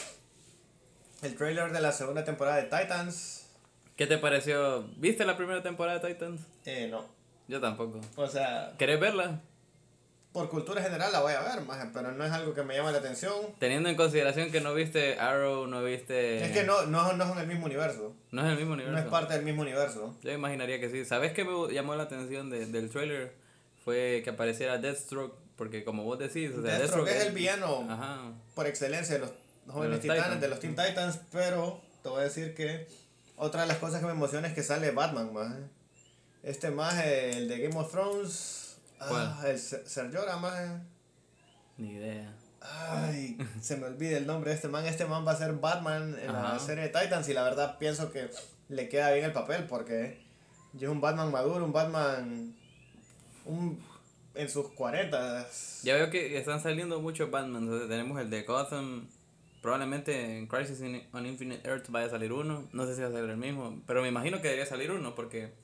el 1.22 1.36
trailer 1.36 1.70
de 1.70 1.80
la 1.80 1.92
segunda 1.92 2.24
temporada 2.24 2.56
de 2.56 2.64
Titans. 2.64 3.46
¿Qué 3.94 4.08
te 4.08 4.18
pareció? 4.18 4.88
¿Viste 4.96 5.24
la 5.24 5.36
primera 5.36 5.62
temporada 5.62 6.00
de 6.00 6.08
Titans? 6.08 6.40
Eh, 6.64 6.88
no. 6.90 7.13
Yo 7.48 7.60
tampoco. 7.60 8.00
O 8.16 8.26
sea, 8.26 8.72
¿Querés 8.78 9.00
verla? 9.00 9.40
por 10.34 10.50
cultura 10.50 10.82
general 10.82 11.12
la 11.12 11.20
voy 11.20 11.32
a 11.32 11.42
ver, 11.42 11.64
maje, 11.64 11.88
pero 11.94 12.10
no 12.10 12.24
es 12.24 12.32
algo 12.32 12.52
que 12.54 12.64
me 12.64 12.74
llama 12.74 12.90
la 12.90 12.98
atención. 12.98 13.32
Teniendo 13.60 13.88
en 13.88 13.94
consideración 13.94 14.50
que 14.50 14.60
no 14.60 14.74
viste 14.74 15.16
Arrow, 15.16 15.68
no 15.68 15.84
viste... 15.84 16.44
Es 16.44 16.50
que 16.50 16.64
no, 16.64 16.86
no, 16.86 17.12
no 17.12 17.28
son 17.28 17.38
el 17.38 17.46
mismo 17.46 17.66
universo. 17.66 18.16
No 18.32 18.44
es 18.44 18.50
el 18.50 18.56
mismo 18.58 18.72
universo. 18.72 18.98
No 18.98 18.98
es 18.98 19.08
parte 19.08 19.34
del 19.34 19.44
mismo 19.44 19.62
universo. 19.62 20.12
Yo 20.24 20.32
imaginaría 20.32 20.80
que 20.80 20.90
sí. 20.90 21.04
¿Sabes 21.04 21.32
qué 21.34 21.44
me 21.44 21.72
llamó 21.72 21.94
la 21.94 22.02
atención 22.02 22.50
de, 22.50 22.66
del 22.66 22.90
trailer? 22.90 23.32
Fue 23.84 24.22
que 24.24 24.30
apareciera 24.30 24.76
Deathstroke, 24.78 25.36
porque 25.54 25.84
como 25.84 26.02
vos 26.02 26.18
decís, 26.18 26.50
o 26.50 26.62
sea, 26.62 26.78
Deathstroke 26.78 27.10
es 27.10 27.26
el 27.26 27.32
villano 27.32 27.86
Ajá. 27.88 28.32
por 28.56 28.66
excelencia 28.66 29.14
de 29.14 29.20
los 29.20 29.30
jóvenes 29.68 29.92
los 29.92 30.00
titanes, 30.00 30.24
Titans. 30.24 30.40
de 30.40 30.48
los 30.48 30.58
Teen 30.58 30.74
Titans, 30.74 31.20
pero 31.30 31.80
te 32.02 32.08
voy 32.08 32.22
a 32.22 32.24
decir 32.24 32.56
que 32.56 32.88
otra 33.36 33.60
de 33.60 33.68
las 33.68 33.76
cosas 33.76 34.00
que 34.00 34.06
me 34.06 34.12
emociona 34.12 34.48
es 34.48 34.54
que 34.54 34.64
sale 34.64 34.90
Batman, 34.90 35.32
maje. 35.32 35.60
Este 36.44 36.70
maje, 36.70 37.38
el 37.38 37.48
de 37.48 37.58
Game 37.58 37.80
of 37.80 37.90
Thrones, 37.90 38.76
ah, 39.00 39.42
el 39.46 39.58
Ser 39.58 40.14
Jorah, 40.14 40.36
maje. 40.36 40.68
Ni 41.78 41.92
idea. 41.92 42.34
Ay, 42.60 43.38
se 43.62 43.78
me 43.78 43.86
olvida 43.86 44.18
el 44.18 44.26
nombre 44.26 44.50
de 44.50 44.56
este 44.56 44.68
man. 44.68 44.84
Este 44.84 45.06
man 45.06 45.26
va 45.26 45.32
a 45.32 45.36
ser 45.36 45.54
Batman 45.54 46.14
en 46.20 46.32
la 46.32 46.58
serie 46.58 46.84
de 46.84 46.90
Titans 46.90 47.26
y 47.30 47.32
la 47.32 47.44
verdad 47.44 47.78
pienso 47.78 48.12
que 48.12 48.28
le 48.68 48.90
queda 48.90 49.12
bien 49.12 49.24
el 49.24 49.32
papel 49.32 49.64
porque 49.64 50.22
es 50.78 50.88
un 50.88 51.00
Batman 51.00 51.30
maduro, 51.30 51.64
un 51.64 51.72
Batman 51.72 52.54
un, 53.46 53.82
en 54.34 54.50
sus 54.50 54.68
40. 54.68 55.48
Ya 55.82 55.94
veo 55.94 56.10
que 56.10 56.36
están 56.36 56.60
saliendo 56.60 57.00
muchos 57.00 57.30
Batman. 57.30 57.88
tenemos 57.88 58.20
el 58.20 58.28
de 58.28 58.42
Gotham. 58.42 59.08
Probablemente 59.62 60.36
en 60.36 60.46
Crisis 60.46 60.82
on 61.14 61.24
Infinite 61.24 61.66
Earth 61.66 61.88
vaya 61.88 62.08
a 62.08 62.10
salir 62.10 62.34
uno. 62.34 62.68
No 62.72 62.86
sé 62.86 62.94
si 62.94 63.00
va 63.00 63.08
a 63.08 63.12
salir 63.12 63.30
el 63.30 63.38
mismo. 63.38 63.80
Pero 63.86 64.02
me 64.02 64.08
imagino 64.08 64.42
que 64.42 64.48
debería 64.48 64.66
salir 64.66 64.90
uno 64.90 65.14
porque 65.14 65.54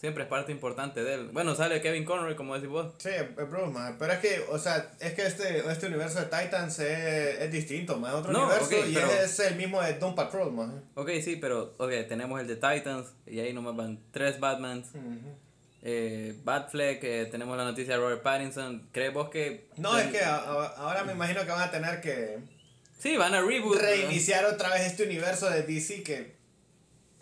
siempre 0.00 0.22
es 0.24 0.28
parte 0.30 0.50
importante 0.50 1.04
de 1.04 1.14
él. 1.14 1.28
Bueno, 1.32 1.54
sale 1.54 1.82
Kevin 1.82 2.04
Conroy, 2.06 2.34
como 2.34 2.54
decís 2.54 2.70
vos. 2.70 2.94
Sí, 2.98 3.10
es 3.10 3.28
man. 3.72 3.96
Pero 3.98 4.12
es 4.14 4.18
que, 4.20 4.44
o 4.48 4.58
sea, 4.58 4.92
es 4.98 5.12
que 5.12 5.26
este, 5.26 5.58
este 5.70 5.86
universo 5.88 6.20
de 6.20 6.24
Titans 6.26 6.78
es, 6.78 7.40
es 7.40 7.52
distinto. 7.52 7.94
Es 8.06 8.14
otro 8.14 8.32
No, 8.32 8.44
universo 8.46 8.64
ok, 8.66 8.86
y 8.88 8.94
pero- 8.94 9.10
es 9.10 9.38
el 9.40 9.56
mismo 9.56 9.82
de 9.82 9.94
Doom 9.94 10.14
Patrol, 10.14 10.52
man. 10.52 10.82
Ok, 10.94 11.10
sí, 11.22 11.36
pero 11.36 11.74
ok, 11.76 11.90
tenemos 12.08 12.40
el 12.40 12.46
de 12.46 12.56
Titans. 12.56 13.08
Y 13.26 13.40
ahí 13.40 13.52
nomás 13.52 13.76
van 13.76 14.00
tres 14.10 14.40
Batmans. 14.40 14.88
Eh, 15.82 16.34
Batfleck, 16.44 17.02
eh, 17.04 17.28
tenemos 17.30 17.56
la 17.56 17.64
noticia 17.64 17.94
de 17.94 18.00
Robert 18.00 18.22
Pattinson. 18.22 18.88
¿Crees 18.92 19.12
vos 19.14 19.30
que.? 19.30 19.68
No, 19.76 19.98
es 19.98 20.08
que 20.10 20.20
a- 20.22 20.36
a- 20.36 20.74
ahora 20.76 21.04
me 21.04 21.12
imagino 21.12 21.40
que 21.42 21.50
van 21.50 21.62
a 21.62 21.70
tener 21.70 22.00
que 22.00 22.38
Sí, 22.98 23.16
van 23.16 23.34
a 23.34 23.40
reboot. 23.40 23.76
¿no? 23.76 23.80
reiniciar 23.82 24.44
otra 24.44 24.70
vez 24.70 24.82
este 24.82 25.04
universo 25.04 25.48
de 25.48 25.62
DC 25.62 26.02
que... 26.02 26.36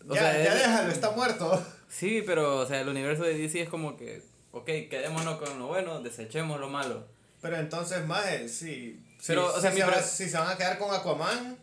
O 0.08 0.14
Ya, 0.14 0.20
sea, 0.20 0.32
ya 0.44 0.52
es- 0.54 0.58
déjalo, 0.60 0.90
está 0.92 1.10
muerto. 1.12 1.64
Sí, 1.88 2.22
pero, 2.26 2.56
o 2.58 2.66
sea, 2.66 2.80
el 2.80 2.88
universo 2.88 3.22
de 3.24 3.36
DC 3.36 3.62
es 3.62 3.68
como 3.68 3.96
que. 3.96 4.22
Ok, 4.52 4.66
quedémonos 4.66 5.38
con 5.38 5.58
lo 5.58 5.66
bueno, 5.68 6.00
desechemos 6.00 6.58
lo 6.60 6.68
malo. 6.68 7.06
Pero 7.40 7.56
entonces, 7.56 8.04
más 8.06 8.24
sí. 8.50 9.00
Pero, 9.26 9.50
si, 9.52 9.58
o 9.58 9.60
sea, 9.60 9.70
si 9.72 9.78
se 9.78 9.84
va- 9.84 10.02
si 10.02 10.28
se 10.28 10.38
van 10.38 10.48
a 10.50 10.56
quedar 10.56 10.78
con 10.78 10.94
Aquaman, 10.94 11.56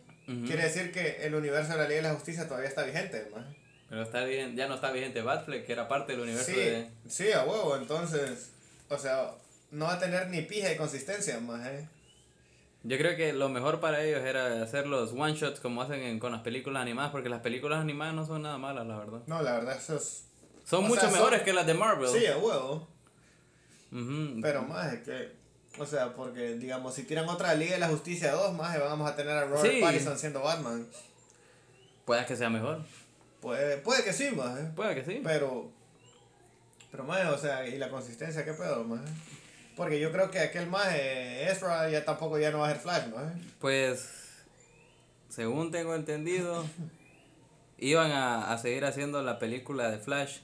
quiere 0.46 0.64
decir 0.64 0.92
que 0.92 1.24
el 1.26 1.34
universo 1.34 1.72
de 1.72 1.78
la 1.78 1.84
Liga 1.88 1.96
de 2.02 2.08
la 2.08 2.14
Justicia 2.14 2.46
todavía 2.48 2.68
está 2.68 2.82
vigente, 2.84 3.28
más. 3.34 3.44
Pero 3.88 4.02
está 4.02 4.24
bien, 4.24 4.56
ya 4.56 4.66
no 4.66 4.74
está 4.74 4.90
vigente 4.90 5.22
Batfleck, 5.22 5.64
que 5.64 5.72
era 5.72 5.86
parte 5.86 6.12
del 6.12 6.22
universo 6.22 6.50
Sí, 6.50 6.56
de. 6.58 6.88
sí, 7.08 7.30
a 7.32 7.44
huevo, 7.44 7.76
entonces, 7.76 8.50
o 8.88 8.98
sea, 8.98 9.30
no 9.70 9.84
va 9.86 9.94
a 9.94 9.98
tener 10.00 10.28
ni 10.28 10.42
pija 10.42 10.68
de 10.68 10.76
consistencia, 10.76 11.38
más, 11.38 11.64
eh. 11.68 11.88
Yo 12.86 12.98
creo 12.98 13.16
que 13.16 13.32
lo 13.32 13.48
mejor 13.48 13.80
para 13.80 14.02
ellos 14.04 14.20
era 14.22 14.62
hacer 14.62 14.86
los 14.86 15.12
one 15.12 15.34
shots 15.34 15.60
como 15.60 15.82
hacen 15.82 16.00
en- 16.02 16.18
con 16.20 16.30
las 16.32 16.42
películas 16.42 16.82
animadas, 16.82 17.10
porque 17.10 17.28
las 17.28 17.40
películas 17.40 17.80
animadas 17.80 18.14
no 18.14 18.24
son 18.26 18.42
nada 18.42 18.58
malas, 18.58 18.86
la 18.86 18.96
verdad. 18.98 19.20
No, 19.26 19.42
la 19.42 19.52
verdad, 19.54 19.76
eso 19.76 19.96
es... 19.96 20.24
Son 20.64 20.84
mucho 20.84 21.00
sea, 21.00 21.10
son- 21.10 21.18
mejores 21.18 21.42
que 21.42 21.52
las 21.52 21.66
de 21.66 21.74
Marvel. 21.74 22.08
Sí, 22.08 22.26
a 22.26 22.36
huevo. 22.38 22.86
Ujú. 23.92 24.40
Pero 24.42 24.62
más 24.62 24.92
es 24.92 25.00
que, 25.02 25.32
o 25.78 25.86
sea, 25.86 26.14
porque 26.14 26.54
digamos, 26.56 26.94
si 26.94 27.04
tiran 27.04 27.28
otra 27.28 27.54
Liga 27.54 27.72
de 27.74 27.78
la 27.80 27.88
Justicia 27.88 28.32
2, 28.32 28.52
más 28.54 28.78
vamos 28.78 29.08
a 29.10 29.16
tener 29.16 29.32
a 29.36 29.44
Robert 29.46 29.70
Sí. 29.72 29.80
Pattinson 29.80 30.18
siendo 30.18 30.40
Batman. 30.42 30.86
Puede 32.04 32.24
que 32.26 32.36
sea 32.36 32.50
mejor. 32.50 32.84
Puede, 33.40 33.78
puede 33.78 34.02
que 34.04 34.12
sí, 34.12 34.30
más. 34.32 34.58
Puede 34.74 34.94
que 34.94 35.04
sí. 35.04 35.20
Pero, 35.24 35.70
pero 36.90 37.04
más, 37.04 37.24
o 37.32 37.38
sea, 37.38 37.66
y 37.66 37.78
la 37.78 37.88
consistencia, 37.90 38.44
¿qué 38.44 38.52
pedo, 38.52 38.84
más? 38.84 39.00
Porque 39.76 40.00
yo 40.00 40.10
creo 40.10 40.30
que 40.30 40.38
aquel 40.38 40.66
más, 40.68 40.88
Ezra, 40.94 41.88
ya 41.90 42.04
tampoco 42.04 42.38
ya 42.38 42.50
no 42.50 42.60
va 42.60 42.68
a 42.68 42.72
ser 42.72 42.80
Flash, 42.80 43.08
más. 43.08 43.32
Pues, 43.60 44.08
según 45.28 45.70
tengo 45.70 45.94
entendido, 45.94 46.64
iban 47.78 48.10
a, 48.10 48.52
a 48.52 48.58
seguir 48.58 48.84
haciendo 48.84 49.22
la 49.22 49.38
película 49.38 49.90
de 49.90 49.98
Flash. 49.98 50.38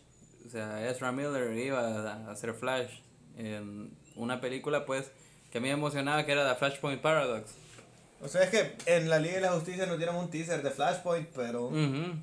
O 0.47 0.51
sea, 0.51 0.89
Ezra 0.89 1.13
Miller 1.13 1.57
iba 1.57 1.81
a 2.13 2.31
hacer 2.31 2.53
Flash 2.53 2.91
en 3.37 3.97
una 4.17 4.41
película, 4.41 4.85
pues, 4.85 5.11
que 5.51 5.59
a 5.59 5.61
mí 5.61 5.69
me 5.69 5.75
emocionaba 5.75 6.27
que 6.27 6.33
era 6.33 6.49
The 6.53 6.59
Flashpoint 6.59 7.01
Paradox. 7.01 7.53
O 8.21 8.29
sea, 8.29 8.43
es 8.45 8.51
que 8.51 8.77
en 8.87 9.09
la 9.09 9.19
Liga 9.19 9.37
de 9.37 9.41
la 9.41 9.53
Justicia 9.53 9.87
nos 9.87 9.97
dieron 9.97 10.17
un 10.17 10.31
teaser 10.31 10.63
de 10.63 10.71
Flashpoint, 10.71 11.29
pero 11.35 11.67
Ujú. 11.69 12.17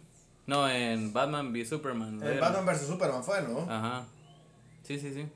No, 0.45 0.67
en 0.67 1.13
Batman 1.13 1.51
v 1.51 1.65
Superman. 1.65 2.23
en. 2.23 2.39
Batman 2.39 2.65
vs 2.65 2.87
Superman 2.87 3.23
fue, 3.23 3.41
¿no? 3.43 3.67
Ajá. 3.69 4.05
Sí, 4.83 4.99
sí, 4.99 5.13
sí. 5.13 5.27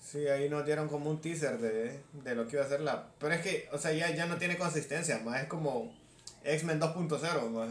Sí, 0.00 0.26
ahí 0.28 0.48
nos 0.48 0.64
dieron 0.64 0.88
como 0.88 1.10
un 1.10 1.20
teaser 1.20 1.58
de, 1.58 2.00
de 2.12 2.34
lo 2.34 2.46
que 2.46 2.56
iba 2.56 2.64
a 2.64 2.68
ser 2.68 2.80
la... 2.80 3.08
Pero 3.18 3.34
es 3.34 3.40
que, 3.42 3.68
o 3.72 3.78
sea, 3.78 3.92
ya, 3.92 4.14
ya 4.14 4.26
no 4.26 4.36
tiene 4.36 4.56
consistencia, 4.56 5.18
más 5.18 5.42
es 5.42 5.48
como 5.48 5.92
X-Men 6.44 6.80
2.0, 6.80 7.50
más. 7.50 7.70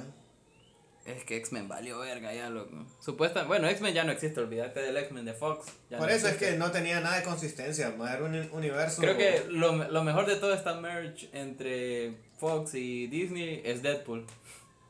Es 1.06 1.24
que 1.24 1.38
X-Men 1.38 1.70
valió 1.70 2.00
verga 2.00 2.34
ya, 2.34 2.50
loco. 2.50 2.86
Supuesta, 3.00 3.46
bueno, 3.46 3.68
X-Men 3.70 3.94
ya 3.94 4.04
no 4.04 4.12
existe, 4.12 4.42
olvídate 4.42 4.82
del 4.82 4.98
X-Men 4.98 5.26
de 5.26 5.34
Fox. 5.34 5.68
ya 5.90 5.98
Por 5.98 6.08
no 6.08 6.14
eso 6.14 6.28
es 6.28 6.36
que 6.36 6.58
no 6.58 6.70
tenía 6.72 7.00
nada 7.00 7.18
de 7.18 7.24
consistencia, 7.24 7.92
más 7.92 8.14
era 8.14 8.26
un 8.26 8.36
universo... 8.52 9.02
Creo 9.02 9.18
que 9.18 9.46
lo, 9.50 9.90
lo 9.90 10.04
mejor 10.04 10.26
de 10.26 10.36
todo 10.36 10.54
esta 10.54 10.76
merge 10.80 11.30
entre 11.32 12.18
Fox 12.38 12.76
y 12.76 13.08
Disney 13.08 13.62
es 13.64 13.82
Deadpool. 13.82 14.26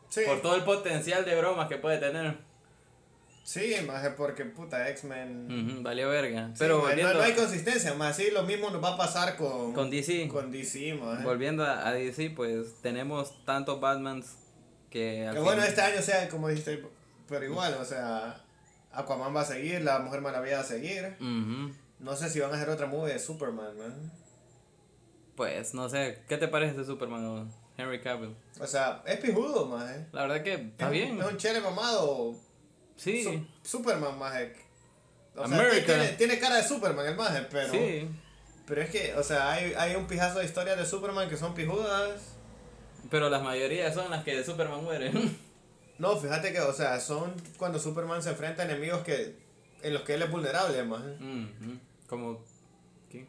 Sí, 0.10 0.22
Por 0.26 0.42
todo 0.42 0.56
el 0.56 0.64
potencial 0.64 1.24
de 1.24 1.36
bromas 1.36 1.68
que 1.68 1.78
puede 1.78 1.98
tener. 2.00 2.47
Sí, 3.48 3.76
más 3.88 4.04
es 4.04 4.14
porque, 4.16 4.44
puta, 4.44 4.90
X-Men... 4.90 5.82
Valió 5.82 6.10
verga. 6.10 6.48
Sí, 6.50 6.56
Pero 6.60 6.80
maje, 6.82 6.98
no, 6.98 7.04
volviendo, 7.04 7.14
no 7.14 7.22
hay 7.22 7.34
consistencia, 7.34 7.94
más 7.94 8.16
sí, 8.18 8.30
lo 8.32 8.44
mismo 8.44 8.70
nos 8.70 8.84
va 8.84 8.96
a 8.96 8.98
pasar 8.98 9.38
con, 9.38 9.72
con 9.74 9.90
DC, 9.90 10.28
con 10.28 10.52
DC, 10.52 10.96
más. 10.96 11.24
volviendo 11.24 11.64
a, 11.64 11.88
a 11.88 11.94
DC, 11.94 12.32
pues 12.32 12.76
tenemos 12.82 13.44
tantos 13.46 13.80
Batmans 13.80 14.36
que... 14.90 15.30
Que 15.34 15.40
bueno, 15.40 15.64
este 15.64 15.80
año 15.82 16.02
sea 16.02 16.28
como 16.28 16.50
dijiste, 16.50 16.84
pero 17.30 17.46
igual, 17.46 17.74
o 17.80 17.86
sea, 17.86 18.44
Aquaman 18.92 19.34
va 19.36 19.42
a 19.42 19.46
seguir, 19.46 19.82
la 19.82 20.00
Mujer 20.00 20.20
Maravilla 20.22 20.58
va 20.58 20.62
a 20.64 20.66
seguir. 20.66 21.16
No 22.00 22.16
sé 22.16 22.30
si 22.30 22.40
van 22.42 22.52
a 22.52 22.56
hacer 22.56 22.70
otra 22.70 22.86
movie 22.88 23.14
de 23.14 23.20
Superman, 23.20 23.78
man. 23.78 24.12
Pues 25.36 25.74
no 25.74 25.88
sé, 25.88 26.20
¿qué 26.28 26.38
te 26.38 26.48
parece 26.48 26.76
de 26.78 26.84
Superman 26.86 27.26
o 27.26 27.48
Henry 27.78 28.02
Cavill? 28.02 28.36
O 28.60 28.66
sea, 28.68 29.04
es 29.06 29.18
pijudo, 29.18 29.68
más. 29.68 29.90
Eh. 29.92 30.08
La 30.12 30.24
verdad 30.24 30.42
que 30.44 30.54
está 30.56 30.86
Es- 30.88 30.92
bien. 30.92 31.20
Es 31.22 31.26
un 31.28 31.38
chele 31.38 31.62
mamado. 31.62 32.36
Sí, 32.98 33.24
Su- 33.24 33.46
Superman, 33.80 34.18
más. 34.20 34.34
O 35.36 35.48
sea, 35.48 35.58
America. 35.58 35.86
tiene, 35.86 36.08
tiene 36.14 36.40
cara 36.40 36.56
de 36.58 36.64
Superman 36.68 37.06
el 37.06 37.16
maje, 37.16 37.44
pero. 37.50 37.72
sí. 37.72 38.10
Pero 38.66 38.82
es 38.82 38.90
que, 38.90 39.14
o 39.16 39.24
sea, 39.24 39.52
hay, 39.54 39.74
hay 39.78 39.96
un 39.96 40.08
pijazo 40.08 40.40
de 40.40 40.46
historias 40.46 40.78
de 40.78 40.86
Superman 40.86 41.30
que 41.30 41.38
son 41.38 41.54
pijudas. 41.54 42.34
Pero 43.10 43.30
la 43.30 43.40
mayoría 43.40 43.94
son 43.94 44.12
las 44.12 44.26
que 44.26 44.36
de 44.36 44.44
Superman 44.44 44.84
muere. 44.84 45.12
No, 46.00 46.16
fíjate 46.16 46.54
que, 46.54 46.60
o 46.60 46.74
sea, 46.74 47.00
son 47.00 47.34
cuando 47.58 47.80
Superman 47.80 48.22
se 48.22 48.30
enfrenta 48.30 48.62
a 48.62 48.66
enemigos 48.66 49.02
que 49.02 49.36
en 49.82 49.94
los 49.96 50.04
que 50.04 50.14
él 50.14 50.22
es 50.22 50.30
vulnerable, 50.30 50.84
más. 50.84 51.02
Ujú. 51.02 51.80
Como... 52.06 52.44
¿qué? 53.10 53.26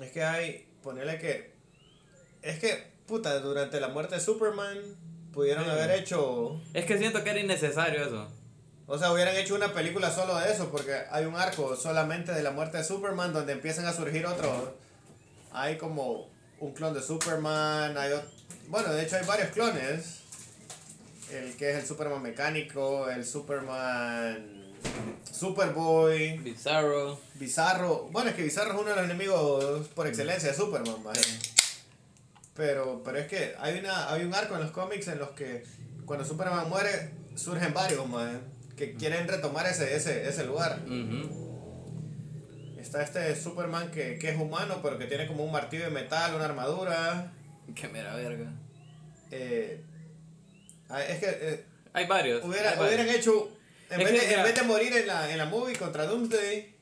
Es 0.00 0.12
que 0.12 0.22
hay, 0.22 0.68
ponerle 0.84 1.18
que, 1.18 1.50
es 2.42 2.60
que, 2.60 2.92
puta, 3.08 3.40
durante 3.40 3.80
la 3.80 3.88
muerte 3.88 4.14
de 4.14 4.20
Superman 4.20 4.78
pudieron 5.32 5.64
Sí. 5.64 5.70
haber 5.70 5.90
hecho, 5.98 6.60
Es 6.72 6.84
que 6.84 6.98
siento 6.98 7.24
que 7.24 7.30
era 7.30 7.40
innecesario 7.40 8.04
eso. 8.04 8.28
O 8.86 8.98
sea, 8.98 9.12
hubieran 9.12 9.36
hecho 9.36 9.54
una 9.54 9.72
película 9.72 10.10
solo 10.10 10.36
de 10.36 10.52
eso, 10.52 10.70
porque 10.70 10.94
hay 11.10 11.24
un 11.24 11.34
arco 11.36 11.74
solamente 11.76 12.32
de 12.32 12.42
la 12.42 12.50
muerte 12.50 12.78
de 12.78 12.84
Superman 12.84 13.32
donde 13.32 13.52
empiezan 13.52 13.86
a 13.86 13.92
surgir 13.92 14.26
otros, 14.26 14.70
hay 15.52 15.76
como 15.78 16.28
un 16.60 16.72
clon 16.72 16.94
de 16.94 17.02
Superman, 17.02 17.96
hay 17.98 18.12
ot- 18.12 18.24
bueno, 18.68 18.92
de 18.92 19.02
hecho 19.02 19.16
hay 19.16 19.26
varios 19.26 19.50
clones, 19.50 20.20
el 21.32 21.56
que 21.56 21.70
es 21.72 21.78
el 21.78 21.86
Superman 21.86 22.22
mecánico, 22.22 23.08
el 23.10 23.24
Superman 23.26 24.74
Superboy, 25.32 26.38
Bizarro. 26.38 27.18
Bizarro, 27.34 28.08
bueno, 28.12 28.30
es 28.30 28.36
que 28.36 28.42
Bizarro 28.42 28.72
es 28.74 28.80
uno 28.80 28.90
de 28.90 28.96
los 28.96 29.04
enemigos 29.04 29.88
por 29.88 30.06
excelencia 30.06 30.50
de 30.50 30.54
Superman, 30.56 31.02
¿vale? 31.02 31.20
Pero, 32.54 33.02
pero 33.04 33.18
es 33.18 33.26
que 33.26 33.54
hay 33.58 33.78
una 33.78 34.10
hay 34.10 34.24
un 34.24 34.32
arco 34.34 34.54
en 34.54 34.62
los 34.62 34.70
cómics 34.70 35.08
en 35.08 35.18
los 35.18 35.30
que 35.30 35.64
cuando 36.06 36.24
Superman 36.24 36.68
muere 36.70 37.10
surgen 37.34 37.74
varios, 37.74 38.08
man, 38.08 38.40
que 38.76 38.94
quieren 38.94 39.26
retomar 39.28 39.66
ese, 39.66 39.96
ese, 39.96 40.28
ese 40.28 40.44
lugar. 40.44 40.80
Está 42.78 43.02
este 43.02 43.34
Superman 43.34 43.90
que, 43.90 44.18
que 44.18 44.30
es 44.30 44.36
humano, 44.40 44.80
pero 44.82 44.98
que 44.98 45.06
tiene 45.06 45.26
como 45.26 45.44
un 45.44 45.52
martillo 45.52 45.84
de 45.84 45.90
metal, 45.90 46.34
una 46.34 46.44
armadura. 46.44 47.32
Qué 47.74 47.88
mera 47.88 48.14
verga. 48.14 48.52
Eh, 49.32 49.82
ah, 50.88 51.02
es 51.02 51.18
que 51.18 51.26
eh, 51.28 51.64
Hay 51.92 52.06
varios. 52.06 52.44
hubiera- 52.44 52.70
hay 52.70 52.76
varios. 52.78 52.94
hubieran 52.94 53.14
hecho, 53.16 53.50
en 53.90 53.98
vez, 53.98 54.08
que, 54.20 54.26
de, 54.28 54.34
en 54.34 54.42
vez 54.44 54.54
de 54.54 54.62
morir 54.62 54.96
en 54.96 55.06
la, 55.06 55.30
en 55.32 55.38
la 55.38 55.46
movie 55.46 55.74
contra 55.76 56.06
Doomsday, 56.06 56.74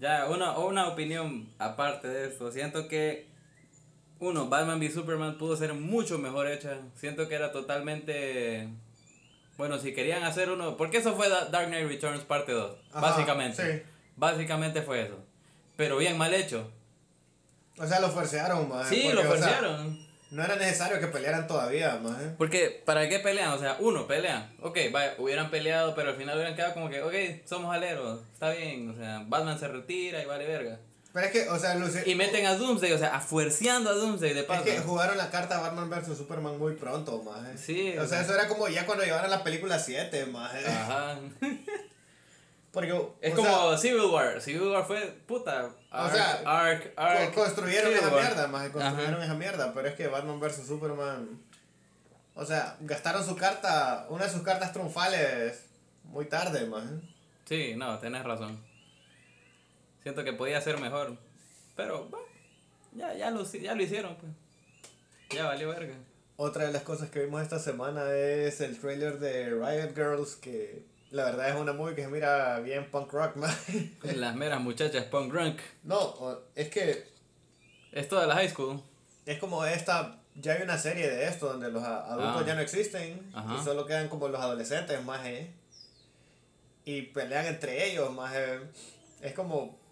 Ya, 0.00 0.26
una, 0.26 0.58
una 0.58 0.88
opinión 0.88 1.48
aparte 1.58 2.08
de 2.08 2.28
esto. 2.28 2.50
Siento 2.50 2.88
que, 2.88 3.28
uno, 4.18 4.48
Batman 4.48 4.80
v 4.80 4.90
Superman 4.90 5.38
pudo 5.38 5.56
ser 5.56 5.74
mucho 5.74 6.18
mejor 6.18 6.48
hecha. 6.50 6.80
Siento 6.96 7.28
que 7.28 7.34
era 7.36 7.52
totalmente... 7.52 8.68
Bueno, 9.56 9.78
si 9.78 9.94
querían 9.94 10.22
hacer 10.24 10.50
uno... 10.50 10.76
Porque 10.76 10.98
eso 10.98 11.14
fue 11.16 11.28
Da- 11.28 11.46
Dark 11.46 11.68
Knight 11.68 11.88
Returns 11.88 12.24
parte 12.24 12.52
2. 12.52 12.76
Ajá, 12.90 13.00
básicamente. 13.00 13.78
sí. 13.78 13.82
Básicamente 14.16 14.82
fue 14.82 15.02
eso. 15.02 15.18
Pero 15.76 15.96
bien 15.98 16.16
mal 16.18 16.32
hecho. 16.34 16.70
O 17.78 17.86
sea, 17.86 18.00
lo 18.00 18.08
forcearon, 18.10 18.68
más. 18.68 18.88
Sí, 18.88 19.10
lo 19.12 19.22
forzaron. 19.24 19.98
no 20.30 20.42
era 20.42 20.56
necesario 20.56 20.98
que 20.98 21.06
pelearan 21.08 21.46
todavía, 21.46 21.96
más. 22.02 22.16
Porque, 22.38 22.82
¿para 22.86 23.06
qué 23.08 23.18
pelean? 23.18 23.50
O 23.52 23.58
sea, 23.58 23.76
uno, 23.80 24.06
pelean. 24.06 24.54
Ok, 24.62 24.78
vaya, 24.90 25.14
hubieran 25.18 25.50
peleado, 25.50 25.94
pero 25.94 26.10
al 26.10 26.16
final 26.16 26.36
hubieran 26.36 26.56
quedado 26.56 26.72
como 26.74 26.88
que, 26.88 27.02
ok, 27.02 27.46
somos 27.46 27.74
aleros, 27.74 28.20
está 28.32 28.50
bien. 28.50 28.88
O 28.90 28.94
sea, 28.96 29.22
Batman 29.26 29.58
se 29.58 29.68
retira 29.68 30.22
y 30.22 30.24
vale 30.26 30.46
verga. 30.46 30.78
Pero 31.16 31.26
es 31.28 31.32
que, 31.32 31.48
o 31.48 31.58
sea, 31.58 31.74
Lucy, 31.76 32.00
Y 32.04 32.14
meten 32.14 32.44
a 32.44 32.56
Doomsday, 32.56 32.92
o 32.92 32.98
sea, 32.98 33.16
afuerciando 33.16 33.88
a 33.88 33.94
Doomsday 33.94 34.34
de 34.34 34.40
es 34.40 34.46
paso. 34.46 34.64
que 34.64 34.78
jugaron 34.80 35.16
la 35.16 35.30
carta 35.30 35.58
Batman 35.60 35.88
vs 35.88 36.14
Superman 36.18 36.58
muy 36.58 36.74
pronto, 36.74 37.22
más. 37.22 37.58
Sí, 37.58 37.94
O 37.96 38.02
o 38.02 38.06
sea, 38.06 38.18
sea. 38.18 38.20
eso 38.20 38.34
era 38.34 38.48
como 38.48 38.68
ya 38.68 38.84
cuando 38.84 39.02
llevaron 39.02 39.30
la 39.30 39.42
película 39.42 39.78
7, 39.78 40.26
más. 40.26 40.52
Ajá. 40.66 41.18
Porque, 42.70 42.90
Es 43.22 43.32
o 43.32 43.36
como 43.36 43.68
sea, 43.70 43.78
Civil 43.78 44.02
War. 44.12 44.40
Civil 44.42 44.62
War 44.68 44.84
fue, 44.84 45.00
puta, 45.26 45.70
Ark, 45.90 46.12
sea, 46.14 46.42
Ark, 46.44 46.92
co- 46.94 47.00
Ark. 47.00 47.34
construyeron 47.34 47.86
Civil 47.90 47.98
esa 48.04 48.14
War. 48.14 48.22
mierda, 48.22 48.46
más. 48.48 48.68
Construyeron 48.68 49.14
Ajá. 49.14 49.24
esa 49.24 49.34
mierda. 49.34 49.72
Pero 49.72 49.88
es 49.88 49.94
que 49.94 50.08
Batman 50.08 50.38
vs 50.38 50.66
Superman. 50.66 51.40
O 52.34 52.44
sea, 52.44 52.76
gastaron 52.80 53.24
su 53.24 53.34
carta, 53.36 54.06
una 54.10 54.26
de 54.26 54.30
sus 54.30 54.42
cartas 54.42 54.72
triunfales 54.74 55.62
muy 56.04 56.26
tarde, 56.26 56.66
más. 56.66 56.84
Sí, 57.46 57.72
no, 57.74 57.98
tenés 57.98 58.22
razón. 58.24 58.62
Siento 60.06 60.22
que 60.22 60.32
podía 60.32 60.60
ser 60.60 60.78
mejor. 60.78 61.16
Pero, 61.74 62.04
bueno, 62.04 62.24
ya, 62.92 63.12
ya, 63.14 63.28
lo, 63.32 63.42
ya 63.44 63.74
lo 63.74 63.82
hicieron, 63.82 64.14
pues. 64.14 64.30
Ya 65.30 65.46
valió 65.46 65.68
verga. 65.70 65.96
Otra 66.36 66.64
de 66.66 66.72
las 66.72 66.84
cosas 66.84 67.10
que 67.10 67.24
vimos 67.24 67.42
esta 67.42 67.58
semana 67.58 68.08
es 68.14 68.60
el 68.60 68.78
trailer 68.78 69.18
de 69.18 69.50
Riot 69.50 69.96
Girls, 69.96 70.36
que 70.36 70.84
la 71.10 71.24
verdad 71.24 71.48
es 71.48 71.56
una 71.56 71.72
movie 71.72 71.96
que 71.96 72.02
se 72.02 72.08
mira 72.08 72.60
bien 72.60 72.88
punk 72.88 73.10
rock, 73.12 73.34
man. 73.34 73.52
Las 74.04 74.36
meras 74.36 74.60
muchachas 74.60 75.06
punk 75.06 75.32
drunk. 75.32 75.58
No, 75.82 76.38
es 76.54 76.68
que 76.68 77.08
Es 77.90 78.06
toda 78.08 78.28
la 78.28 78.34
high 78.36 78.48
school. 78.48 78.80
es 79.24 79.40
como 79.40 79.64
esta, 79.66 80.20
ya 80.36 80.52
hay 80.52 80.62
una 80.62 80.78
serie 80.78 81.10
de 81.10 81.26
esto 81.26 81.48
donde 81.48 81.68
los 81.68 81.82
adultos 81.82 82.42
Ah. 82.42 82.46
ya 82.46 82.54
no 82.54 82.60
existen 82.60 83.28
Ajá. 83.34 83.56
y 83.60 83.64
solo 83.64 83.86
quedan 83.86 84.08
como 84.08 84.28
los 84.28 84.40
adolescentes 84.40 85.02
más, 85.04 85.26
eh. 85.26 85.50
Y 86.84 87.02
pelean 87.02 87.46
entre 87.46 87.90
ellos 87.90 88.12
más, 88.14 88.32
eh. 88.36 88.60
Es 89.20 89.32
como... 89.32 89.84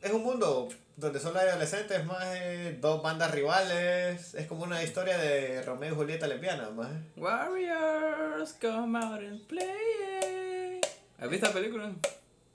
Es 0.00 0.12
un 0.12 0.22
mundo 0.22 0.68
donde 0.96 1.18
solo 1.18 1.40
hay 1.40 1.48
adolescentes 1.48 2.04
más, 2.04 2.24
eh, 2.36 2.76
dos 2.80 3.02
bandas 3.02 3.32
rivales. 3.32 4.34
Es 4.34 4.46
como 4.46 4.62
una 4.64 4.82
historia 4.82 5.18
de 5.18 5.62
Romeo 5.62 5.92
y 5.92 5.96
Julieta 5.96 6.26
lesbiana 6.28 6.70
más. 6.70 6.90
eh. 6.92 7.00
Warriors, 7.16 8.52
come 8.60 8.98
out 8.98 9.20
and 9.20 9.46
play. 9.46 10.80
¿Has 11.18 11.28
visto 11.28 11.46
la 11.46 11.52
película? 11.52 11.92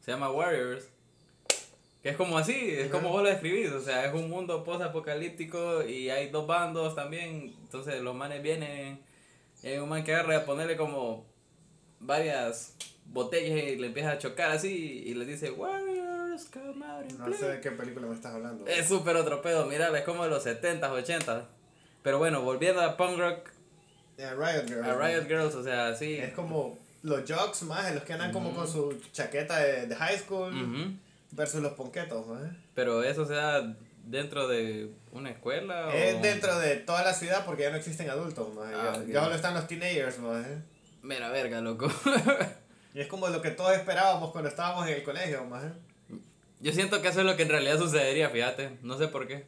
Se 0.02 0.12
llama 0.12 0.32
Warriors. 0.32 0.86
Que 2.02 2.10
es 2.10 2.18
como 2.18 2.38
así, 2.38 2.70
es 2.72 2.90
como 2.90 3.10
vos 3.10 3.24
lo 3.24 3.30
describís. 3.30 3.72
O 3.72 3.82
sea, 3.82 4.06
es 4.06 4.14
un 4.14 4.30
mundo 4.30 4.64
post-apocalíptico 4.64 5.84
y 5.84 6.10
hay 6.10 6.30
dos 6.30 6.48
bandos 6.48 6.96
también. 6.96 7.56
Entonces 7.62 8.02
los 8.02 8.16
manes 8.16 8.42
vienen. 8.42 9.02
Y 9.62 9.68
hay 9.68 9.78
un 9.80 9.90
man 9.90 10.04
que 10.04 10.14
agarra 10.14 10.38
a 10.38 10.46
ponerle 10.46 10.76
como 10.78 11.26
varias 12.00 12.76
botellas 13.06 13.58
y 13.58 13.76
le 13.78 13.88
empieza 13.88 14.12
a 14.12 14.18
chocar 14.18 14.52
así. 14.52 15.04
Y 15.06 15.14
le 15.14 15.26
dice, 15.26 15.52
Warriors, 15.52 15.93
come 16.52 16.86
out 16.86 17.02
and 17.10 17.20
No 17.20 17.34
sé 17.34 17.48
de 17.48 17.62
qué 17.62 17.72
película 17.72 18.08
me 18.08 18.16
estás 18.16 18.34
hablando. 18.34 18.66
Es 18.68 18.88
súper 18.88 19.16
otro 19.16 19.42
pedo, 19.42 19.66
mirala, 19.66 20.00
es 20.00 20.06
como 20.06 20.24
de 20.24 20.30
los 20.30 20.46
70s, 20.46 20.80
80s. 20.82 21.44
Pero 22.02 22.18
bueno, 22.18 22.42
volviendo 22.42 22.82
a 22.82 22.98
punk 22.98 23.18
rock, 23.18 23.50
Eh, 24.18 24.30
Riot 24.36 24.68
Girls. 24.68 24.88
a 24.88 24.96
Riot 24.96 25.28
Girls, 25.28 25.56
o 25.56 25.64
sea, 25.64 25.96
sí. 25.96 26.18
Es 26.18 26.34
como 26.34 26.78
los 27.02 27.22
jocks 27.30 27.64
más, 27.64 27.94
los 27.94 28.04
que 28.04 28.14
andan 28.14 28.32
como 28.32 28.54
con 28.54 28.68
su 28.68 29.00
chaqueta 29.12 29.60
de, 29.60 29.88
de 29.88 29.96
high 29.96 30.18
school 30.18 30.98
versus 31.32 31.62
los 31.62 31.74
ponquetos, 31.74 32.26
más. 32.28 32.42
Pero 32.76 33.04
eso 33.04 33.26
se 33.26 33.34
da 33.34 33.76
dentro 34.06 34.48
de 34.48 34.92
una 35.14 35.30
escuela 35.32 35.88
o... 35.88 35.92
Es 35.92 36.22
dentro 36.22 36.60
de 36.60 36.76
toda 36.78 37.04
la 37.04 37.14
ciudad 37.14 37.46
porque 37.46 37.64
ya 37.64 37.70
no 37.72 37.78
existen 37.78 38.10
adultos, 38.10 38.54
más. 38.54 38.68
Ah, 38.74 38.92
ya, 38.96 39.00
ok. 39.02 39.08
ya 39.08 39.24
solo 39.24 39.36
están 39.36 39.54
los 39.54 39.68
teenagers, 39.68 40.20
más. 40.20 40.46
Mira, 41.02 41.30
verga, 41.30 41.62
loco. 41.62 41.88
Y 42.96 43.00
es 43.02 43.08
como 43.08 43.28
lo 43.30 43.42
que 43.42 43.50
todos 43.50 43.74
esperábamos 43.76 44.30
cuando 44.32 44.50
estábamos 44.52 44.88
en 44.88 44.94
el 44.94 45.04
colegio, 45.04 45.44
más. 45.46 45.64
Yo 46.64 46.72
siento 46.72 47.02
que 47.02 47.10
eso 47.10 47.20
es 47.20 47.26
lo 47.26 47.36
que 47.36 47.44
en 47.44 47.50
realidad 47.50 47.78
sucedería, 47.78 48.30
fíjate. 48.30 48.78
No 48.84 48.98
sé 48.98 49.10
por 49.10 49.28
qué. 49.28 49.46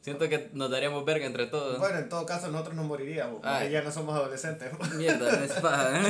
Siento 0.00 0.28
que 0.28 0.50
nos 0.54 0.68
daríamos 0.72 1.04
verga 1.04 1.24
entre 1.24 1.46
todos. 1.46 1.78
Bueno, 1.78 2.00
en 2.00 2.08
todo 2.08 2.26
caso 2.26 2.48
nosotros 2.48 2.74
nos 2.74 2.84
moriríamos, 2.84 3.36
porque 3.36 3.48
Ay. 3.48 3.70
ya 3.70 3.82
no 3.82 3.92
somos 3.92 4.16
adolescentes. 4.16 4.72
Mierda, 4.96 5.44
es 5.44 5.52
paja. 5.52 6.02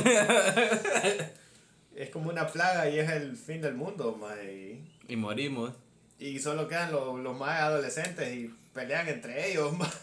es 1.94 2.08
como 2.08 2.30
una 2.30 2.46
plaga 2.48 2.88
y 2.88 2.98
es 2.98 3.10
el 3.10 3.36
fin 3.36 3.60
del 3.60 3.74
mundo, 3.74 4.16
más. 4.18 4.34
Y, 4.42 4.82
y 5.06 5.16
morimos. 5.16 5.72
y 6.18 6.38
solo 6.38 6.66
quedan 6.66 6.90
los, 6.92 7.18
los 7.20 7.36
más 7.36 7.60
adolescentes 7.60 8.32
y 8.34 8.54
pelean 8.72 9.06
entre 9.08 9.50
ellos, 9.50 9.70
más. 9.78 9.94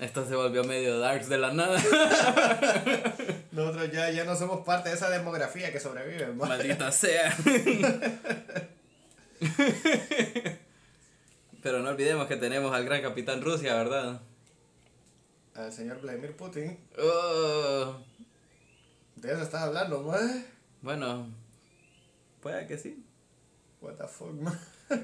Esto 0.00 0.26
se 0.26 0.34
volvió 0.34 0.64
medio 0.64 0.98
darks 0.98 1.28
de 1.28 1.38
la 1.38 1.52
nada. 1.52 1.80
Nosotros 3.52 3.92
ya, 3.92 4.10
ya 4.10 4.24
no 4.24 4.34
somos 4.34 4.66
parte 4.66 4.88
de 4.88 4.96
esa 4.96 5.08
demografía 5.10 5.70
que 5.70 5.78
sobrevive, 5.78 6.26
más. 6.32 6.48
Maldita 6.48 6.90
sea. 6.90 7.32
Pero 11.62 11.80
no 11.80 11.90
olvidemos 11.90 12.26
que 12.28 12.36
tenemos 12.36 12.72
al 12.74 12.84
gran 12.84 13.02
capitán 13.02 13.42
Rusia, 13.42 13.74
¿verdad? 13.74 14.20
Al 15.54 15.72
señor 15.72 16.00
Vladimir 16.00 16.36
Putin. 16.36 16.78
Oh, 16.98 17.96
De 19.16 19.32
eso 19.32 19.42
estás 19.42 19.62
hablando, 19.62 20.02
man. 20.02 20.44
bueno, 20.82 21.28
puede 22.40 22.66
que 22.66 22.78
sí. 22.78 23.02
What 23.80 23.94
the 23.94 24.06
fuck, 24.06 24.32
man. 24.32 24.58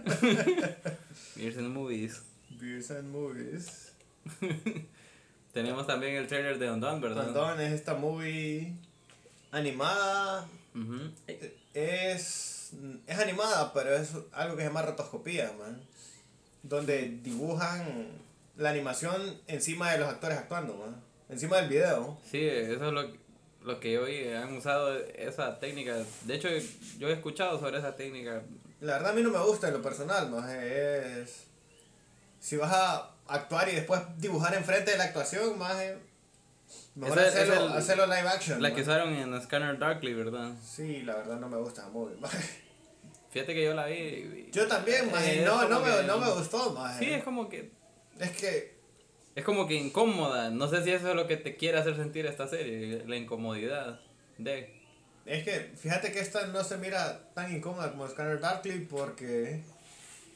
Beers 1.36 1.56
and 1.58 1.74
Movies. 1.74 2.22
Beers 2.50 2.90
and 2.90 3.10
movies. 3.10 3.92
Tenemos 5.52 5.86
también 5.86 6.14
el 6.14 6.26
trailer 6.28 6.58
de 6.58 6.70
Undone, 6.70 7.00
¿verdad? 7.00 7.24
Perdón, 7.26 7.60
es 7.60 7.72
esta 7.72 7.94
movie 7.94 8.74
animada. 9.50 10.46
Es, 11.74 12.61
es 13.06 13.18
animada, 13.18 13.72
pero 13.72 13.94
es 13.94 14.10
algo 14.32 14.56
que 14.56 14.62
se 14.62 14.68
llama 14.68 14.82
rotoscopía, 14.82 15.52
man. 15.58 15.80
Donde 16.62 17.18
dibujan 17.22 18.08
la 18.56 18.70
animación 18.70 19.40
encima 19.46 19.92
de 19.92 19.98
los 19.98 20.08
actores 20.08 20.38
actuando, 20.38 20.76
man. 20.76 21.02
Encima 21.28 21.56
del 21.56 21.68
video. 21.68 22.18
Sí, 22.30 22.46
eso 22.46 22.86
es 22.86 22.92
lo, 22.92 23.10
lo 23.64 23.80
que 23.80 23.98
hoy 23.98 24.28
han 24.28 24.56
usado 24.56 24.96
esa 24.98 25.58
técnica. 25.58 25.96
De 26.24 26.34
hecho, 26.34 26.48
yo 26.98 27.08
he 27.08 27.12
escuchado 27.12 27.58
sobre 27.58 27.78
esa 27.78 27.96
técnica. 27.96 28.42
La 28.80 28.94
verdad 28.94 29.12
a 29.12 29.14
mí 29.14 29.22
no 29.22 29.30
me 29.30 29.38
gusta 29.38 29.68
en 29.68 29.74
lo 29.74 29.82
personal, 29.82 30.30
más 30.30 30.50
es... 30.50 31.44
Si 32.40 32.56
vas 32.56 32.72
a 32.72 33.12
actuar 33.28 33.68
y 33.68 33.76
después 33.76 34.00
dibujar 34.18 34.54
enfrente 34.54 34.90
de 34.90 34.98
la 34.98 35.04
actuación, 35.04 35.56
más 35.58 35.76
Mejor 36.94 37.18
Esa 37.18 37.28
hacerlo, 37.28 37.54
es 37.54 37.60
el- 37.60 37.72
hacerlo 37.78 38.06
live 38.06 38.28
action. 38.28 38.62
La 38.62 38.68
man. 38.68 38.76
que 38.76 38.82
usaron 38.82 39.14
en 39.14 39.42
Scanner 39.42 39.78
Darkly, 39.78 40.12
¿verdad? 40.14 40.52
Sí, 40.62 41.02
la 41.02 41.16
verdad 41.16 41.38
no 41.40 41.48
me 41.48 41.56
gusta 41.56 41.88
muy. 41.88 42.12
Fíjate 43.30 43.54
que 43.54 43.64
yo 43.64 43.72
la 43.74 43.86
vi. 43.86 43.94
y- 43.94 44.50
Yo 44.52 44.66
también, 44.68 45.10
más 45.10 45.22
Eh, 45.26 45.42
no, 45.44 45.66
no, 45.68 45.80
me, 45.80 45.90
que- 45.90 46.02
no 46.02 46.18
me 46.18 46.30
gustó, 46.30 46.70
más 46.74 46.98
Sí, 46.98 47.06
es 47.10 47.24
como 47.24 47.48
que. 47.48 47.70
Es 48.20 48.30
que 48.32 48.78
Es 49.34 49.44
como 49.44 49.66
que 49.66 49.74
incómoda. 49.74 50.50
No 50.50 50.68
sé 50.68 50.84
si 50.84 50.90
eso 50.90 51.08
es 51.08 51.16
lo 51.16 51.26
que 51.26 51.38
te 51.38 51.56
quiere 51.56 51.78
hacer 51.78 51.96
sentir 51.96 52.26
esta 52.26 52.46
serie. 52.46 53.02
La 53.06 53.16
incomodidad 53.16 53.98
de. 54.36 54.78
Es 55.24 55.44
que 55.44 55.72
fíjate 55.80 56.12
que 56.12 56.20
esta 56.20 56.46
no 56.48 56.62
se 56.62 56.76
mira 56.76 57.30
tan 57.32 57.50
incómoda 57.54 57.90
como 57.92 58.06
Scanner 58.06 58.40
Darkly 58.40 58.80
porque 58.90 59.62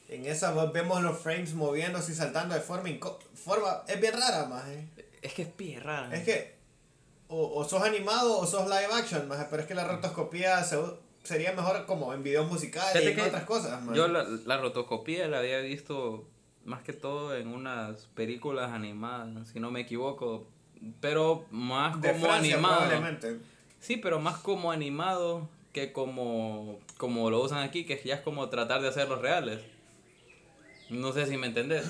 en 0.09 0.25
esa 0.25 0.53
vemos 0.67 1.03
los 1.03 1.19
frames 1.19 1.53
moviéndose 1.53 2.13
y 2.13 2.15
saltando 2.15 2.55
de 2.55 2.61
forma 2.63 2.89
forma 3.35 3.83
es 3.89 4.01
bien 4.01 4.15
rara 4.15 4.47
más 4.47 4.65
Es 5.27 5.35
que 5.35 5.43
es 5.43 5.49
pie 5.49 5.81
rara. 5.81 6.15
es 6.15 6.25
que 6.25 6.57
o, 7.29 7.59
o 7.59 7.65
sos 7.69 7.83
animado 7.83 8.39
o 8.39 8.47
sos 8.47 8.65
live 8.69 8.89
action 8.93 9.27
más 9.27 9.45
pero 9.51 9.63
es 9.63 9.69
que 9.69 9.75
la 9.75 9.85
rotoscopía 9.85 10.63
se 10.63 10.79
sería 11.25 11.53
mejor 11.53 11.87
como 11.87 12.15
en 12.15 12.23
videos 12.23 12.49
musicales 12.49 13.03
y 13.03 13.09
en 13.09 13.21
otras 13.21 13.45
cosas 13.45 13.83
maje. 13.83 13.99
Yo 13.99 14.09
la, 14.09 14.23
la 14.23 14.59
rotoscopía 14.59 15.27
la 15.27 15.39
había 15.39 15.59
visto 15.61 16.29
más 16.65 16.83
que 16.83 16.93
todo 16.93 17.37
en 17.37 17.49
unas 17.49 18.07
películas 18.15 18.73
animadas, 18.73 19.49
si 19.49 19.61
no 19.61 19.71
me 19.71 19.81
equivoco. 19.81 20.47
Pero 21.01 21.47
más 21.51 22.01
de 22.01 22.13
como 22.13 22.27
Francia 22.27 22.55
animado. 22.55 22.77
probablemente 22.77 23.41
Sí, 23.81 23.97
pero 23.97 24.21
más 24.21 24.39
como 24.39 24.73
animado 24.73 25.49
que 25.73 25.93
como, 25.93 26.79
como 26.97 27.31
lo 27.31 27.43
usan 27.43 27.63
aquí, 27.63 27.85
que 27.85 28.01
ya 28.05 28.17
es 28.17 28.21
como 28.21 28.49
tratar 28.49 28.81
de 28.81 28.89
hacerlos 28.89 29.21
reales. 29.21 29.61
No 30.91 31.13
sé 31.13 31.27
si 31.27 31.37
me 31.37 31.47
entendés. 31.47 31.85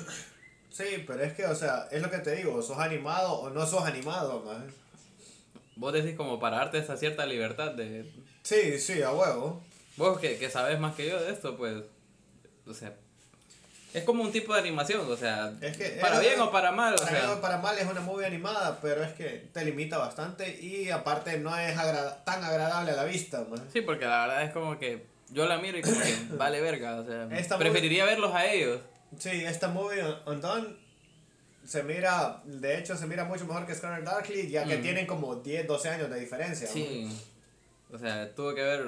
Sí 0.77 1.05
pero 1.07 1.23
es 1.23 1.33
que 1.33 1.47
o 1.47 1.55
sea 1.55 1.89
es 1.91 2.03
lo 2.03 2.11
que 2.11 2.19
te 2.19 2.35
digo 2.37 2.61
sos 2.63 2.79
animado 2.79 3.33
o 3.35 3.51
no 3.51 3.65
sos 3.67 3.83
animado 3.85 4.43
maje. 4.45 4.67
Vos 5.77 5.93
decís 5.93 6.17
como 6.17 6.39
para 6.41 6.57
darte 6.59 6.79
esa 6.79 6.97
cierta 6.97 7.27
libertad 7.27 7.73
de... 7.73 8.11
sí 8.43 8.79
sí 8.79 9.03
a 9.03 9.13
huevo 9.13 9.63
Vos 9.97 10.19
que, 10.19 10.37
que 10.39 10.51
sabes 10.51 10.79
más 10.79 10.95
que 10.95 11.09
yo 11.09 11.19
de 11.23 11.33
esto, 11.33 11.57
pues 11.57 11.83
o 12.67 12.75
sea, 12.75 12.93
es 13.95 14.05
como 14.05 14.23
un 14.23 14.31
tipo 14.33 14.53
de 14.53 14.61
animación, 14.61 15.11
o 15.11 15.17
sea, 15.17 15.53
Es 15.63 15.77
que 15.79 15.89
para 16.03 16.19
bien 16.19 16.39
o 16.41 16.51
para 16.51 16.71
mal, 16.73 16.95
o 16.95 16.97
Para 16.99 17.11
bien 17.19 17.31
o 17.31 17.41
para 17.41 17.57
mal 17.59 17.79
es 17.79 17.87
una 17.87 18.01
movie 18.03 18.27
animada, 18.27 18.79
pero 18.83 19.03
es 19.03 19.13
que 19.15 19.49
te 19.55 19.65
limita 19.65 19.97
bastante 19.97 20.61
y 20.61 20.91
aparte 20.91 21.39
no 21.39 21.57
es 21.57 21.75
agra- 21.79 22.23
tan 22.25 22.45
agradable 22.45 22.91
a 22.93 22.97
la 22.97 23.05
vista. 23.05 23.47
man. 23.49 23.63
sí, 23.73 23.81
porque 23.81 24.05
la 24.05 24.27
verdad 24.27 24.43
es 24.43 24.53
como 24.53 24.79
que 24.79 25.07
yo 25.31 25.47
la 25.47 25.59
miro 25.59 25.79
y 25.79 25.83
como 25.83 25.99
que 25.99 26.15
vale 26.37 26.61
verga, 26.61 26.97
o 26.97 27.05
sea, 27.07 27.27
Esta 27.39 27.57
preferiría 27.57 28.05
verlos 28.05 28.35
a 28.35 28.45
ellos. 28.47 28.81
Sí, 29.19 29.45
esta 29.45 29.69
movie 29.69 30.03
Undone 30.27 30.77
se 31.65 31.83
mira, 31.83 32.43
de 32.45 32.79
hecho 32.79 32.97
se 32.97 33.07
mira 33.07 33.25
mucho 33.25 33.45
mejor 33.45 33.67
que 33.67 33.75
Scanner 33.75 34.05
Darkly, 34.05 34.49
ya 34.49 34.65
que 34.65 34.79
Mm. 34.79 34.83
tienen 34.83 35.07
como 35.07 35.37
10, 35.37 35.67
12 35.67 35.89
años 35.89 36.09
de 36.11 36.21
diferencia. 36.21 36.67
Sí, 36.69 37.09
o 37.93 37.99
sea, 37.99 38.33
tuvo 38.35 38.55
que 38.55 38.63
haber 38.63 38.87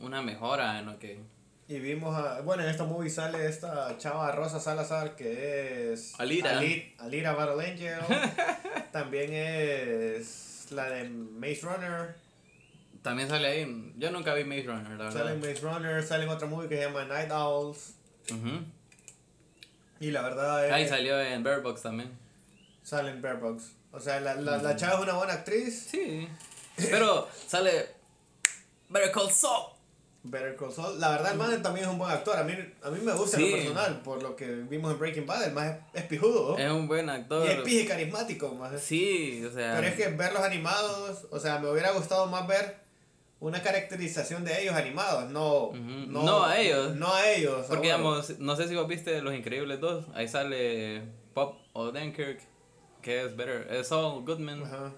una 0.00 0.20
mejora 0.22 0.78
en 0.78 0.86
lo 0.86 0.98
que... 0.98 1.20
Y 1.68 1.78
vimos 1.80 2.16
a, 2.16 2.40
bueno, 2.40 2.62
en 2.64 2.70
esta 2.70 2.84
movie 2.84 3.10
sale 3.10 3.46
esta 3.46 3.96
chava 3.98 4.32
Rosa 4.32 4.58
Salazar 4.58 5.16
que 5.16 5.92
es 5.92 6.18
Alira. 6.18 6.58
Ali- 6.58 6.94
Alira 6.98 7.32
Battle 7.34 7.66
Angel. 7.70 7.98
También 8.92 9.30
es 9.32 10.66
la 10.70 10.88
de 10.88 11.08
Maze 11.08 11.60
Runner. 11.62 12.14
También 13.02 13.28
sale 13.28 13.48
ahí, 13.48 13.92
yo 13.96 14.10
nunca 14.10 14.34
vi 14.34 14.44
Maze 14.44 14.62
Runner, 14.62 14.90
la 14.92 15.04
verdad. 15.04 15.12
Sale 15.12 15.32
en 15.32 15.40
Maze 15.40 15.60
Runner, 15.60 16.02
sale 16.02 16.24
en 16.24 16.30
otra 16.30 16.46
movie 16.48 16.68
que 16.68 16.76
se 16.76 16.82
llama 16.84 17.04
Night 17.04 17.30
Owls. 17.30 17.94
Ujú. 18.30 18.64
Y 20.00 20.10
la 20.10 20.22
verdad 20.22 20.66
es 20.66 20.72
Ahí 20.72 20.88
salió 20.88 21.20
en 21.20 21.42
Bird 21.42 21.62
Box 21.62 21.82
también. 21.82 22.16
sale 22.82 23.10
en 23.10 23.20
Bear 23.20 23.40
Box. 23.40 23.72
O 23.92 24.00
sea, 24.00 24.20
la, 24.20 24.34
la, 24.34 24.58
la 24.58 24.76
chava 24.76 24.94
es 24.94 25.00
una 25.00 25.14
buena 25.14 25.32
actriz. 25.32 25.88
Sí, 25.90 26.28
pero 26.90 27.28
sale 27.46 27.86
Better 28.88 29.10
Call 29.12 29.30
Saul. 29.30 29.72
Better 30.22 30.56
Call 30.56 30.72
Saul. 30.72 31.00
La 31.00 31.10
verdad, 31.10 31.32
el 31.32 31.38
man 31.38 31.62
también 31.62 31.86
es 31.86 31.92
un 31.92 31.98
buen 31.98 32.10
actor. 32.10 32.36
A 32.36 32.44
mí, 32.44 32.52
a 32.82 32.90
mí 32.90 33.00
me 33.00 33.12
gusta 33.12 33.38
en 33.38 33.50
lo 33.50 33.56
personal, 33.56 34.02
por 34.02 34.22
lo 34.22 34.36
que 34.36 34.46
vimos 34.46 34.92
en 34.92 34.98
Breaking 34.98 35.26
Bad. 35.26 35.44
El 35.44 35.52
man 35.52 35.84
es, 35.94 36.02
es 36.02 36.06
pijudo. 36.08 36.56
Es 36.58 36.70
un 36.70 36.86
buen 36.86 37.06
y 37.06 37.10
actor. 37.10 37.48
es 37.48 37.60
pije 37.62 37.86
carismático, 37.86 38.54
más. 38.54 38.80
Sí, 38.80 39.42
o 39.44 39.52
sea... 39.52 39.76
Pero 39.76 39.88
es 39.88 39.94
que 39.94 40.08
verlos 40.08 40.42
animados, 40.42 41.26
o 41.30 41.40
sea, 41.40 41.58
me 41.58 41.68
hubiera 41.70 41.92
gustado 41.92 42.26
más 42.26 42.46
ver 42.46 42.87
una 43.40 43.62
caracterización 43.62 44.44
de 44.44 44.62
ellos 44.62 44.74
animados, 44.74 45.30
no, 45.30 45.66
Ujú. 45.66 45.78
no, 45.78 46.22
No 46.24 46.44
a 46.44 46.58
ellos. 46.58 46.96
No 46.96 47.12
a 47.14 47.30
ellos. 47.30 47.66
Porque, 47.68 47.84
digamos, 47.88 48.38
no 48.40 48.56
sé 48.56 48.66
si 48.68 48.74
vos 48.74 48.88
viste 48.88 49.20
Los 49.22 49.34
Increíbles 49.34 49.78
2, 49.80 50.06
ahí 50.14 50.26
sale 50.28 51.02
Pop 51.34 51.56
Odenkirk, 51.72 52.40
que 53.02 53.24
es 53.24 53.36
Better, 53.36 53.68
es 53.70 53.86
Saul 53.88 54.24
Goodman, 54.24 54.64
Ajá. 54.64 54.92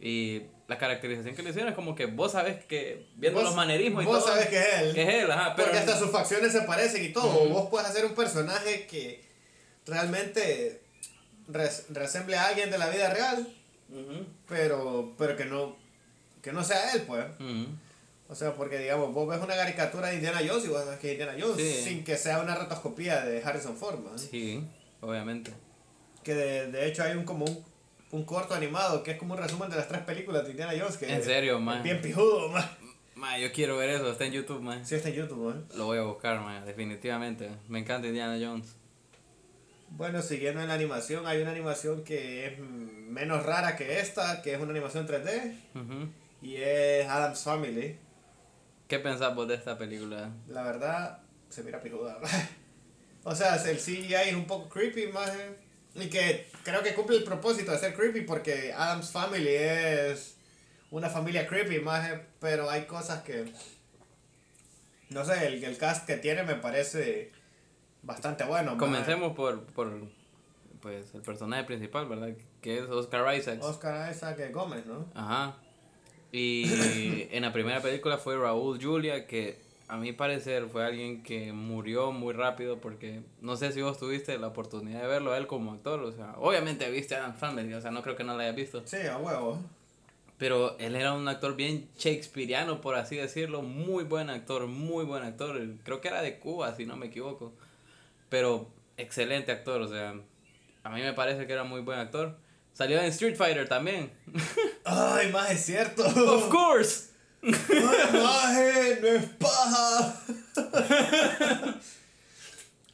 y 0.00 0.44
la 0.66 0.78
caracterización 0.78 1.36
que 1.36 1.42
le 1.42 1.50
hicieron 1.50 1.68
es 1.70 1.74
como 1.76 1.94
que 1.94 2.06
vos 2.06 2.32
sabes 2.32 2.64
que, 2.64 3.06
viendo 3.16 3.40
Vos- 3.40 3.48
los 3.50 3.54
manerismos 3.56 4.02
y 4.02 4.06
vos 4.06 4.20
todo, 4.24 4.28
sabes 4.32 4.46
que 4.48 4.58
es 4.58 4.74
él. 4.80 4.94
que 4.94 5.02
es 5.02 5.08
él, 5.24 5.30
ajá, 5.30 5.52
pero... 5.54 5.68
Porque 5.68 5.78
hasta 5.80 5.98
sus 5.98 6.10
facciones 6.10 6.52
se 6.52 6.62
parecen 6.62 7.04
y 7.04 7.12
todo. 7.12 7.26
Ujú. 7.42 7.48
Vos 7.52 7.68
puedes 7.70 7.86
hacer 7.88 8.06
un 8.06 8.14
personaje 8.14 8.86
que 8.86 9.22
realmente 9.84 10.82
res- 11.48 11.84
resemble 11.90 12.36
a 12.38 12.46
alguien 12.46 12.70
de 12.70 12.78
la 12.78 12.88
vida 12.88 13.10
real, 13.12 13.46
pero, 14.48 15.14
pero 15.18 15.36
que 15.36 15.44
no 15.44 15.76
que 16.44 16.52
no 16.52 16.62
sea 16.62 16.92
él, 16.92 17.02
pues. 17.02 17.24
O 18.28 18.34
sea, 18.34 18.54
porque 18.54 18.78
digamos, 18.78 19.12
vos 19.12 19.28
ves 19.28 19.40
una 19.42 19.56
caricatura 19.56 20.08
de 20.08 20.14
Indiana 20.16 20.40
Jones 20.46 20.64
y 20.64 20.68
vos 20.68 20.84
sabes 20.84 20.98
que 21.00 21.08
es 21.08 21.12
Indiana 21.18 21.34
Jones 21.38 21.56
Sí. 21.56 21.82
sin 21.84 22.04
que 22.04 22.16
sea 22.16 22.38
una 22.40 22.54
rotoscopía 22.54 23.24
de 23.24 23.42
Harrison 23.42 23.76
Ford, 23.76 23.98
man. 24.00 24.18
Sí, 24.18 24.64
obviamente. 25.00 25.52
Que 26.22 26.34
de, 26.34 26.70
de 26.70 26.86
hecho 26.86 27.02
hay 27.02 27.16
un 27.16 27.24
como 27.24 27.44
un, 27.44 27.64
un 28.12 28.24
corto 28.24 28.54
animado 28.54 29.02
que 29.02 29.10
es 29.12 29.18
como 29.18 29.34
un 29.34 29.40
resumen 29.40 29.68
de 29.70 29.76
las 29.76 29.88
tres 29.88 30.02
películas 30.02 30.44
de 30.44 30.50
Indiana 30.52 30.72
Jones. 30.78 30.96
Que 30.96 31.12
En 31.12 31.22
serio, 31.22 31.58
man. 31.60 31.82
Bien 31.82 32.00
pijudo, 32.00 32.48
man. 32.48 32.64
Ma, 33.14 33.38
yo 33.38 33.52
quiero 33.52 33.76
ver 33.76 33.90
eso, 33.90 34.10
está 34.10 34.24
en 34.24 34.32
YouTube, 34.32 34.60
man. 34.60 34.84
Sí, 34.86 34.94
está 34.96 35.08
en 35.10 35.14
YouTube, 35.16 35.46
man. 35.52 35.66
Lo 35.76 35.84
voy 35.86 35.98
a 35.98 36.02
buscar, 36.02 36.40
man, 36.40 36.64
definitivamente. 36.66 37.48
Me 37.68 37.78
encanta 37.78 38.08
Indiana 38.08 38.36
Jones. 38.44 38.74
Bueno, 39.90 40.20
siguiendo 40.22 40.60
en 40.60 40.68
la 40.68 40.74
animación, 40.74 41.26
hay 41.26 41.40
una 41.40 41.52
animación 41.52 42.02
que 42.02 42.46
es 42.46 42.58
menos 42.58 43.44
rara 43.46 43.76
que 43.76 44.00
esta, 44.00 44.42
que 44.42 44.54
es 44.54 44.60
una 44.60 44.70
animación 44.72 45.06
3D, 45.06 45.54
Ujú. 45.74 46.08
Y 46.44 46.56
es 46.56 47.08
Adam's 47.08 47.42
Family. 47.42 47.98
¿Qué 48.86 48.98
pensás 48.98 49.34
vos 49.34 49.48
de 49.48 49.54
esta 49.54 49.78
película? 49.78 50.30
La 50.46 50.62
verdad, 50.62 51.20
se 51.48 51.62
mira 51.62 51.80
pijuda. 51.80 52.18
o 53.24 53.34
sea, 53.34 53.56
el 53.56 53.78
CGI 53.78 54.14
es 54.14 54.34
un 54.34 54.46
poco 54.46 54.68
creepy, 54.68 55.06
más 55.06 55.32
y 55.94 56.10
que 56.10 56.46
creo 56.62 56.82
que 56.82 56.94
cumple 56.94 57.16
el 57.16 57.24
propósito 57.24 57.72
de 57.72 57.78
ser 57.78 57.94
creepy 57.94 58.22
porque 58.22 58.74
Adam's 58.74 59.10
Family 59.10 59.48
es 59.48 60.36
una 60.90 61.08
familia 61.08 61.46
creepy, 61.46 61.80
más 61.80 62.10
pero 62.40 62.68
hay 62.68 62.84
cosas 62.84 63.22
que... 63.22 63.50
No 65.08 65.24
sé, 65.24 65.46
el, 65.46 65.64
el 65.64 65.78
cast 65.78 66.06
que 66.06 66.18
tiene 66.18 66.42
me 66.42 66.56
parece 66.56 67.32
bastante 68.02 68.44
bueno. 68.44 68.76
Comencemos 68.76 69.34
por, 69.34 69.64
por 69.66 70.10
pues, 70.82 71.14
el 71.14 71.22
personaje 71.22 71.64
principal, 71.64 72.06
¿verdad? 72.06 72.34
Que 72.60 72.80
es 72.80 72.84
Oscar 72.84 73.34
Isaacs. 73.34 73.64
Oscar 73.64 74.10
Isaac 74.12 74.50
Gómez, 74.52 74.84
¿no? 74.84 75.08
Ajá. 75.14 75.56
Y 76.36 77.28
en 77.30 77.42
la 77.42 77.52
primera 77.52 77.80
película 77.80 78.18
fue 78.18 78.36
Raúl 78.36 78.82
Julia, 78.82 79.26
que 79.28 79.56
a 79.86 79.96
mi 79.96 80.12
parecer 80.12 80.66
fue 80.66 80.84
alguien 80.84 81.22
que 81.22 81.52
murió 81.52 82.10
muy 82.10 82.32
rápido 82.32 82.80
porque 82.80 83.20
no 83.40 83.56
sé 83.56 83.70
si 83.70 83.82
vos 83.82 83.98
tuviste 84.00 84.36
la 84.38 84.48
oportunidad 84.48 85.02
de 85.02 85.06
verlo 85.06 85.32
a 85.32 85.38
él 85.38 85.46
como 85.46 85.72
actor, 85.72 86.00
o 86.00 86.10
sea, 86.10 86.34
obviamente 86.38 86.90
viste 86.90 87.14
a 87.14 87.18
Adam 87.18 87.36
Family, 87.36 87.72
o 87.74 87.80
sea, 87.80 87.92
no 87.92 88.02
creo 88.02 88.16
que 88.16 88.24
no 88.24 88.34
lo 88.34 88.40
hayas 88.40 88.56
visto, 88.56 88.82
Sí, 88.84 88.96
a 89.06 89.16
huevo. 89.18 89.60
pero 90.38 90.76
él 90.78 90.96
era 90.96 91.12
un 91.12 91.28
actor 91.28 91.54
bien 91.54 91.88
shakespeariano, 91.98 92.80
por 92.80 92.96
así 92.96 93.14
decirlo, 93.14 93.62
muy 93.62 94.02
buen 94.02 94.28
actor, 94.28 94.66
muy 94.66 95.04
buen 95.04 95.22
actor, 95.22 95.60
creo 95.84 96.00
que 96.00 96.08
era 96.08 96.20
de 96.20 96.40
Cuba, 96.40 96.74
si 96.74 96.84
no 96.84 96.96
me 96.96 97.06
equivoco, 97.06 97.52
pero 98.28 98.66
excelente 98.96 99.52
actor, 99.52 99.82
o 99.82 99.88
sea, 99.88 100.14
a 100.82 100.90
mí 100.90 101.00
me 101.00 101.12
parece 101.12 101.46
que 101.46 101.52
era 101.52 101.62
muy 101.62 101.82
buen 101.82 101.98
actor. 102.00 102.36
Salió 102.74 102.98
en 103.00 103.06
Street 103.06 103.36
Fighter 103.36 103.68
también. 103.68 104.12
Ay, 104.84 105.30
más 105.30 105.50
es 105.52 105.64
cierto. 105.64 106.04
of 106.04 106.48
course. 106.48 107.10
Ay, 107.42 108.20
maje, 108.20 108.98
no 109.00 109.08
es 109.08 109.24
paja. 109.38 110.20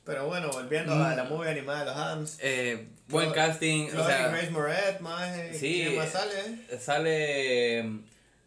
Pero 0.04 0.26
bueno, 0.26 0.50
volviendo 0.50 0.92
a 0.92 1.14
la 1.14 1.24
movie 1.24 1.50
animada 1.50 1.80
de 1.80 1.84
los 1.86 1.96
Hams. 1.96 2.38
Eh, 2.40 2.88
buen 3.08 3.30
casting, 3.32 3.86
o 3.86 3.90
Chloe 3.90 4.06
sea, 4.06 4.28
Grace 4.28 4.50
Moretz, 4.50 5.00
maje. 5.00 5.54
Sí. 5.54 5.84
¿Quién 5.84 5.96
más 5.96 6.10
sale? 6.10 6.78
sale, 6.78 8.00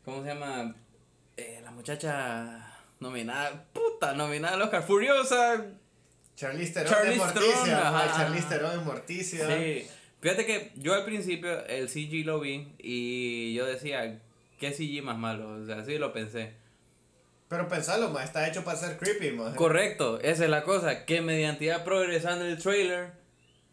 ¿cómo 0.05 0.21
se 0.23 0.29
llama? 0.29 0.75
Eh, 1.37 1.61
la 1.63 1.71
muchacha 1.71 2.75
nominada, 2.99 3.65
puta, 3.73 4.13
nominada 4.13 4.55
al 4.55 4.61
Oscar, 4.61 4.83
Furiosa. 4.83 5.65
Charlize 6.35 6.73
Theron 6.73 6.91
Charlize 6.93 7.11
de 7.11 7.17
Morticia. 7.17 7.63
Theron, 7.63 7.93
maje, 7.93 8.09
ajá. 8.09 8.17
Charlize 8.17 8.47
Theron 8.49 8.85
Morticia. 8.85 9.47
Sí, 9.47 9.87
fíjate 10.23 10.45
que 10.47 10.71
yo 10.77 10.95
al 10.95 11.05
principio 11.05 11.63
el 11.67 11.87
CG 11.89 12.25
lo 12.25 12.39
vi 12.39 12.73
y 12.79 13.53
yo 13.53 13.65
decía, 13.67 14.19
¿qué 14.59 14.71
CG 14.71 15.03
más 15.03 15.17
malo? 15.19 15.49
O 15.61 15.65
sea, 15.67 15.85
sí 15.85 15.99
lo 15.99 16.11
pensé. 16.11 16.53
Pero 17.49 17.67
pensalo, 17.67 18.09
más 18.09 18.23
está 18.25 18.47
hecho 18.47 18.63
para 18.63 18.77
ser 18.79 18.97
creepy, 18.97 19.29
maje. 19.31 19.55
Correcto, 19.55 20.19
esa 20.21 20.45
es 20.45 20.49
la 20.49 20.63
cosa, 20.63 21.05
que 21.05 21.21
mediante 21.21 21.65
iba 21.65 21.83
progresando 21.83 22.45
el 22.45 22.57
trailer, 22.57 23.11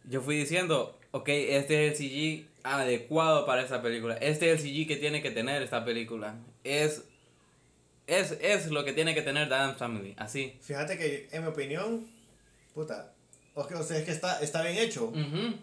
yo 0.05 0.20
fui 0.20 0.36
diciendo, 0.36 0.98
ok, 1.12 1.28
este 1.30 1.86
es 1.88 1.98
el 2.01 2.44
CG 2.44 2.46
adecuado 2.62 3.46
para 3.46 3.62
esta 3.62 3.80
película, 3.80 4.16
este 4.16 4.53
es 4.53 4.61
el 4.62 4.68
CG 4.68 4.86
que 4.86 4.96
tiene 4.96 5.22
que 5.22 5.30
tener 5.30 5.62
esta 5.62 5.82
película, 5.82 6.34
es, 6.62 7.05
es, 8.07 8.32
es 8.42 8.66
lo 8.70 8.84
que 8.84 8.92
tiene 8.92 9.14
que 9.14 9.22
tener 9.22 9.48
The 9.48 9.55
Addams 9.55 9.78
Family, 9.78 10.14
así. 10.18 10.59
Fíjate 10.61 10.98
que, 10.98 11.28
en 11.32 11.42
mi 11.42 11.48
opinión, 11.48 12.07
puta. 12.74 13.14
O 13.55 13.66
que- 13.66 13.74
o 13.76 13.82
sea, 13.82 13.96
es 13.98 14.05
que 14.05 14.11
está, 14.11 14.40
está 14.40 14.62
bien 14.62 14.76
hecho. 14.76 15.07
Ujú. 15.07 15.55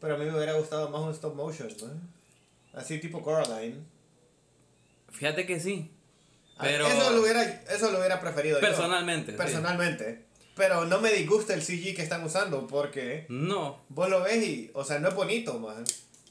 Pero 0.00 0.14
a 0.14 0.18
mí 0.18 0.24
me 0.26 0.34
hubiera 0.36 0.52
gustado 0.54 0.88
más 0.90 1.00
un 1.02 1.10
stop 1.12 1.34
motion, 1.34 1.68
¿no? 1.82 2.78
Así 2.78 2.98
tipo 2.98 3.22
Coraline. 3.22 3.76
Fíjate 5.12 5.46
que 5.46 5.60
sí, 5.60 5.90
Ah, 6.58 6.62
pero 6.64 6.86
Eso 6.86 7.10
lo 7.10 7.20
hubiera, 7.20 7.42
eso 7.42 7.90
lo 7.90 7.98
hubiera 7.98 8.18
preferido 8.18 8.58
yo. 8.60 8.66
personalmente, 8.66 9.32
sí. 9.32 9.36
Personalmente. 9.36 10.24
Pero 10.54 10.86
no 10.86 11.00
me 11.02 11.12
disgusta 11.12 11.52
el 11.52 11.60
CG 11.62 11.94
que 11.94 12.02
están 12.02 12.24
usando 12.24 12.66
porque 12.66 13.26
no, 13.28 13.82
vos 13.90 14.08
lo 14.08 14.22
ves 14.22 14.42
y, 14.42 14.70
o 14.72 14.82
sea, 14.82 14.98
no 14.98 15.08
es 15.08 15.14
bonito, 15.14 15.58
man. 15.58 15.84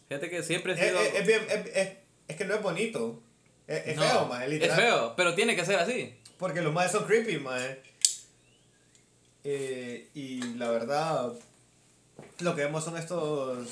fíjate 0.08 0.30
que 0.32 0.42
siempre 0.42 0.74
he 0.74 0.76
Es, 0.76 0.82
sido... 0.88 1.00
es- 1.00 1.14
es 1.16 1.28
bien, 1.28 1.42
es, 1.48 1.76
es- 1.76 1.98
es 2.28 2.36
que 2.36 2.46
no 2.46 2.56
es 2.56 2.62
bonito. 2.64 3.22
Es, 3.68 3.86
es 3.88 3.96
No, 3.98 4.02
feo, 4.04 4.26
man, 4.26 4.42
Es 4.44 4.50
literal. 4.50 4.76
feo, 4.80 5.14
pero 5.16 5.36
tiene 5.36 5.56
que 5.56 5.64
ser 5.64 5.78
así. 5.78 6.16
Porque 6.40 6.62
los 6.62 6.74
más 6.74 6.92
son 6.92 7.06
creepy, 7.06 7.38
man. 7.38 7.78
Eh, 9.44 10.10
y 10.16 10.42
la 10.58 10.72
verdad, 10.72 11.34
lo 12.40 12.56
que 12.56 12.64
vemos 12.64 12.84
son 12.84 12.98
estos. 12.98 13.68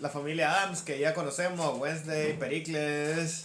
La 0.00 0.08
familia 0.08 0.52
Adams 0.52 0.82
que 0.82 0.98
ya 0.98 1.14
conocemos: 1.14 1.78
Wednesday, 1.78 2.36
Pericles. 2.38 3.44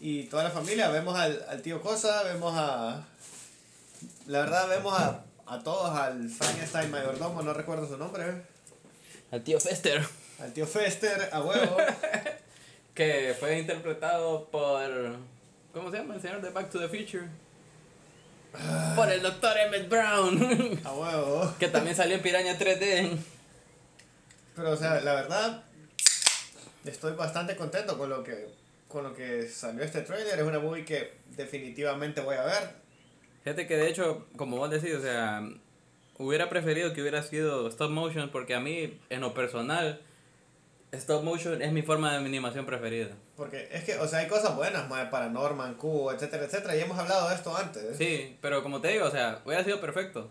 Y 0.00 0.24
toda 0.24 0.44
la 0.44 0.50
familia. 0.50 0.88
Vemos 0.88 1.18
al, 1.18 1.44
al 1.48 1.62
tío 1.62 1.80
Cosa, 1.80 2.22
vemos 2.24 2.54
a. 2.56 3.06
La 4.26 4.40
verdad, 4.40 4.68
vemos 4.68 4.98
a, 4.98 5.24
a 5.46 5.62
todos: 5.62 5.96
al 5.98 6.28
Frankenstein 6.28 6.90
mayordomo, 6.90 7.42
no 7.42 7.52
recuerdo 7.52 7.88
su 7.88 7.96
nombre. 7.96 8.42
Al 9.30 9.42
tío 9.42 9.60
Fester. 9.60 10.06
Al 10.40 10.52
tío 10.52 10.66
Fester, 10.66 11.30
a 11.32 11.42
huevo. 11.42 11.76
que 12.94 13.34
fue 13.38 13.58
interpretado 13.58 14.44
por 14.46 15.16
¿cómo 15.72 15.90
se 15.90 15.96
llama? 15.98 16.14
el 16.14 16.22
señor 16.22 16.40
de 16.40 16.50
Back 16.50 16.70
to 16.70 16.78
the 16.78 16.88
Future 16.88 17.28
Por 18.94 19.10
el 19.10 19.22
doctor 19.22 19.56
Emmett 19.58 19.88
Brown. 19.88 20.80
A 20.84 20.92
huevo. 20.92 21.54
que 21.58 21.68
también 21.68 21.96
salió 21.96 22.16
en 22.16 22.22
Piraña 22.22 22.58
3D. 22.58 23.18
Pero, 24.54 24.70
o 24.70 24.76
sea, 24.76 25.00
la 25.00 25.14
verdad, 25.14 25.64
estoy 26.84 27.12
bastante 27.14 27.56
contento 27.56 27.98
con 27.98 28.08
lo 28.08 28.22
que, 28.22 28.48
con 28.88 29.04
lo 29.04 29.14
que 29.14 29.48
salió 29.48 29.82
este 29.82 30.02
trailer. 30.02 30.38
Es 30.38 30.44
una 30.44 30.60
movie 30.60 30.84
que 30.84 31.14
definitivamente 31.36 32.20
voy 32.20 32.36
a 32.36 32.44
ver. 32.44 32.84
Fíjate 33.42 33.66
que 33.66 33.76
de 33.76 33.88
hecho, 33.88 34.26
como 34.36 34.56
vos 34.56 34.70
decís, 34.70 34.94
o 34.94 35.02
sea, 35.02 35.42
hubiera 36.18 36.48
preferido 36.48 36.92
que 36.92 37.02
hubiera 37.02 37.22
sido 37.22 37.68
stop 37.68 37.90
motion 37.90 38.30
porque 38.30 38.54
a 38.54 38.60
mí, 38.60 38.98
en 39.10 39.20
lo 39.20 39.34
personal, 39.34 40.00
stop 40.92 41.24
motion 41.24 41.60
es 41.60 41.72
mi 41.72 41.82
forma 41.82 42.12
de 42.12 42.18
animación 42.18 42.64
preferida. 42.64 43.10
Porque 43.36 43.68
es 43.72 43.82
que, 43.84 43.98
o 43.98 44.06
sea, 44.06 44.20
hay 44.20 44.28
cosas 44.28 44.54
buenas, 44.54 44.88
más 44.88 45.08
Paranorman, 45.08 45.74
Cubo, 45.74 46.12
etcétera, 46.12 46.44
etcétera. 46.44 46.76
Y 46.76 46.80
hemos 46.80 46.98
hablado 46.98 47.28
de 47.28 47.34
esto 47.34 47.56
antes. 47.56 47.96
Sí, 47.96 48.36
pero 48.40 48.62
como 48.62 48.80
te 48.80 48.88
digo, 48.88 49.06
o 49.06 49.10
sea, 49.10 49.42
hubiera 49.44 49.64
sido 49.64 49.80
perfecto. 49.80 50.30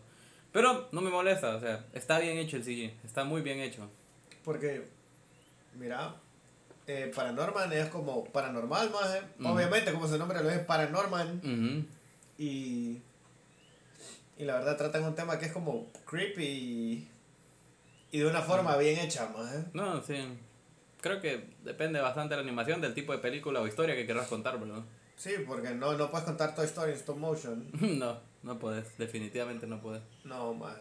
Pero 0.54 0.88
no 0.92 1.02
me 1.02 1.10
molesta, 1.10 1.56
o 1.56 1.60
sea, 1.60 1.86
está 1.94 2.20
bien 2.20 2.38
hecho 2.38 2.58
el 2.58 2.64
CG, 2.64 2.94
está 3.04 3.24
muy 3.24 3.42
bien 3.42 3.60
hecho. 3.60 3.90
Porque, 4.44 4.88
mira, 5.74 6.16
eh, 6.86 7.12
Paranorman 7.14 7.74
es 7.74 7.88
como 7.88 8.24
paranormal 8.26 8.92
más, 8.92 9.20
obviamente 9.44 9.92
como 9.92 10.08
su 10.08 10.18
nombre 10.18 10.44
lo 10.44 10.50
es 10.50 10.60
Paranorman 10.60 11.88
y, 12.38 13.02
y 14.38 14.44
la 14.44 14.56
verdad 14.56 14.78
tratan 14.78 15.06
un 15.06 15.16
tema 15.16 15.40
que 15.40 15.46
es 15.46 15.52
como 15.52 15.88
creepy 16.06 16.46
y, 16.46 17.08
y 18.12 18.20
de 18.20 18.28
una 18.28 18.42
forma 18.42 18.78
bien 18.78 19.00
hecha 19.00 19.30
más. 19.30 19.74
No, 19.74 20.04
sí. 20.04 20.38
Creo 21.04 21.20
que 21.20 21.50
depende 21.66 22.00
bastante 22.00 22.34
de 22.34 22.42
la 22.42 22.48
animación, 22.48 22.80
del 22.80 22.94
tipo 22.94 23.12
de 23.12 23.18
película 23.20 23.60
o 23.60 23.68
historia 23.68 23.94
que 23.94 24.08
querrás 24.08 24.28
contar, 24.30 24.58
¿verdad? 24.58 24.84
Sí, 25.18 25.32
porque 25.46 25.72
no, 25.72 25.98
no 25.98 26.10
puedes 26.10 26.26
contar 26.26 26.56
Toy 26.56 26.66
Story 26.66 26.92
en 26.94 26.98
stop 26.98 27.18
motion. 27.18 27.70
no, 28.00 28.18
no 28.42 28.58
puedes, 28.58 28.98
definitivamente 28.98 29.68
no 29.68 29.82
puedes. 29.82 30.02
No, 30.24 30.54
más. 30.54 30.78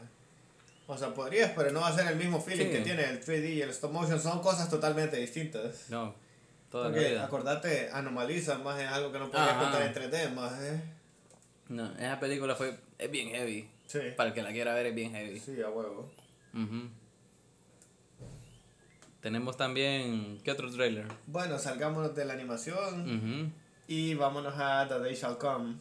O 0.86 0.96
sea, 0.96 1.12
podrías, 1.12 1.50
pero 1.56 1.72
no 1.72 1.80
va 1.80 1.88
a 1.88 1.92
ser 1.96 2.06
el 2.06 2.14
mismo 2.16 2.40
feeling 2.40 2.66
Sí. 2.66 2.70
que 2.70 2.80
tiene 2.82 3.02
el 3.04 3.20
3D 3.20 3.52
y 3.54 3.62
el 3.62 3.70
stop 3.70 3.90
motion. 3.90 4.20
Son 4.20 4.40
cosas 4.40 4.70
totalmente 4.70 5.16
distintas. 5.16 5.90
No, 5.90 6.14
toda 6.70 6.88
la 6.88 6.94
Porque 6.94 7.08
vida. 7.10 7.24
acordate, 7.24 7.90
Anomaliza 7.92 8.58
más 8.58 8.80
es 8.80 8.86
algo 8.88 9.10
que 9.10 9.18
no 9.18 9.28
podías 9.28 9.48
Ajá. 9.48 9.60
contar 9.60 9.82
en 9.82 9.92
3D 9.92 10.32
más, 10.34 10.52
¿eh? 10.62 10.80
No, 11.68 11.90
esa 11.98 12.20
película 12.20 12.54
fue, 12.54 12.78
es 12.96 13.10
bien 13.10 13.30
heavy. 13.30 13.68
Sí. 13.88 13.98
Para 14.16 14.28
el 14.28 14.34
que 14.34 14.42
la 14.42 14.52
quiera 14.52 14.72
ver 14.74 14.86
es 14.86 14.94
bien 14.94 15.10
heavy. 15.12 15.40
Sí, 15.40 15.60
a 15.60 15.68
huevo. 15.68 16.08
Ujú. 16.54 16.88
Tenemos 19.22 19.56
también, 19.56 20.40
¿qué 20.42 20.50
otro 20.50 20.68
trailer? 20.70 21.06
Bueno, 21.26 21.56
salgámonos 21.58 22.14
de 22.14 22.24
la 22.24 22.32
animación 22.34 23.02
Ujú. 23.46 23.52
y 23.86 24.14
vámonos 24.14 24.54
a 24.58 24.86
The 24.88 24.98
Day 24.98 25.14
Shall 25.14 25.38
Come. 25.38 25.76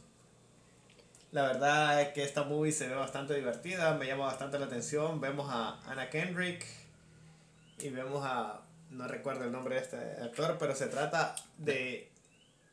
La 1.32 1.44
verdad 1.48 2.02
es 2.02 2.10
que 2.10 2.24
esta 2.24 2.44
movie 2.44 2.72
se 2.72 2.88
ve 2.88 2.94
bastante 2.94 3.34
divertida, 3.34 3.96
me 3.96 4.06
llama 4.06 4.26
bastante 4.26 4.60
la 4.60 4.66
atención. 4.68 5.20
Vemos 5.20 5.48
a 5.50 5.80
Anna 5.90 6.10
Kendrick 6.10 6.64
y 7.80 7.90
vemos 7.90 8.24
a. 8.24 8.62
No 8.92 9.08
recuerdo 9.08 9.46
el 9.46 9.52
nombre 9.54 9.76
de 9.76 9.82
este 9.82 9.98
actor, 10.22 10.58
pero 10.60 10.76
se 10.76 10.88
trata 10.88 11.34
de 11.58 12.12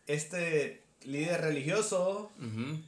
este 0.07 0.83
líder 1.05 1.41
religioso 1.41 2.33
Ujú. 2.39 2.83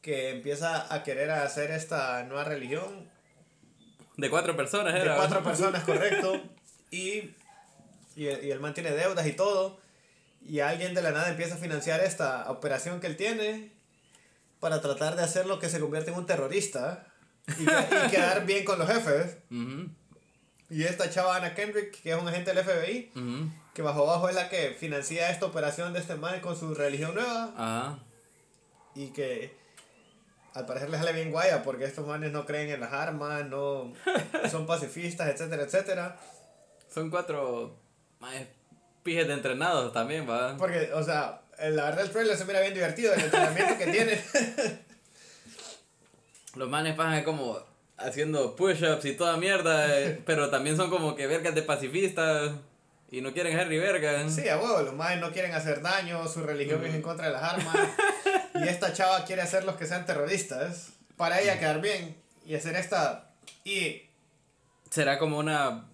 que 0.00 0.30
empieza 0.30 0.92
a 0.92 1.02
querer 1.04 1.30
hacer 1.30 1.70
esta 1.70 2.24
nueva 2.24 2.44
religión 2.44 3.10
De 4.16 4.30
cuatro 4.30 4.56
personas 4.56 4.94
de 4.94 5.00
era. 5.00 5.16
cuatro 5.16 5.44
personas, 5.44 5.84
correcto. 5.84 6.40
Y, 6.90 7.34
y, 8.16 8.26
el- 8.26 8.44
y 8.44 8.50
el 8.50 8.60
man 8.60 8.74
tiene 8.74 8.90
deudas 8.92 9.26
y 9.26 9.32
todo. 9.32 9.80
Y 10.46 10.60
alguien 10.60 10.94
de 10.94 11.02
la 11.02 11.10
nada 11.10 11.28
empieza 11.30 11.54
a 11.54 11.58
financiar 11.58 12.00
esta 12.00 12.50
operación 12.50 13.00
que 13.00 13.06
él 13.06 13.16
tiene 13.16 13.72
para 14.58 14.80
tratar 14.80 15.16
de 15.16 15.22
hacer 15.22 15.46
lo 15.46 15.58
que 15.58 15.68
se 15.68 15.80
convierte 15.80 16.10
en 16.10 16.16
un 16.16 16.26
terrorista 16.26 17.06
y, 17.58 17.64
que- 17.66 18.06
y 18.06 18.10
quedar 18.10 18.46
bien 18.46 18.64
con 18.64 18.78
los 18.78 18.88
jefes. 18.88 19.36
Y 20.70 20.84
esta 20.84 21.10
chava 21.10 21.36
Anna 21.36 21.54
Kendrick, 21.54 22.00
que 22.02 22.12
es 22.12 22.16
un 22.20 22.28
agente 22.28 22.52
del 22.54 22.64
FBI, 22.64 23.12
que 23.74 23.82
bajo 23.82 24.02
abajo 24.08 24.28
es 24.28 24.34
la 24.34 24.48
que 24.48 24.76
financia 24.78 25.30
esta 25.30 25.46
operación 25.46 25.92
de 25.92 25.98
este 26.00 26.14
man 26.16 26.40
con 26.40 26.56
su 26.58 26.74
religión 26.74 27.14
nueva 27.14 27.52
Ajá. 27.56 27.98
y 28.94 29.08
que 29.08 29.56
al 30.54 30.66
parecer 30.66 30.90
les 30.90 31.00
sale 31.00 31.12
bien 31.12 31.30
guaya 31.30 31.62
porque 31.62 31.84
estos 31.84 32.06
manes 32.06 32.32
no 32.32 32.44
creen 32.46 32.70
en 32.70 32.80
las 32.80 32.92
armas, 32.92 33.46
no 33.46 33.92
son 34.50 34.66
pacifistas, 34.66 35.28
etcétera, 35.28 35.64
etcétera. 35.64 36.20
Son 36.92 37.08
cuatro 37.10 37.78
maes, 38.18 38.48
pijes 39.02 39.26
de 39.26 39.34
entrenados 39.34 39.92
también, 39.92 40.28
va. 40.28 40.56
Porque, 40.56 40.92
o 40.92 41.02
sea, 41.02 41.42
la 41.58 41.84
verdad 41.84 42.00
el 42.00 42.10
trailer 42.10 42.36
se 42.36 42.44
mira 42.44 42.60
bien 42.60 42.74
divertido, 42.74 43.14
el 43.14 43.20
entrenamiento 43.20 43.78
que 43.78 43.86
tiene. 43.86 44.20
Los 46.56 46.68
manes 46.68 46.96
pasan 46.96 47.22
como 47.22 47.58
haciendo 47.96 48.56
push-ups 48.56 49.04
y 49.04 49.12
toda 49.12 49.36
mierda, 49.36 50.00
eh, 50.00 50.20
pero 50.26 50.50
también 50.50 50.76
son 50.76 50.90
como 50.90 51.14
que 51.14 51.26
vergas 51.26 51.54
de 51.54 51.62
pacifistas 51.62 52.52
y 53.10 53.20
no 53.20 53.32
quieren 53.32 53.58
Harry 53.58 53.78
verga. 53.78 54.28
Sí, 54.28 54.48
a 54.48 54.58
huevo, 54.58 54.82
los 54.82 54.94
maes 54.94 55.20
no 55.20 55.30
quieren 55.30 55.52
hacer 55.52 55.82
daño, 55.82 56.26
su 56.26 56.42
religión 56.42 56.84
es 56.84 56.94
en 56.94 57.02
contra 57.02 57.26
de 57.26 57.32
las 57.32 57.42
armas. 57.42 57.76
y 58.54 58.68
esta 58.68 58.92
chava 58.92 59.24
quiere 59.24 59.42
hacer 59.42 59.64
los 59.64 59.76
que 59.76 59.86
sean 59.86 60.06
terroristas 60.06 60.90
para 61.16 61.40
ella 61.40 61.58
quedar 61.58 61.80
bien 61.80 62.16
y 62.46 62.54
hacer 62.54 62.74
esta. 62.76 63.32
Y 63.64 64.02
Será 64.90 65.18
como 65.18 65.38
una, 65.38 65.89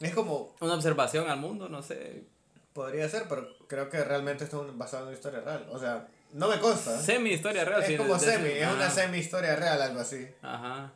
es 0.00 0.14
como, 0.14 0.54
una 0.60 0.74
observación 0.74 1.28
al 1.28 1.38
mundo, 1.38 1.68
no 1.68 1.82
sé. 1.82 2.24
podría 2.72 3.08
ser, 3.08 3.24
pero 3.28 3.46
creo 3.66 3.88
que 3.88 4.02
realmente 4.02 4.44
esto 4.44 4.66
es 4.66 4.76
basado 4.76 5.02
en 5.02 5.08
una 5.08 5.16
historia 5.16 5.40
real. 5.40 5.68
O 5.70 5.78
sea, 5.78 6.08
no 6.32 6.48
me 6.48 6.58
consta. 6.58 6.98
Semi 6.98 7.30
historia 7.30 7.64
real. 7.64 7.82
es 7.82 7.88
sí, 7.88 7.96
como 7.96 8.18
semi, 8.18 8.50
es 8.50 8.72
una 8.72 8.88
semi 8.88 9.18
historia 9.18 9.56
real, 9.56 9.80
algo 9.80 10.00
así. 10.00 10.26
Ajá. 10.42 10.92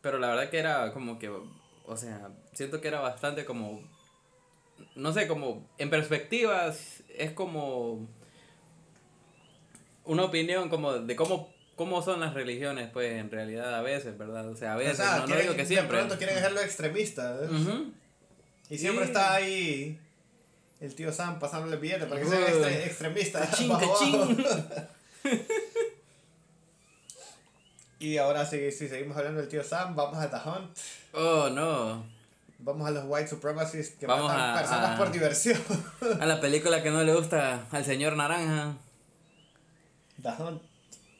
Pero 0.00 0.18
la 0.18 0.28
verdad 0.28 0.50
que 0.50 0.58
era 0.58 0.92
como 0.92 1.18
que, 1.18 1.28
o 1.28 1.96
sea, 1.96 2.30
siento 2.52 2.80
que 2.80 2.88
era 2.88 3.00
bastante 3.00 3.44
como, 3.44 3.82
no 4.94 5.12
sé, 5.12 5.26
como 5.26 5.68
en 5.78 5.90
perspectivas 5.90 7.02
es 7.08 7.32
como 7.32 8.08
una 10.04 10.24
opinión 10.24 10.68
como 10.68 10.92
de 10.94 11.16
cómo, 11.16 11.52
cómo 11.80 12.02
son 12.02 12.20
las 12.20 12.34
religiones, 12.34 12.90
pues 12.92 13.10
en 13.18 13.30
realidad 13.30 13.74
a 13.74 13.80
veces, 13.80 14.18
¿verdad? 14.18 14.46
O 14.50 14.54
sea, 14.54 14.74
a 14.74 14.76
veces, 14.76 15.00
o 15.00 15.02
sea, 15.02 15.24
no, 15.26 15.34
digo 15.34 15.56
que 15.56 15.64
siempre. 15.64 15.96
De 15.96 16.02
pronto 16.02 16.18
quieren 16.18 16.36
hacerlo 16.36 16.60
extremista. 16.60 17.38
Ujú. 17.50 17.90
Y 18.68 18.76
siempre 18.76 19.06
Sí. 19.06 19.10
está 19.12 19.32
ahí 19.32 19.98
el 20.82 20.94
tío 20.94 21.10
Sam 21.10 21.38
pasándole 21.38 21.76
el 21.76 21.80
billete 21.80 22.04
para 22.04 22.20
que 22.20 22.26
sea 22.26 22.38
Uy. 22.38 22.44
extre- 22.52 22.84
extremista. 22.84 23.40
Cachín, 23.40 23.68
bajo 23.70 23.94
cachín. 23.94 24.14
abajo. 24.14 24.34
Y 27.98 28.16
ahora 28.18 28.44
sí, 28.46 28.70
si 28.72 28.88
seguimos 28.88 29.16
hablando 29.16 29.40
del 29.40 29.48
tío 29.48 29.62
Sam, 29.64 29.94
vamos 29.96 30.18
a 30.18 30.30
The 30.30 30.36
Hunt. 30.48 30.78
Oh, 31.12 31.48
no. 31.50 32.04
Vamos 32.58 32.86
a 32.88 32.90
los 32.90 33.04
white 33.06 33.28
supremacists 33.28 33.96
que 33.98 34.06
Vamos 34.06 34.26
matan 34.30 34.50
a- 34.56 34.58
personas 34.60 34.90
a- 34.90 34.96
por 34.98 35.10
diversión. 35.12 35.58
A 36.20 36.26
la 36.26 36.40
película 36.40 36.82
que 36.82 36.90
no 36.90 37.02
le 37.02 37.14
gusta 37.14 37.66
al 37.70 37.84
señor 37.86 38.16
Naranja. 38.16 38.74
The 40.22 40.28
Hunt. 40.42 40.62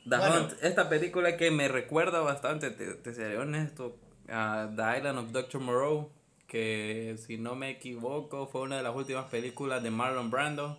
The 0.08 0.16
Bueno. 0.16 0.34
Hunt, 0.40 0.52
esta 0.62 0.88
película 0.88 1.36
que 1.36 1.50
me 1.50 1.68
recuerda 1.68 2.20
bastante, 2.20 2.70
te, 2.70 2.94
te 2.94 3.14
seré 3.14 3.38
honesto, 3.38 3.96
a 4.28 4.68
The 4.74 4.98
Island 4.98 5.18
of 5.18 5.32
Dr. 5.32 5.60
Moreau, 5.60 6.10
que 6.46 7.16
si 7.18 7.38
no 7.38 7.54
me 7.54 7.70
equivoco 7.70 8.46
fue 8.48 8.62
una 8.62 8.76
de 8.76 8.82
las 8.82 8.94
últimas 8.94 9.26
películas 9.26 9.82
de 9.82 9.90
Marlon 9.90 10.30
Brando 10.30 10.78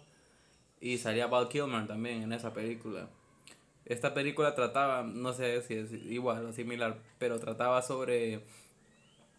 y 0.81 0.97
salía 0.97 1.27
Val 1.27 1.47
Kilmer 1.47 1.87
también 1.87 2.23
en 2.23 2.33
esa 2.33 2.53
película. 2.53 3.07
Esta 3.85 4.13
película 4.13 4.55
trataba, 4.55 5.03
no 5.03 5.33
sé 5.33 5.61
si 5.61 5.75
es 5.75 5.91
igual 5.91 6.45
o 6.45 6.53
similar, 6.53 6.97
pero 7.19 7.39
trataba 7.39 7.81
sobre 7.81 8.41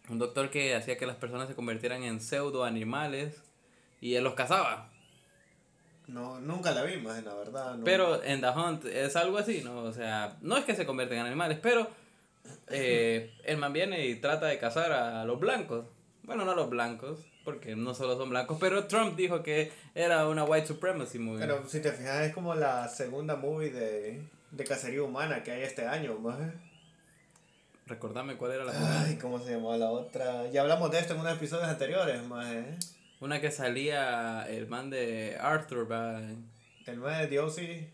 un 0.09 0.19
doctor 0.19 0.49
que 0.49 0.75
hacía 0.75 0.97
que 0.97 1.05
las 1.05 1.15
personas 1.15 1.47
se 1.47 1.55
convirtieran 1.55 2.03
en 2.03 2.19
pseudo 2.19 2.63
animales 2.63 3.41
y 4.01 4.15
él 4.15 4.23
los 4.23 4.33
cazaba. 4.33 4.92
No, 6.07 6.39
nunca 6.39 6.71
la 6.71 6.83
vi 6.83 6.97
más, 6.97 7.23
la 7.23 7.33
verdad. 7.33 7.75
no. 7.75 7.83
Pero 7.83 8.23
en 8.23 8.41
The 8.41 8.49
Hunt 8.49 8.85
es 8.85 9.15
algo 9.15 9.37
así, 9.37 9.61
¿no? 9.63 9.83
O 9.83 9.93
sea, 9.93 10.37
no 10.41 10.57
es 10.57 10.65
que 10.65 10.75
se 10.75 10.85
convierten 10.85 11.19
en 11.19 11.25
animales, 11.25 11.59
pero 11.61 11.87
eh, 12.67 13.33
el 13.45 13.57
man 13.57 13.73
viene 13.73 14.05
y 14.05 14.15
trata 14.15 14.47
de 14.47 14.59
cazar 14.59 14.91
a 14.91 15.23
los 15.25 15.39
blancos. 15.39 15.85
Bueno, 16.23 16.45
no 16.45 16.51
a 16.51 16.55
los 16.55 16.69
blancos, 16.69 17.19
porque 17.43 17.75
no 17.75 17.93
solo 17.93 18.17
son 18.17 18.29
blancos, 18.29 18.57
pero 18.59 18.85
Trump 18.85 19.15
dijo 19.15 19.43
que 19.43 19.71
era 19.95 20.27
una 20.27 20.43
white 20.43 20.67
supremacy 20.67 21.19
movie. 21.19 21.39
Pero 21.39 21.67
si 21.67 21.81
te 21.81 21.91
fijas, 21.91 22.21
es 22.21 22.33
como 22.33 22.55
la 22.55 22.87
segunda 22.87 23.35
movie 23.35 23.71
de, 23.71 24.21
de 24.51 24.63
cacería 24.63 25.03
humana 25.03 25.43
que 25.43 25.51
hay 25.51 25.63
este 25.63 25.85
año, 25.85 26.17
más. 26.19 26.37
Recordame 27.85 28.37
cuál 28.37 28.53
era 28.53 28.63
la 28.63 28.71
primera. 28.71 29.01
Ay, 29.01 29.17
¿cómo 29.17 29.39
se 29.39 29.51
llamaba 29.51 29.77
la 29.77 29.89
otra? 29.91 30.49
Ya 30.49 30.61
hablamos 30.61 30.89
de 30.91 30.99
esto 30.99 31.13
en 31.13 31.19
unos 31.19 31.33
episodios 31.33 31.67
anteriores, 31.67 32.23
más. 32.23 32.47
Una 33.23 33.39
que 33.39 33.51
salía 33.51 34.45
el 34.49 34.67
man 34.67 34.89
de 34.89 35.37
Arthur, 35.39 35.89
va. 35.89 36.19
El 36.85 36.97
man 36.97 37.29
de 37.29 37.39
O.C. 37.39 37.89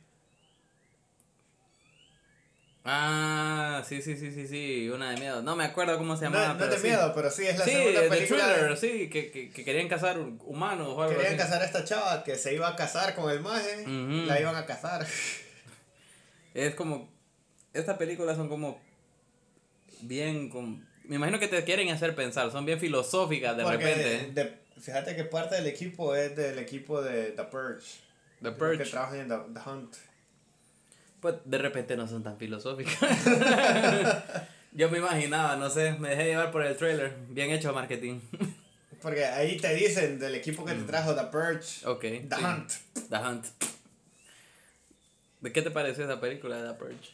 Ah, 2.84 3.84
sí, 3.88 4.02
sí, 4.02 4.18
sí, 4.18 4.32
sí, 4.32 4.48
sí, 4.48 4.90
una 4.90 5.12
de 5.12 5.18
miedo. 5.18 5.44
No 5.44 5.56
me 5.56 5.66
acuerdo 5.66 5.96
cómo 6.00 6.18
se 6.18 6.26
No, 6.26 6.32
llamaba. 6.32 6.54
no 6.54 6.60
pero 6.60 6.74
es 6.74 6.82
de 6.82 6.90
sí. 6.90 6.96
miedo, 6.96 7.12
pero 7.14 7.30
sí 7.30 7.46
es 7.46 7.60
la 7.60 7.66
sí, 7.66 7.72
segunda 7.72 8.10
película. 8.10 8.54
Thriller, 8.56 8.78
sí, 8.78 9.10
que, 9.12 9.30
que, 9.30 9.52
que 9.52 9.64
querían 9.64 9.88
cazar 9.88 10.18
humanos 10.18 10.88
o 10.88 11.04
algo 11.04 11.16
Querían 11.16 11.36
así. 11.36 11.44
casar 11.44 11.62
a 11.62 11.66
esta 11.66 11.84
chava 11.84 12.24
que 12.24 12.36
se 12.36 12.56
iba 12.56 12.68
a 12.68 12.76
casar 12.76 13.14
con 13.14 13.30
el 13.30 13.42
maje, 13.42 13.84
Ujú. 13.84 14.26
la 14.26 14.40
iban 14.42 14.56
a 14.56 14.66
casar. 14.66 15.06
Es 16.56 16.74
como. 16.74 17.14
Estas 17.74 17.98
películas 17.98 18.36
son 18.36 18.50
como. 18.50 18.82
Bien. 20.02 20.50
Con, 20.50 20.88
me 21.04 21.18
imagino 21.18 21.38
que 21.38 21.48
te 21.48 21.64
quieren 21.66 21.90
hacer 21.90 22.16
pensar, 22.16 22.50
son 22.52 22.66
bien 22.66 22.80
filosóficas 22.80 23.56
de 23.56 23.62
Porque 23.64 23.78
repente. 23.78 24.32
de- 24.42 24.58
fíjate 24.80 25.16
que 25.16 25.24
parte 25.26 25.56
del 25.56 25.68
equipo 25.68 26.16
es 26.16 26.36
del 26.36 26.58
equipo 26.60 27.02
de 27.02 27.32
The 27.32 27.44
Purge. 27.44 28.00
The 28.42 28.50
Los 28.50 28.56
Purge. 28.58 28.84
Que 28.84 28.90
trabajan 28.90 29.20
en 29.20 29.28
The, 29.30 29.36
The 29.60 29.70
Hunt. 29.70 29.96
Pues 31.20 31.36
de 31.46 31.58
repente 31.58 31.98
no 31.98 32.08
son 32.08 32.24
tan 32.24 32.38
filosóficas. 32.38 32.96
Yo 34.72 34.90
me 34.90 35.00
imaginaba, 35.00 35.56
no 35.56 35.70
sé, 35.70 35.94
me 36.00 36.10
dejé 36.10 36.26
llevar 36.26 36.52
por 36.52 36.64
el 36.66 36.78
trailer. 36.78 37.16
Bien 37.30 37.50
hecho 37.52 37.74
marketing. 37.74 38.20
Porque 39.02 39.26
ahí 39.26 39.58
te 39.58 39.74
dicen 39.76 40.20
del 40.20 40.36
equipo 40.36 40.64
que 40.64 40.74
te 40.74 40.84
trajo 40.84 41.16
The 41.16 41.24
Purge. 41.26 41.86
ok. 41.88 42.02
The 42.02 42.20
Mm. 42.22 42.30
sí. 42.38 42.44
Hunt. 42.46 42.72
The 43.10 43.18
Hunt. 43.18 43.46
¿De 45.42 45.52
qué 45.54 45.62
te 45.62 45.72
pareció 45.72 46.04
esa 46.06 46.20
película 46.20 46.62
de 46.62 46.70
The 46.70 46.74
Purge? 46.78 47.12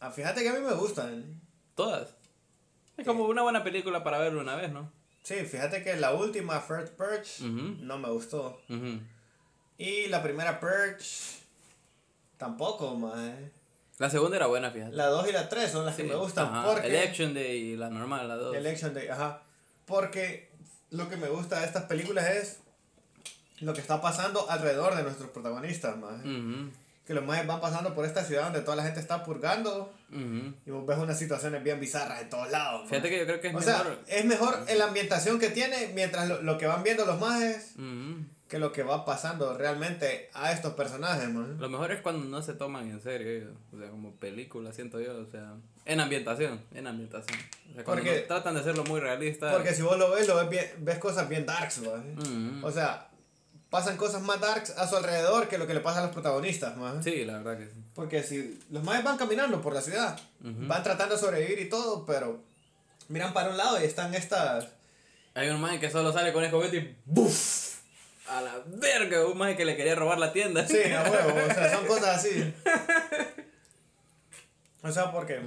Ah, 0.00 0.10
fíjate 0.10 0.42
que 0.42 0.48
a 0.48 0.52
mí 0.54 0.60
me 0.60 0.74
gustan. 0.74 1.40
Todas. 1.74 2.14
Es 2.96 3.06
como 3.06 3.24
una 3.26 3.42
buena 3.42 3.62
película 3.64 4.02
para 4.04 4.18
verlo 4.18 4.40
una 4.40 4.56
vez, 4.56 4.70
¿no? 4.72 4.92
Sí, 5.22 5.34
fíjate 5.44 5.82
que 5.82 5.96
la 5.96 6.14
última 6.14 6.60
First 6.60 6.94
Purge 6.94 7.42
Ujú. 7.44 7.76
no 7.80 7.98
me 7.98 8.08
gustó. 8.10 8.60
Y 9.76 10.06
la 10.08 10.22
primera 10.22 10.58
Purge 10.58 11.04
tampoco, 12.36 12.94
más. 12.96 13.34
La 13.98 14.08
segunda 14.08 14.36
era 14.36 14.46
buena, 14.46 14.70
fíjate. 14.70 14.94
La 14.94 15.06
2 15.06 15.28
y 15.28 15.32
la 15.32 15.48
3 15.48 15.70
son 15.72 15.84
las 15.84 15.96
Sí, 15.96 16.02
que 16.02 16.08
me 16.08 16.14
gustan. 16.14 16.46
ajá. 16.46 16.64
Porque 16.70 16.86
Election 16.86 17.34
Day 17.34 17.72
y 17.72 17.76
la 17.76 17.90
normal, 17.90 18.28
la 18.28 18.36
dos. 18.36 18.54
Election 18.56 18.94
Day, 18.94 19.08
ajá. 19.08 19.42
Porque 19.86 20.50
lo 20.90 21.08
que 21.08 21.16
me 21.16 21.28
gusta 21.28 21.60
de 21.60 21.66
estas 21.66 21.84
películas 21.84 22.26
es 22.30 22.58
lo 23.60 23.74
que 23.74 23.80
está 23.80 24.00
pasando 24.00 24.48
alrededor 24.48 24.94
de 24.96 25.02
nuestros 25.02 25.30
protagonistas, 25.30 25.96
más. 25.96 26.20
Ujú. 26.20 26.70
Que 27.08 27.14
los 27.14 27.24
más 27.24 27.44
van 27.46 27.58
pasando 27.60 27.94
por 27.94 28.04
esta 28.04 28.22
ciudad 28.22 28.44
donde 28.44 28.60
toda 28.60 28.76
la 28.76 28.82
gente 28.84 29.00
está 29.00 29.24
purgando 29.24 29.90
Ujú. 30.12 30.52
y 30.66 30.70
vos 30.70 30.86
ves 30.86 30.98
unas 30.98 31.18
situaciones 31.18 31.64
bien 31.64 31.80
bizarras 31.80 32.20
en 32.20 32.28
todos 32.28 32.50
lados. 32.50 32.86
Fíjate 32.88 33.08
que 33.08 33.18
yo 33.20 33.24
creo 33.24 33.40
que 33.40 33.48
es 33.48 33.54
O 33.54 33.58
mejor. 33.58 33.74
sea, 34.06 34.18
es 34.18 34.24
mejor 34.26 34.58
la 34.76 34.84
ambientación 34.84 35.38
que 35.38 35.48
tiene 35.48 35.90
mientras 35.94 36.28
lo, 36.28 36.42
lo 36.42 36.58
que 36.58 36.66
van 36.66 36.82
viendo 36.82 37.06
los 37.06 37.18
majes 37.18 37.72
Ujú. 37.76 38.24
que 38.46 38.58
lo 38.58 38.72
que 38.72 38.82
va 38.82 39.06
pasando 39.06 39.56
realmente 39.56 40.28
a 40.34 40.52
estos 40.52 40.74
personajes, 40.74 41.30
man. 41.30 41.56
Lo 41.58 41.70
mejor 41.70 41.92
es 41.92 42.02
cuando 42.02 42.26
no 42.26 42.42
se 42.42 42.52
toman 42.52 42.90
en 42.90 43.00
serio 43.00 43.26
ellos. 43.30 43.56
O 43.74 43.78
sea, 43.78 43.88
como 43.88 44.12
película, 44.16 44.70
siento 44.74 45.00
yo. 45.00 45.18
O 45.18 45.26
sea, 45.30 45.54
en 45.86 46.00
ambientación. 46.00 46.60
En 46.74 46.86
ambientación. 46.86 47.38
O 47.70 47.74
sea, 47.74 47.84
Porque- 47.84 48.20
no 48.20 48.26
tratan 48.26 48.52
de 48.54 48.60
hacerlo 48.60 48.84
muy 48.84 49.00
realista. 49.00 49.50
Porque 49.50 49.72
si 49.74 49.80
vos 49.80 49.98
lo 49.98 50.10
ves, 50.10 50.28
lo 50.28 50.36
ves, 50.36 50.48
bien- 50.50 50.70
ves 50.80 50.98
cosas 50.98 51.26
bien 51.26 51.46
darks, 51.46 51.78
maje. 51.78 52.12
Ujú. 52.18 52.66
O 52.66 52.70
sea, 52.70 53.07
pasan 53.70 53.96
cosas 53.96 54.22
más 54.22 54.40
darks 54.40 54.70
a 54.70 54.86
su 54.88 54.96
alrededor 54.96 55.48
que 55.48 55.58
lo 55.58 55.66
que 55.66 55.74
le 55.74 55.80
pasa 55.80 56.00
a 56.00 56.02
los 56.02 56.12
protagonistas. 56.12 56.74
Sí, 57.02 57.24
la 57.24 57.38
verdad 57.38 57.58
que 57.58 57.66
sí. 57.66 57.72
Porque 57.94 58.22
si 58.22 58.58
los 58.70 58.82
majes 58.82 59.04
van 59.04 59.16
caminando 59.18 59.60
por 59.60 59.74
la 59.74 59.82
ciudad, 59.82 60.18
van 60.40 60.82
tratando 60.82 61.14
de 61.14 61.20
sobrevivir 61.20 61.58
y 61.60 61.68
todo, 61.68 62.06
pero 62.06 62.40
miran 63.08 63.32
para 63.32 63.50
un 63.50 63.56
lado 63.56 63.80
y 63.80 63.84
están 63.84 64.14
estas... 64.14 64.68
Hay 65.34 65.48
un 65.50 65.60
man 65.60 65.78
que 65.78 65.90
solo 65.90 66.12
sale 66.12 66.32
con 66.32 66.42
escobeta 66.44 66.76
y 66.76 66.96
¡buf! 67.04 67.76
A 68.28 68.40
la 68.42 68.62
verga, 68.66 69.26
un 69.26 69.38
man 69.38 69.56
que 69.56 69.64
le 69.64 69.76
quería 69.76 69.94
robar 69.94 70.18
la 70.18 70.32
tienda. 70.32 70.66
Sí, 70.66 70.78
a 70.92 71.02
huevo, 71.02 71.46
o 71.50 71.54
sea, 71.54 71.72
son 71.74 71.86
cosas 71.86 72.16
así. 72.18 72.54
O 74.82 74.92
sea, 74.92 75.10
porque, 75.12 75.40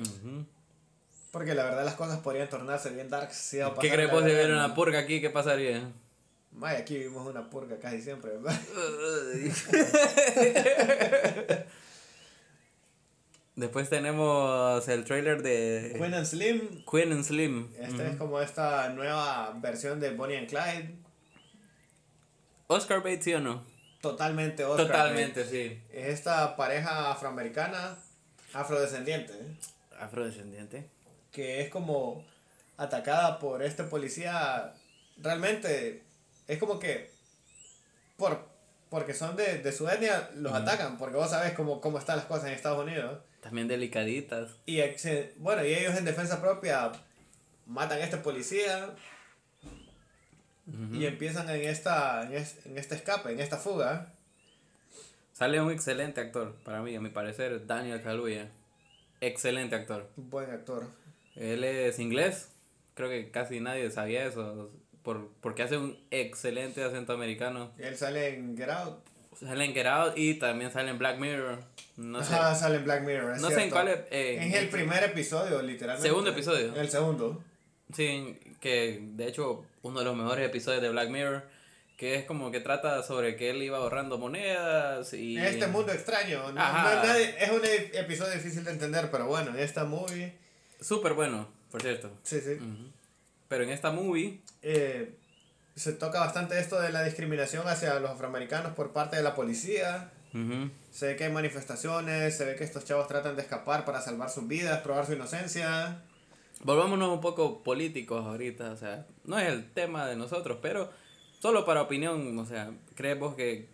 porque 1.31 1.53
la 1.53 1.63
verdad 1.63 1.85
las 1.85 1.95
cosas 1.95 2.19
podrían 2.19 2.49
tornarse 2.49 2.89
bien 2.89 3.09
darks 3.09 3.35
si 3.35 3.59
a 3.59 3.65
¿Qué 3.65 3.75
pasar 3.75 3.91
crees 3.91 4.09
de 4.11 4.15
verdad, 4.15 4.25
ver 4.35 4.49
¿no? 4.49 4.55
una 4.65 4.73
purga 4.75 4.99
aquí? 4.99 5.21
¿Qué 5.21 5.29
pasaría? 5.29 5.89
May, 6.51 6.75
aquí 6.77 6.97
vivimos 6.97 7.27
una 7.27 7.49
purga 7.49 7.77
casi 7.79 8.01
siempre, 8.01 8.31
¿verdad? 8.31 8.59
Después 13.55 13.89
tenemos 13.89 14.87
el 14.87 15.03
trailer 15.03 15.41
de 15.43 15.93
Queen 15.97 16.13
and 16.13 16.25
Slim, 16.25 16.85
Queen 16.89 17.11
and 17.11 17.23
Slim. 17.23 17.69
esta 17.79 18.07
es 18.07 18.15
como 18.17 18.39
esta 18.41 18.89
nueva 18.89 19.51
versión 19.61 19.99
de 19.99 20.11
Bonnie 20.11 20.37
and 20.37 20.47
Clyde, 20.49 20.95
Oscar 22.67 22.99
Bates, 22.99 23.25
¿sí 23.25 23.33
o 23.33 23.41
no? 23.41 23.63
totalmente 24.01 24.63
Oscar. 24.65 24.87
Totalmente, 24.87 25.45
sí. 25.45 25.79
Es 25.91 26.07
esta 26.07 26.55
pareja 26.55 27.11
afroamericana, 27.11 27.97
afrodescendiente. 28.53 29.33
Afrodescendiente. 29.99 30.87
que 31.31 31.61
es 31.61 31.69
como 31.69 32.25
atacada 32.77 33.37
por 33.39 33.61
este 33.63 33.83
policía. 33.83 34.73
Realmente 35.17 36.01
es 36.53 36.59
como 36.59 36.79
que 36.79 37.11
por 38.17 38.49
porque 38.89 39.13
son 39.13 39.37
de, 39.37 39.59
de 39.59 39.71
su 39.71 39.87
etnia 39.87 40.29
los 40.35 40.51
atacan, 40.53 40.97
porque 40.97 41.15
vos 41.15 41.29
sabés 41.29 41.53
cómo, 41.53 41.79
cómo 41.79 41.97
están 41.97 42.17
las 42.17 42.25
cosas 42.25 42.47
en 42.47 42.53
Estados 42.53 42.83
Unidos. 42.85 43.19
También 43.39 43.69
delicaditas. 43.69 44.51
Y 44.65 44.81
ex- 44.81 45.07
bueno, 45.37 45.63
y 45.65 45.73
ellos 45.73 45.95
en 45.97 46.03
defensa 46.03 46.41
propia 46.41 46.91
matan 47.65 47.99
a 47.99 48.03
este 48.03 48.17
policía 48.17 48.93
y 50.93 51.05
empiezan 51.05 51.49
en 51.49 51.61
esta 51.61 52.23
en, 52.23 52.33
es- 52.33 52.65
en 52.65 52.77
este 52.77 52.95
escape, 52.95 53.31
en 53.31 53.39
esta 53.39 53.57
fuga. 53.57 54.13
Sale 55.33 55.59
un 55.61 55.71
excelente 55.71 56.21
actor, 56.21 56.55
para 56.63 56.81
mí, 56.81 56.93
a 56.95 57.01
mi 57.01 57.09
parecer, 57.09 57.65
Daniel 57.65 58.01
Kaluuya. 58.03 58.49
Excelente 59.21 59.75
actor. 59.75 60.09
Buen 60.17 60.51
actor. 60.51 60.87
Él 61.35 61.63
es 61.63 61.97
inglés, 61.99 62.49
creo 62.93 63.09
que 63.09 63.31
casi 63.31 63.59
nadie 63.61 63.89
sabía 63.89 64.25
eso, 64.25 64.69
por, 65.03 65.29
porque 65.41 65.63
hace 65.63 65.77
un 65.77 65.97
excelente 66.11 66.83
acento 66.83 67.13
americano. 67.13 67.71
Él 67.77 67.95
sale 67.97 68.35
en 68.35 68.57
Get 68.57 68.69
Out. 68.69 68.99
Sale 69.39 69.65
en 69.65 69.73
Get 69.73 69.87
Out 69.87 70.13
y 70.17 70.35
también 70.35 70.71
sale 70.71 70.89
en 70.91 70.97
Black 70.99 71.17
Mirror. 71.17 71.59
No 71.97 72.23
sé. 72.23 72.33
Ajá, 72.35 72.53
sale 72.55 72.75
en 72.77 72.83
Black 72.83 73.03
Mirror. 73.03 73.35
es 73.35 73.41
No 73.41 73.47
sé 73.47 73.53
en 73.55 73.59
cierto. 73.61 73.75
cuál 73.75 73.87
es, 73.87 73.99
eh, 74.11 74.37
en 74.41 74.53
el 74.53 74.69
primer 74.69 75.03
episodio, 75.03 75.61
literalmente. 75.61 76.07
Segundo 76.07 76.29
episodio. 76.31 76.75
El 76.75 76.89
segundo. 76.89 77.43
Sí, 77.93 78.39
que 78.59 78.99
de 79.01 79.27
hecho 79.27 79.65
uno 79.81 79.99
de 79.99 80.05
los 80.05 80.15
mejores 80.15 80.45
episodios 80.47 80.81
de 80.81 80.89
Black 80.89 81.09
Mirror, 81.09 81.43
que 81.97 82.15
es 82.15 82.25
como 82.25 82.51
que 82.51 82.59
trata 82.59 83.03
sobre 83.03 83.35
que 83.35 83.49
él 83.49 83.61
iba 83.61 83.77
ahorrando 83.77 84.17
monedas 84.17 85.13
y... 85.13 85.37
En 85.37 85.45
este 85.45 85.67
mundo 85.67 85.91
extraño. 85.91 86.51
No, 86.51 86.61
Ajá. 86.61 86.95
no- 86.95 87.03
nadie- 87.03 87.35
es 87.39 87.49
un 87.51 87.61
episodio 87.99 88.33
difícil 88.33 88.63
de 88.63 88.71
entender, 88.71 89.09
pero 89.11 89.25
bueno, 89.27 89.51
en 89.51 89.59
esta 89.59 89.85
movie. 89.85 90.33
Súper 90.79 91.13
bueno, 91.13 91.47
por 91.71 91.81
cierto. 91.81 92.11
Sí, 92.23 92.39
sí. 92.41 92.53
Ujú. 92.53 92.91
Pero 93.51 93.65
en 93.65 93.69
esta 93.69 93.91
movie... 93.91 94.39
eh, 94.61 95.17
se 95.75 95.91
toca 95.93 96.19
bastante 96.21 96.57
esto 96.59 96.79
de 96.79 96.91
la 96.91 97.03
discriminación 97.03 97.67
hacia 97.67 97.99
los 97.99 98.11
afroamericanos 98.11 98.73
por 98.73 98.91
parte 98.93 99.15
de 99.17 99.23
la 99.23 99.35
policía. 99.35 100.09
Se 100.91 101.07
ve 101.07 101.15
que 101.17 101.25
hay 101.25 101.31
manifestaciones, 101.31 102.37
se 102.37 102.45
ve 102.45 102.55
que 102.55 102.63
estos 102.63 102.85
chavos 102.85 103.07
tratan 103.07 103.35
de 103.35 103.41
escapar 103.41 103.83
para 103.83 103.99
salvar 104.01 104.29
sus 104.29 104.47
vidas, 104.47 104.79
probar 104.81 105.05
su 105.05 105.13
inocencia. 105.13 106.01
Volvámonos 106.63 107.09
un 107.09 107.19
poco 107.21 107.61
políticos 107.63 108.25
ahorita, 108.25 108.71
o 108.71 108.77
sea, 108.77 109.05
no 109.25 109.37
es 109.39 109.47
el 109.49 109.69
tema 109.73 110.07
de 110.07 110.15
nosotros, 110.15 110.59
pero 110.61 110.89
solo 111.39 111.65
para 111.65 111.81
opinión, 111.81 112.37
o 112.39 112.45
sea, 112.45 112.71
¿crees 112.95 113.19
vos 113.19 113.35
que, 113.35 113.67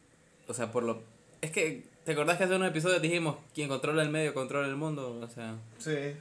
o 0.47 0.53
sea, 0.53 0.71
por 0.71 0.84
lo... 0.84 1.01
Es 1.41 1.51
que, 1.51 1.84
¿te 2.05 2.13
acordás 2.13 2.38
que 2.38 2.45
hace 2.45 2.55
unos 2.55 2.69
episodios 2.69 3.01
dijimos, 3.01 3.36
quien 3.53 3.67
controla 3.69 4.01
el 4.03 4.09
medio 4.09 4.34
controla 4.34 4.67
el 4.67 4.75
mundo? 4.75 5.19
O 5.21 5.28
sea, 5.28 5.55
Sí. 5.80 6.15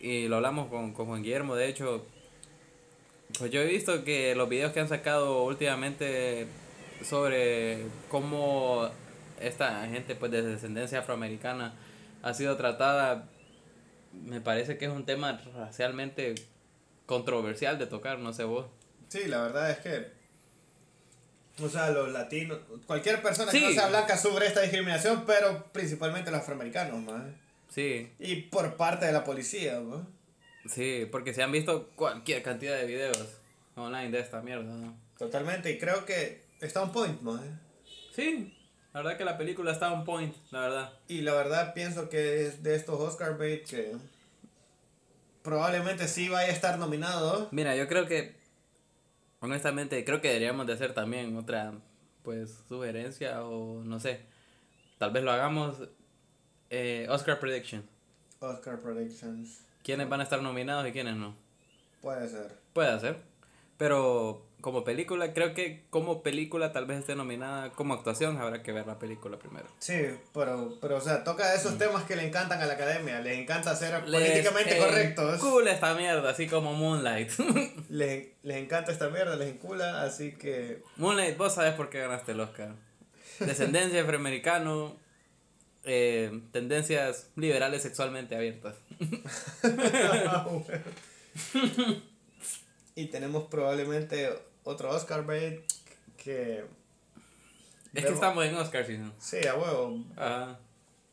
y 0.00 0.28
lo 0.28 0.36
hablamos 0.36 0.68
con, 0.68 0.92
con 0.92 1.06
Juan 1.06 1.22
Guillermo, 1.22 1.56
de 1.56 1.68
hecho, 1.68 2.06
pues 3.38 3.50
yo 3.50 3.60
he 3.60 3.66
visto 3.66 4.04
que 4.04 4.34
los 4.34 4.48
videos 4.48 4.72
que 4.72 4.80
han 4.80 4.88
sacado 4.88 5.44
últimamente 5.44 6.46
sobre 7.04 7.86
cómo 8.08 8.88
esta 9.40 9.86
gente 9.88 10.14
pues 10.14 10.30
de 10.30 10.42
descendencia 10.42 11.00
afroamericana 11.00 11.74
ha 12.22 12.34
sido 12.34 12.56
tratada, 12.56 13.28
me 14.12 14.40
parece 14.40 14.78
que 14.78 14.86
es 14.86 14.90
un 14.90 15.04
tema 15.04 15.40
racialmente 15.56 16.34
controversial 17.06 17.78
de 17.78 17.86
tocar, 17.86 18.18
no 18.18 18.32
sé 18.32 18.44
vos. 18.44 18.66
Sí, 19.08 19.26
la 19.26 19.42
verdad 19.42 19.70
es 19.70 19.78
que. 19.78 20.22
O 21.62 21.68
sea, 21.68 21.90
los 21.90 22.10
latinos. 22.12 22.60
Cualquier 22.86 23.20
persona 23.20 23.52
que 23.52 23.60
no 23.60 23.72
sea 23.72 23.88
blanca 23.88 24.16
sufre 24.16 24.46
esta 24.46 24.62
discriminación, 24.62 25.24
pero 25.26 25.66
principalmente 25.72 26.30
los 26.30 26.40
afroamericanos, 26.40 27.02
más. 27.02 27.24
Sí, 27.68 28.10
Y 28.18 28.36
por 28.36 28.76
parte 28.76 29.06
de 29.06 29.12
la 29.12 29.24
policía, 29.24 29.80
¿no? 29.80 30.06
Sí, 30.66 31.06
porque 31.10 31.34
se 31.34 31.42
han 31.42 31.52
visto 31.52 31.90
cualquier 31.94 32.42
cantidad 32.42 32.76
de 32.76 32.86
videos 32.86 33.38
online 33.76 34.10
de 34.10 34.20
esta 34.20 34.40
mierda. 34.42 34.72
¿no? 34.74 34.96
Totalmente, 35.18 35.70
y 35.70 35.78
creo 35.78 36.04
que 36.04 36.42
está 36.60 36.82
on 36.82 36.92
point, 36.92 37.20
¿no? 37.22 37.40
Sí, 38.14 38.56
la 38.92 39.00
verdad 39.02 39.16
que 39.18 39.24
la 39.24 39.38
película 39.38 39.72
está 39.72 39.92
on 39.92 40.04
point, 40.04 40.34
la 40.50 40.60
verdad. 40.60 40.92
Y 41.08 41.22
la 41.22 41.32
verdad 41.34 41.72
pienso 41.74 42.08
que 42.08 42.46
es 42.46 42.62
de 42.62 42.74
estos 42.74 43.00
Oscar 43.00 43.38
bait 43.38 43.64
que 43.66 43.96
probablemente 45.42 46.08
sí 46.08 46.28
vaya 46.28 46.48
a 46.48 46.52
estar 46.54 46.78
nominado. 46.78 47.48
Mira, 47.50 47.74
yo 47.76 47.88
creo 47.88 48.06
que, 48.06 48.36
honestamente, 49.40 50.04
creo 50.04 50.20
que 50.20 50.28
deberíamos 50.28 50.66
de 50.66 50.74
hacer 50.74 50.94
también 50.94 51.36
otra, 51.36 51.72
pues, 52.22 52.62
sugerencia 52.68 53.44
o 53.44 53.82
no 53.82 53.98
sé. 53.98 54.20
Tal 54.98 55.10
vez 55.10 55.24
lo 55.24 55.32
hagamos. 55.32 55.76
eh, 56.70 57.06
Oscar 57.10 57.40
Prediction. 57.40 57.82
Oscar 58.40 58.78
Predictions. 58.80 59.60
¿Quiénes 59.82 60.08
van 60.08 60.20
a 60.20 60.24
estar 60.24 60.42
nominados 60.42 60.86
y 60.88 60.92
quiénes 60.92 61.16
no? 61.16 61.34
Puede 62.00 62.28
ser. 62.28 62.52
Puede 62.72 63.00
ser. 63.00 63.18
Pero 63.78 64.46
como 64.62 64.84
película, 64.84 65.32
creo 65.34 65.54
que 65.54 65.84
como 65.90 66.22
película 66.22 66.72
tal 66.72 66.86
vez 66.86 67.00
esté 67.00 67.16
nominada 67.16 67.70
como 67.72 67.94
actuación, 67.94 68.38
habrá 68.38 68.62
que 68.62 68.70
ver 68.70 68.86
la 68.86 68.98
película 68.98 69.36
primero. 69.38 69.66
Sí, 69.80 70.00
pero, 70.32 70.78
pero 70.80 70.96
o 70.96 71.00
sea, 71.00 71.24
toca 71.24 71.52
esos 71.54 71.76
temas 71.78 72.04
que 72.04 72.14
le 72.14 72.26
encantan 72.26 72.62
a 72.62 72.66
la 72.66 72.74
academia, 72.74 73.20
les 73.20 73.38
encanta 73.38 73.74
ser 73.74 74.00
políticamente 74.04 74.78
correctos. 74.78 75.40
Cool 75.40 75.66
esta 75.66 75.94
mierda, 75.94 76.30
así 76.30 76.46
como 76.46 76.74
Moonlight. 76.74 77.32
les, 77.90 78.28
les 78.42 78.56
encanta 78.56 78.92
esta 78.92 79.08
mierda, 79.08 79.34
les 79.36 79.48
encula, 79.48 80.02
así 80.02 80.32
que... 80.32 80.82
Moonlight, 80.96 81.36
vos 81.36 81.54
sabés 81.54 81.74
por 81.74 81.90
qué 81.90 81.98
ganaste 81.98 82.32
el 82.32 82.40
Oscar. 82.40 82.76
Descendencia 83.40 84.02
afroamericano, 84.04 84.96
eh, 85.84 86.40
tendencias 86.52 87.30
liberales 87.34 87.82
sexualmente 87.82 88.36
abiertas. 88.36 88.76
y 92.94 93.06
tenemos 93.06 93.44
probablemente 93.44 94.30
otro 94.64 94.90
Oscar 94.90 95.24
bait 95.24 95.60
que... 96.16 96.64
Es 97.94 98.04
que 98.06 98.12
estamos 98.12 98.44
en 98.44 98.54
Oscar 98.56 98.86
season. 98.86 99.12
Sí, 99.18 99.46
a 99.46 99.54
huevo. 99.54 100.02
Ajá. 100.16 100.58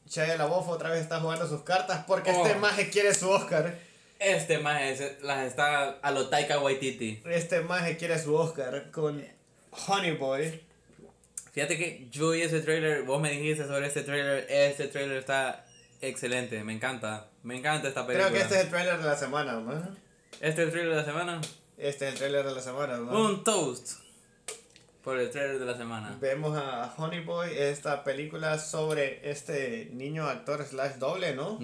Chaya 0.10 0.38
Laboff 0.38 0.68
otra 0.70 0.90
vez 0.90 1.02
está 1.02 1.20
jugando 1.20 1.48
sus 1.48 1.62
cartas 1.62 2.04
porque 2.08 2.32
este 2.32 2.54
oh. 2.56 2.60
maje 2.60 2.90
quiere 2.90 3.14
su 3.14 3.30
Oscar. 3.30 3.78
Este 4.18 4.58
maje 4.58 5.18
las 5.22 5.46
está 5.46 5.92
a 5.92 6.12
lo 6.12 6.30
Taika 6.30 6.60
Waititi. 6.60 7.22
Este 7.26 7.62
maje 7.62 7.96
quiere 7.96 8.18
su 8.18 8.34
Oscar 8.36 8.90
con 8.92 9.24
Honey 9.88 10.18
Boy. 10.18 10.62
Fíjate 11.52 11.78
que 11.78 12.08
yo 12.10 12.32
vi 12.32 12.42
ese 12.42 12.62
trailer, 12.62 13.04
vos 13.04 13.22
me 13.22 13.32
dijiste 13.32 13.68
sobre 13.68 13.88
este 13.88 14.02
trailer, 14.02 14.46
este 14.50 14.88
trailer 14.88 15.18
está 15.18 15.66
excelente, 16.02 16.64
me 16.64 16.74
encanta, 16.74 17.29
me 17.44 17.58
encanta 17.58 17.88
esta 17.88 18.06
película. 18.06 18.30
Creo 18.30 18.38
que 18.38 18.44
este 18.44 18.56
es 18.60 18.66
el 18.66 18.70
trailer 18.70 18.98
de 18.98 19.06
la 19.06 19.16
semana, 19.16 19.54
¿no? 19.54 19.72
¿Este 20.40 20.48
es 20.48 20.68
el 20.68 20.72
trailer 20.72 20.90
de 20.92 20.96
la 20.98 21.06
semana? 21.06 21.42
Este 21.78 22.08
es 22.08 22.14
el 22.14 22.18
trailer 22.20 22.46
de 22.46 22.54
la 22.54 22.62
semana, 22.62 23.00
Un 23.00 23.44
toast 23.44 24.00
por 25.04 25.18
el 25.20 25.32
trailer 25.32 25.60
de 25.60 25.66
la 25.66 25.78
semana. 25.78 26.18
Vemos 26.20 26.58
a 26.58 26.94
Honey 26.98 27.24
Boy, 27.24 27.50
esta 27.58 28.04
película 28.04 28.60
sobre 28.60 29.30
este 29.30 29.90
niño 29.94 30.28
actor 30.28 30.66
slash 30.66 30.96
doble, 30.96 31.36
¿no? 31.36 31.58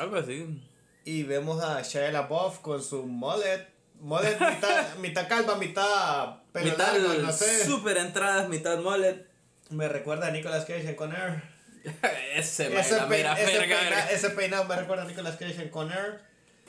algo 0.00 0.16
así. 0.16 0.62
Y 1.04 1.24
vemos 1.24 1.62
a 1.62 1.82
Shia 1.82 2.12
LaBeouf 2.12 2.60
con 2.60 2.82
su 2.82 3.04
mullet, 3.04 3.66
mullet 4.00 4.38
mitad, 4.40 4.96
mitad 4.98 5.28
calva, 5.28 5.56
mitad 5.56 6.42
pelo 6.52 6.70
mitad 6.70 6.92
largo, 6.92 7.14
no 7.14 7.32
sé. 7.32 7.64
Super 7.64 7.96
entradas, 7.96 8.48
mitad 8.48 8.78
mullet. 8.78 9.26
Me 9.70 9.88
recuerda 9.88 10.28
a 10.28 10.30
Nicolas 10.30 10.64
Cage 10.64 10.88
en 10.88 10.94
Conner. 10.94 11.42
ese, 12.34 12.78
ese, 12.78 13.06
mera 13.06 13.40
ese, 13.40 13.58
peina, 13.58 14.10
ese 14.10 14.30
peinado 14.30 14.64
me 14.64 14.76
recuerda 14.76 15.04
a 15.04 15.06
Nicolas 15.06 15.36
Cage 15.36 15.62
en 15.62 15.68
Conner. 15.70 16.20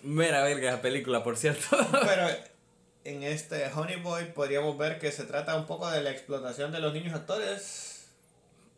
Mera 0.04 0.44
verga 0.44 0.70
esa 0.70 0.82
película, 0.82 1.24
por 1.24 1.38
cierto. 1.38 1.66
Pero 2.06 2.28
en 3.04 3.24
este 3.24 3.68
Honey 3.74 3.98
Boy 3.98 4.26
podríamos 4.26 4.78
ver 4.78 5.00
que 5.00 5.12
se 5.12 5.24
trata 5.24 5.56
un 5.56 5.66
poco 5.66 5.90
de 5.90 6.02
la 6.02 6.12
explotación 6.12 6.72
de 6.72 6.80
los 6.80 6.94
niños 6.94 7.14
actores. 7.14 8.10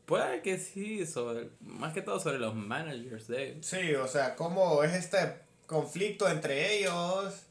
Puede 0.05 0.41
que 0.41 0.57
sí, 0.57 1.05
sobre, 1.05 1.49
más 1.61 1.93
que 1.93 2.01
todo 2.01 2.19
sobre 2.19 2.38
los 2.38 2.55
managers 2.55 3.27
de 3.27 3.57
Sí, 3.61 3.95
o 3.95 4.07
sea, 4.07 4.36
cómo 4.36 4.84
es 4.84 4.93
este 4.93 5.17
conflicto 5.65 6.29
entre 6.29 6.77
ellos, 6.77 7.43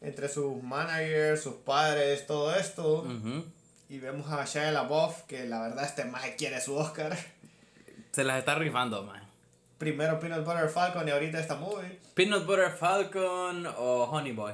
entre 0.00 0.28
sus 0.28 0.62
managers, 0.62 1.42
sus 1.42 1.54
padres, 1.54 2.26
todo 2.26 2.54
esto. 2.54 3.06
Y 3.88 3.98
vemos 3.98 4.30
a 4.30 4.44
Shia 4.44 4.70
LaBeouf, 4.70 5.22
que 5.22 5.46
la 5.46 5.60
verdad 5.62 5.84
este 5.84 6.04
más 6.04 6.24
quiere 6.38 6.60
su 6.60 6.76
Oscar. 6.76 7.16
Se 8.12 8.24
las 8.24 8.38
está 8.38 8.54
rifando, 8.56 9.04
man. 9.04 9.22
Primero 9.78 10.20
Peanut 10.20 10.44
Butter 10.44 10.68
Falcon 10.68 11.08
y 11.08 11.10
ahorita 11.10 11.40
esta 11.40 11.54
movie. 11.56 11.98
Peanut 12.14 12.44
Butter 12.44 12.70
Falcon 12.70 13.66
o 13.66 14.04
Honey 14.04 14.32
Boy. 14.32 14.52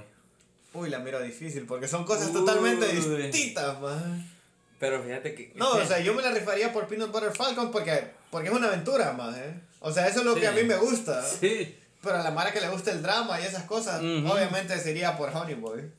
Uy, 0.72 0.90
la 0.90 0.98
miro 0.98 1.20
difícil 1.20 1.66
porque 1.66 1.88
son 1.88 2.04
cosas 2.04 2.32
totalmente 2.32 2.86
distintas, 2.86 3.80
man. 3.80 4.30
Pero 4.78 5.02
fíjate 5.02 5.34
que. 5.34 5.52
No, 5.54 5.72
o 5.72 5.84
sea, 5.86 6.00
yo 6.00 6.14
me 6.14 6.22
la 6.22 6.30
rifaría 6.30 6.72
por 6.72 6.86
Peanut 6.86 7.10
Butter 7.10 7.32
Falcon 7.34 7.70
porque, 7.70 8.10
porque 8.30 8.48
es 8.48 8.54
una 8.54 8.68
aventura, 8.68 9.12
más, 9.12 9.36
¿eh? 9.36 9.54
O 9.80 9.90
sea, 9.90 10.06
eso 10.06 10.20
es 10.20 10.26
lo 10.26 10.34
que 10.34 10.46
a 10.46 10.52
mí 10.52 10.62
me 10.64 10.76
gusta. 10.76 11.22
Sí. 11.22 11.74
Pero 12.02 12.16
a 12.16 12.22
la 12.22 12.30
Mara 12.30 12.52
que 12.52 12.60
le 12.60 12.68
gusta 12.68 12.92
el 12.92 13.02
drama 13.02 13.40
y 13.40 13.44
esas 13.44 13.64
cosas, 13.64 14.00
obviamente 14.00 14.78
sería 14.78 15.16
por 15.16 15.30
Honey 15.34 15.54
Boy. 15.54 15.90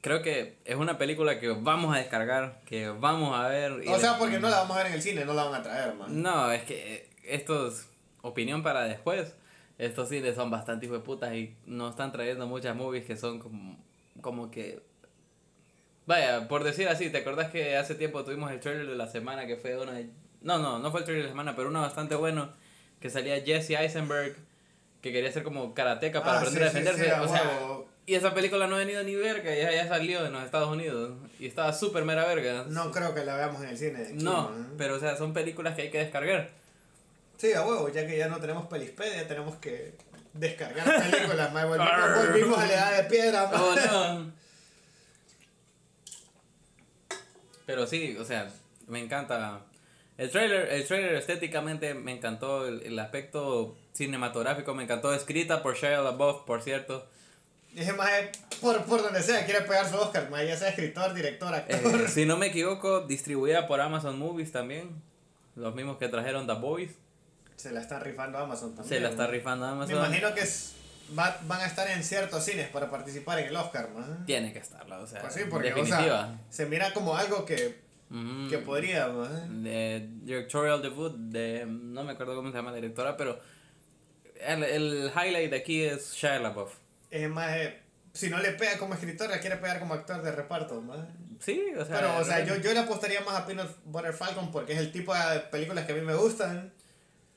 Creo 0.00 0.22
que 0.22 0.58
es 0.64 0.76
una 0.76 0.98
película 0.98 1.40
que 1.40 1.48
vamos 1.48 1.94
a 1.94 1.98
descargar, 1.98 2.60
que 2.64 2.88
vamos 2.88 3.36
a 3.38 3.48
ver. 3.48 3.72
O 3.88 3.98
sea, 3.98 4.18
porque 4.18 4.38
no 4.38 4.48
la 4.48 4.58
vamos 4.58 4.76
a 4.76 4.82
ver 4.82 4.88
en 4.88 4.92
el 4.94 5.02
cine, 5.02 5.24
no 5.24 5.34
la 5.34 5.44
van 5.44 5.54
a 5.54 5.62
traer, 5.62 5.94
man. 5.94 6.22
No, 6.22 6.52
es 6.52 6.62
que 6.62 7.08
esto 7.24 7.68
es 7.68 7.88
opinión 8.22 8.62
para 8.62 8.84
después 8.84 9.34
estos 9.78 10.08
cines 10.08 10.34
son 10.34 10.50
bastante 10.50 10.86
hijos 10.86 10.98
de 10.98 11.04
putas 11.04 11.34
y 11.34 11.54
nos 11.66 11.90
están 11.90 12.12
trayendo 12.12 12.46
muchas 12.46 12.74
movies 12.74 13.04
que 13.04 13.16
son 13.16 13.38
como, 13.38 13.78
como 14.20 14.50
que... 14.50 14.82
Vaya, 16.06 16.48
por 16.48 16.64
decir 16.64 16.88
así, 16.88 17.10
¿te 17.10 17.18
acordás 17.18 17.50
que 17.50 17.76
hace 17.76 17.94
tiempo 17.94 18.24
tuvimos 18.24 18.50
el 18.52 18.60
trailer 18.60 18.86
de 18.86 18.96
la 18.96 19.08
semana 19.08 19.46
que 19.46 19.56
fue 19.56 19.76
una... 19.76 20.00
No, 20.40 20.58
no, 20.58 20.78
no 20.78 20.90
fue 20.90 21.00
el 21.00 21.04
trailer 21.04 21.24
de 21.24 21.28
la 21.28 21.32
semana, 21.32 21.56
pero 21.56 21.68
uno 21.68 21.80
bastante 21.80 22.14
bueno, 22.14 22.52
que 23.00 23.10
salía 23.10 23.42
Jesse 23.42 23.70
Eisenberg, 23.70 24.36
que 25.02 25.12
quería 25.12 25.30
ser 25.32 25.42
como 25.42 25.74
karateca 25.74 26.22
para 26.22 26.34
ah, 26.34 26.38
aprender 26.38 26.62
a 26.62 26.66
defenderse. 26.66 27.12
o 27.12 27.28
sea, 27.28 27.42
y 28.06 28.14
esa 28.14 28.32
película 28.32 28.68
no 28.68 28.76
ha 28.76 28.78
venido 28.78 29.02
ni 29.02 29.16
verga, 29.16 29.52
ya, 29.52 29.72
ya 29.72 29.88
salió 29.88 30.24
en 30.24 30.32
los 30.32 30.44
Estados 30.44 30.68
Unidos. 30.68 31.12
Y 31.40 31.46
estaba 31.46 31.72
súper 31.72 32.04
mera 32.04 32.24
verga. 32.24 32.64
No 32.68 32.92
creo 32.92 33.12
que 33.12 33.24
la 33.24 33.34
veamos 33.36 33.62
en 33.62 33.70
el 33.70 33.76
cine. 33.78 34.10
no, 34.14 34.50
pero 34.78 34.94
o 34.94 35.00
sea, 35.00 35.16
son 35.16 35.32
películas 35.32 35.74
que 35.74 35.82
hay 35.82 35.90
que 35.90 35.98
descargar. 35.98 36.50
Sí, 37.36 37.52
a 37.52 37.66
huevo, 37.66 37.90
ya 37.90 38.06
que 38.06 38.16
ya 38.16 38.28
no 38.28 38.38
tenemos 38.38 38.66
Pelispedia, 38.66 39.26
tenemos 39.26 39.56
que 39.56 39.94
descargar 40.32 41.10
películas, 41.10 41.52
más 41.52 41.66
volvimos, 41.66 42.58
a 42.58 42.66
la 42.66 42.72
edad 42.72 42.96
de 42.96 43.10
piedra, 43.10 43.50
oh, 43.52 43.74
no. 43.74 44.32
Pero 47.66 47.86
sí, 47.86 48.16
o 48.18 48.24
sea, 48.24 48.48
me 48.86 49.00
encanta. 49.00 49.62
El 50.16 50.30
trailer, 50.30 50.72
el 50.72 50.86
trailer 50.86 51.16
estéticamente 51.16 51.92
me 51.92 52.12
encantó, 52.12 52.66
el, 52.68 52.98
aspecto 52.98 53.76
cinematográfico 53.92 54.74
me 54.74 54.84
encantó, 54.84 55.12
escrita 55.12 55.62
por 55.62 55.74
Shia 55.74 56.00
LaBeouf, 56.00 56.44
por 56.46 56.62
cierto. 56.62 57.06
Dije, 57.76 57.92
más 57.92 58.08
por, 58.62 58.82
por 58.84 59.02
donde 59.02 59.22
sea, 59.22 59.44
quiere 59.44 59.60
pegar 59.60 59.86
su 59.86 59.96
Oscar, 59.96 60.30
más 60.30 60.42
ya 60.46 60.56
sea 60.56 60.70
escritor, 60.70 61.12
director, 61.12 61.54
actor. 61.54 62.00
Eh, 62.00 62.08
si 62.08 62.24
no 62.24 62.38
me 62.38 62.46
equivoco, 62.46 63.02
distribuida 63.02 63.66
por 63.66 63.82
Amazon 63.82 64.18
Movies 64.18 64.50
también, 64.50 65.02
los 65.56 65.74
mismos 65.74 65.98
que 65.98 66.08
trajeron 66.08 66.46
The 66.46 66.54
Boys. 66.54 66.92
Se 67.56 67.70
la 67.72 67.82
está 67.82 68.00
rifando 68.00 68.38
Amazon 68.38 68.74
también. 68.74 68.88
Se 68.88 68.98
la 68.98 69.10
está 69.10 69.26
rifando 69.26 69.66
Amazon. 69.66 69.92
Me 69.94 70.06
imagino 70.06 70.34
que 70.34 70.42
van 71.10 71.60
a 71.60 71.66
estar 71.66 71.86
en 71.90 72.02
ciertos 72.02 72.44
cines 72.44 72.66
para 72.70 72.90
participar 72.90 73.40
en 73.40 73.48
el 73.48 73.56
Oscar, 73.56 73.90
¿no? 73.90 74.24
Tiene 74.24 74.54
que 74.54 74.58
estarla, 74.58 74.98
o 75.00 75.06
sea. 75.06 75.20
Pues 75.20 75.34
sí, 75.34 75.42
porque 75.50 75.74
se 76.48 76.64
mira 76.64 76.94
como 76.94 77.14
algo 77.14 77.44
que, 77.44 77.78
que 78.48 78.56
podría. 78.56 79.08
De 79.08 80.08
directorial 80.22 80.80
debut 80.80 81.14
de. 81.14 81.66
No 81.66 82.04
me 82.04 82.12
acuerdo 82.12 82.36
cómo 82.36 82.50
se 82.50 82.56
llama 82.56 82.70
la 82.70 82.76
directora, 82.76 83.18
pero. 83.18 83.38
El, 84.40 84.62
el 84.64 85.12
highlight 85.14 85.50
de 85.50 85.56
aquí 85.56 85.82
es 85.82 86.14
Shia 86.14 86.38
LaBeouf. 86.38 86.85
Es 87.22 87.30
más. 87.30 87.56
Eh, 87.56 87.78
si 88.12 88.30
no 88.30 88.38
le 88.38 88.52
pega 88.52 88.78
como 88.78 88.94
escritora, 88.94 89.40
quiere 89.40 89.56
pegar 89.56 89.78
como 89.78 89.94
actor 89.94 90.22
de 90.22 90.32
reparto, 90.32 90.80
¿no? 90.80 90.94
Sí, 91.40 91.62
o 91.78 91.84
sea. 91.84 91.96
Pero, 91.96 92.18
o 92.18 92.24
sea, 92.24 92.44
yo, 92.44 92.56
yo 92.56 92.72
le 92.72 92.80
apostaría 92.80 93.20
más 93.20 93.34
a 93.34 93.46
Peanut 93.46 93.70
Butter 93.84 94.14
Falcon 94.14 94.50
porque 94.50 94.72
es 94.72 94.78
el 94.78 94.90
tipo 94.90 95.14
de 95.14 95.40
películas 95.40 95.84
que 95.84 95.92
a 95.92 95.96
mí 95.96 96.00
me 96.00 96.14
gustan. 96.14 96.72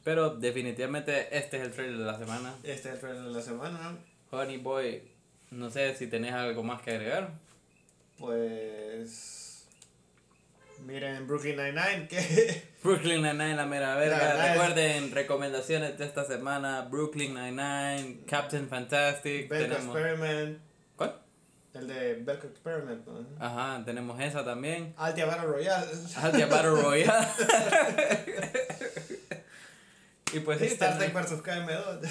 Pero 0.03 0.35
definitivamente 0.35 1.37
este 1.37 1.57
es 1.57 1.63
el 1.63 1.71
trailer 1.71 1.97
de 1.97 2.05
la 2.05 2.17
semana. 2.17 2.55
Este 2.63 2.89
es 2.89 2.95
el 2.95 2.99
trailer 2.99 3.23
de 3.23 3.31
la 3.31 3.41
semana. 3.41 3.97
Honey 4.31 4.57
Boy, 4.57 5.03
no 5.51 5.69
sé 5.69 5.95
si 5.95 6.07
tenés 6.07 6.33
algo 6.33 6.63
más 6.63 6.81
que 6.81 6.91
agregar. 6.91 7.31
Pues... 8.17 9.48
Miren 10.85 11.27
Brooklyn 11.27 11.57
Nine-Nine 11.57 12.07
que... 12.07 12.63
Brooklyn 12.83 13.21
Nine-Nine, 13.21 13.55
la 13.55 13.65
mera 13.65 13.95
verga. 13.95 14.53
Recuerden, 14.53 15.11
recomendaciones 15.11 15.97
de 15.97 16.05
esta 16.05 16.23
semana. 16.23 16.87
Brooklyn 16.89 17.33
Nine-Nine, 17.33 18.25
Captain 18.25 18.67
Fantastic. 18.67 19.49
Belka 19.49 19.75
Experiment. 19.75 20.59
¿Cuál? 20.95 21.15
El 21.73 21.87
de 21.87 22.15
Belka 22.15 22.47
Experiment. 22.47 23.07
Ajá, 23.39 23.83
tenemos 23.85 24.19
esa 24.19 24.43
también. 24.43 24.93
Altia 24.97 25.25
Battle 25.25 25.47
Royale. 25.47 25.87
Altia 26.21 26.45
Battle 26.47 26.81
Royale. 26.81 27.27
Y 30.31 30.41
pues 30.41 30.61
Star 30.61 30.97
Trek 30.97 31.13
vs 31.13 31.41
KM2. 31.43 32.03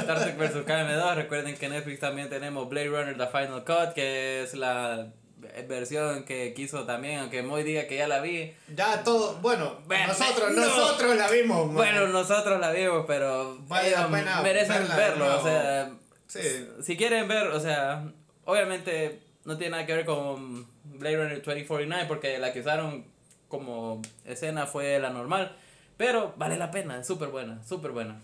Star 0.00 0.20
Trek 0.20 0.36
vs 0.36 0.66
KM2. 0.66 1.14
Recuerden 1.14 1.56
que 1.56 1.66
en 1.66 1.72
Netflix 1.72 2.00
también 2.00 2.28
tenemos 2.28 2.68
Blade 2.68 2.88
Runner 2.88 3.16
The 3.16 3.28
Final 3.28 3.64
Cut, 3.64 3.94
que 3.94 4.42
es 4.42 4.54
la 4.54 5.12
versión 5.68 6.24
que 6.24 6.54
quiso 6.54 6.84
también, 6.84 7.20
aunque 7.20 7.42
muy 7.42 7.62
diga 7.62 7.86
que 7.86 7.96
ya 7.96 8.08
la 8.08 8.20
vi. 8.20 8.54
Ya 8.74 9.02
todo, 9.02 9.36
bueno, 9.36 9.80
nosotros, 9.88 10.52
nosotros 10.52 11.16
la 11.16 11.30
vimos. 11.30 11.72
Bueno, 11.72 12.08
nosotros 12.08 12.60
la 12.60 12.70
vimos, 12.70 13.04
pero 13.06 13.58
vale 13.68 13.90
la 13.90 14.08
pena 14.08 14.42
merecen 14.42 14.86
verlo, 14.96 15.38
o 15.38 15.42
sea, 15.42 15.90
si 16.82 16.96
quieren 16.96 17.28
ver, 17.28 17.48
o 17.48 17.60
sea, 17.60 18.04
obviamente 18.44 19.20
no 19.44 19.56
tiene 19.56 19.72
nada 19.72 19.86
que 19.86 19.94
ver 19.94 20.04
con 20.04 20.66
Blade 20.84 21.16
Runner 21.16 21.42
2049 21.42 22.04
porque 22.06 22.38
la 22.38 22.52
que 22.52 22.60
usaron 22.60 23.04
como 23.48 24.00
escena 24.24 24.66
fue 24.66 24.98
la 24.98 25.10
normal. 25.10 25.56
Pero 25.96 26.32
vale 26.36 26.56
la 26.56 26.70
pena, 26.70 26.98
es 26.98 27.06
súper 27.06 27.28
buena, 27.28 27.62
súper 27.62 27.90
buena. 27.90 28.22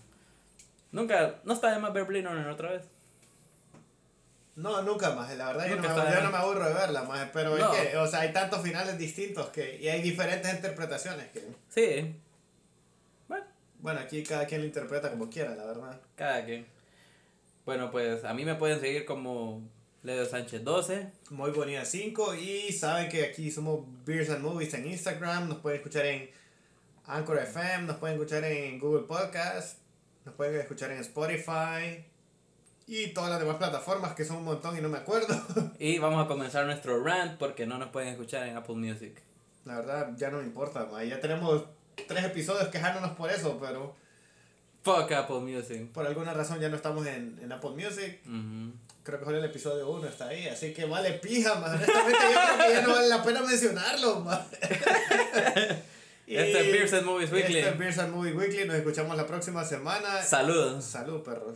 Nunca, 0.91 1.35
no 1.43 1.53
está 1.53 1.71
de 1.71 1.79
más 1.79 1.93
ver 1.93 2.05
Blade 2.05 2.27
Runner 2.27 2.47
otra 2.47 2.71
vez. 2.71 2.83
No, 4.57 4.81
nunca 4.81 5.11
más, 5.11 5.33
la 5.37 5.47
verdad 5.47 5.67
yo 5.69 5.75
no, 5.75 5.81
me, 5.83 5.87
yo 5.87 6.21
no 6.23 6.31
me 6.31 6.37
aburro 6.37 6.67
de 6.67 6.73
verla 6.73 7.03
más, 7.03 7.29
pero 7.31 7.55
No. 7.57 7.71
es 7.73 7.89
que, 7.91 7.97
o 7.97 8.07
sea, 8.07 8.21
hay 8.21 8.33
tantos 8.33 8.61
finales 8.63 8.97
distintos 8.97 9.49
que, 9.49 9.77
y 9.79 9.87
hay 9.87 10.01
diferentes 10.01 10.51
interpretaciones 10.51 11.27
que, 11.31 11.43
Sí. 11.69 12.15
Bueno, 13.27 13.45
bueno, 13.79 13.99
aquí 13.99 14.23
cada 14.23 14.47
quien 14.47 14.61
lo 14.61 14.67
interpreta 14.67 15.11
como 15.11 15.29
quiera, 15.29 15.53
la 15.55 15.63
verdad. 15.65 16.01
cada 16.15 16.43
quien. 16.43 16.65
Bueno, 17.65 17.91
pues 17.91 18.23
a 18.23 18.33
mí 18.33 18.45
me 18.45 18.55
pueden 18.55 18.79
seguir 18.79 19.05
como 19.05 19.61
Leo 20.01 20.25
Sánchez 20.25 20.63
12. 20.63 21.11
Muy 21.29 21.51
bonita 21.51 21.85
5 21.85 22.33
y 22.35 22.71
saben 22.73 23.09
que 23.09 23.25
aquí 23.25 23.51
somos 23.51 23.81
Beers 24.05 24.29
and 24.31 24.41
Movies 24.41 24.73
en 24.73 24.87
Instagram, 24.87 25.49
nos 25.49 25.59
pueden 25.59 25.77
escuchar 25.77 26.05
en 26.07 26.31
Anchor 27.05 27.37
FM, 27.37 27.83
nos 27.85 27.97
pueden 27.97 28.15
escuchar 28.15 28.43
en 28.45 28.79
Google 28.79 29.03
Podcast, 29.05 29.77
nos 30.25 30.33
pueden 30.33 30.59
escuchar 30.59 30.91
en 30.91 30.97
Spotify 30.99 32.03
y 32.87 33.07
todas 33.09 33.29
las 33.29 33.39
demás 33.39 33.57
plataformas 33.57 34.15
que 34.15 34.23
son 34.23 34.37
un 34.37 34.45
montón 34.45 34.77
y 34.77 34.81
no 34.81 34.89
me 34.89 34.97
acuerdo. 34.97 35.35
Y 35.79 35.99
vamos 35.99 36.23
a 36.23 36.27
comenzar 36.27 36.65
nuestro 36.65 37.03
rant 37.03 37.37
porque 37.37 37.65
no 37.65 37.77
nos 37.77 37.89
pueden 37.89 38.09
escuchar 38.09 38.47
en 38.47 38.55
Apple 38.55 38.75
Music. 38.75 39.21
La 39.65 39.75
verdad 39.75 40.13
ya 40.15 40.29
no 40.31 40.37
me 40.37 40.45
importa, 40.45 40.87
ma, 40.91 41.03
ya 41.03 41.19
tenemos 41.19 41.63
tres 42.07 42.23
episodios 42.23 42.69
quejándonos 42.69 43.11
por 43.11 43.29
eso, 43.29 43.57
pero 43.61 43.93
Fuck 44.83 45.11
Apple 45.11 45.39
Music. 45.41 45.87
por 45.91 46.07
alguna 46.07 46.33
razón 46.33 46.59
ya 46.61 46.69
no 46.69 46.77
estamos 46.77 47.05
en, 47.05 47.37
en 47.41 47.51
Apple 47.51 47.71
Music. 47.71 48.21
Ujú. 48.25 48.71
Creo 49.03 49.19
que 49.19 49.25
solo 49.25 49.37
el 49.37 49.45
episodio 49.45 49.89
1 49.89 50.07
está 50.07 50.27
ahí, 50.27 50.47
así 50.47 50.73
que 50.73 50.85
vale 50.85 51.13
pija, 51.13 51.55
man. 51.55 51.71
Honestamente 51.75 52.19
yo 52.33 52.39
creo 52.55 52.67
que 52.67 52.73
ya 52.73 52.81
no 52.81 52.93
vale 52.93 53.07
la 53.09 53.23
pena 53.23 53.41
mencionarlo, 53.41 54.21
man. 54.21 54.41
Este 56.27 56.59
es 56.59 56.71
Beers 56.73 56.93
and 56.93 57.05
Movies 57.05 57.31
Weekly. 57.31 57.57
Este 57.59 57.69
es 57.69 57.77
Beers 57.77 57.99
and 57.99 58.13
Movie 58.13 58.33
Weekly. 58.33 58.65
Nos 58.67 58.75
escuchamos 58.75 59.15
la 59.15 59.25
próxima 59.25 59.63
semana. 59.63 60.21
Saludos. 60.23 60.83
Salud, 60.83 61.21
perros. 61.23 61.55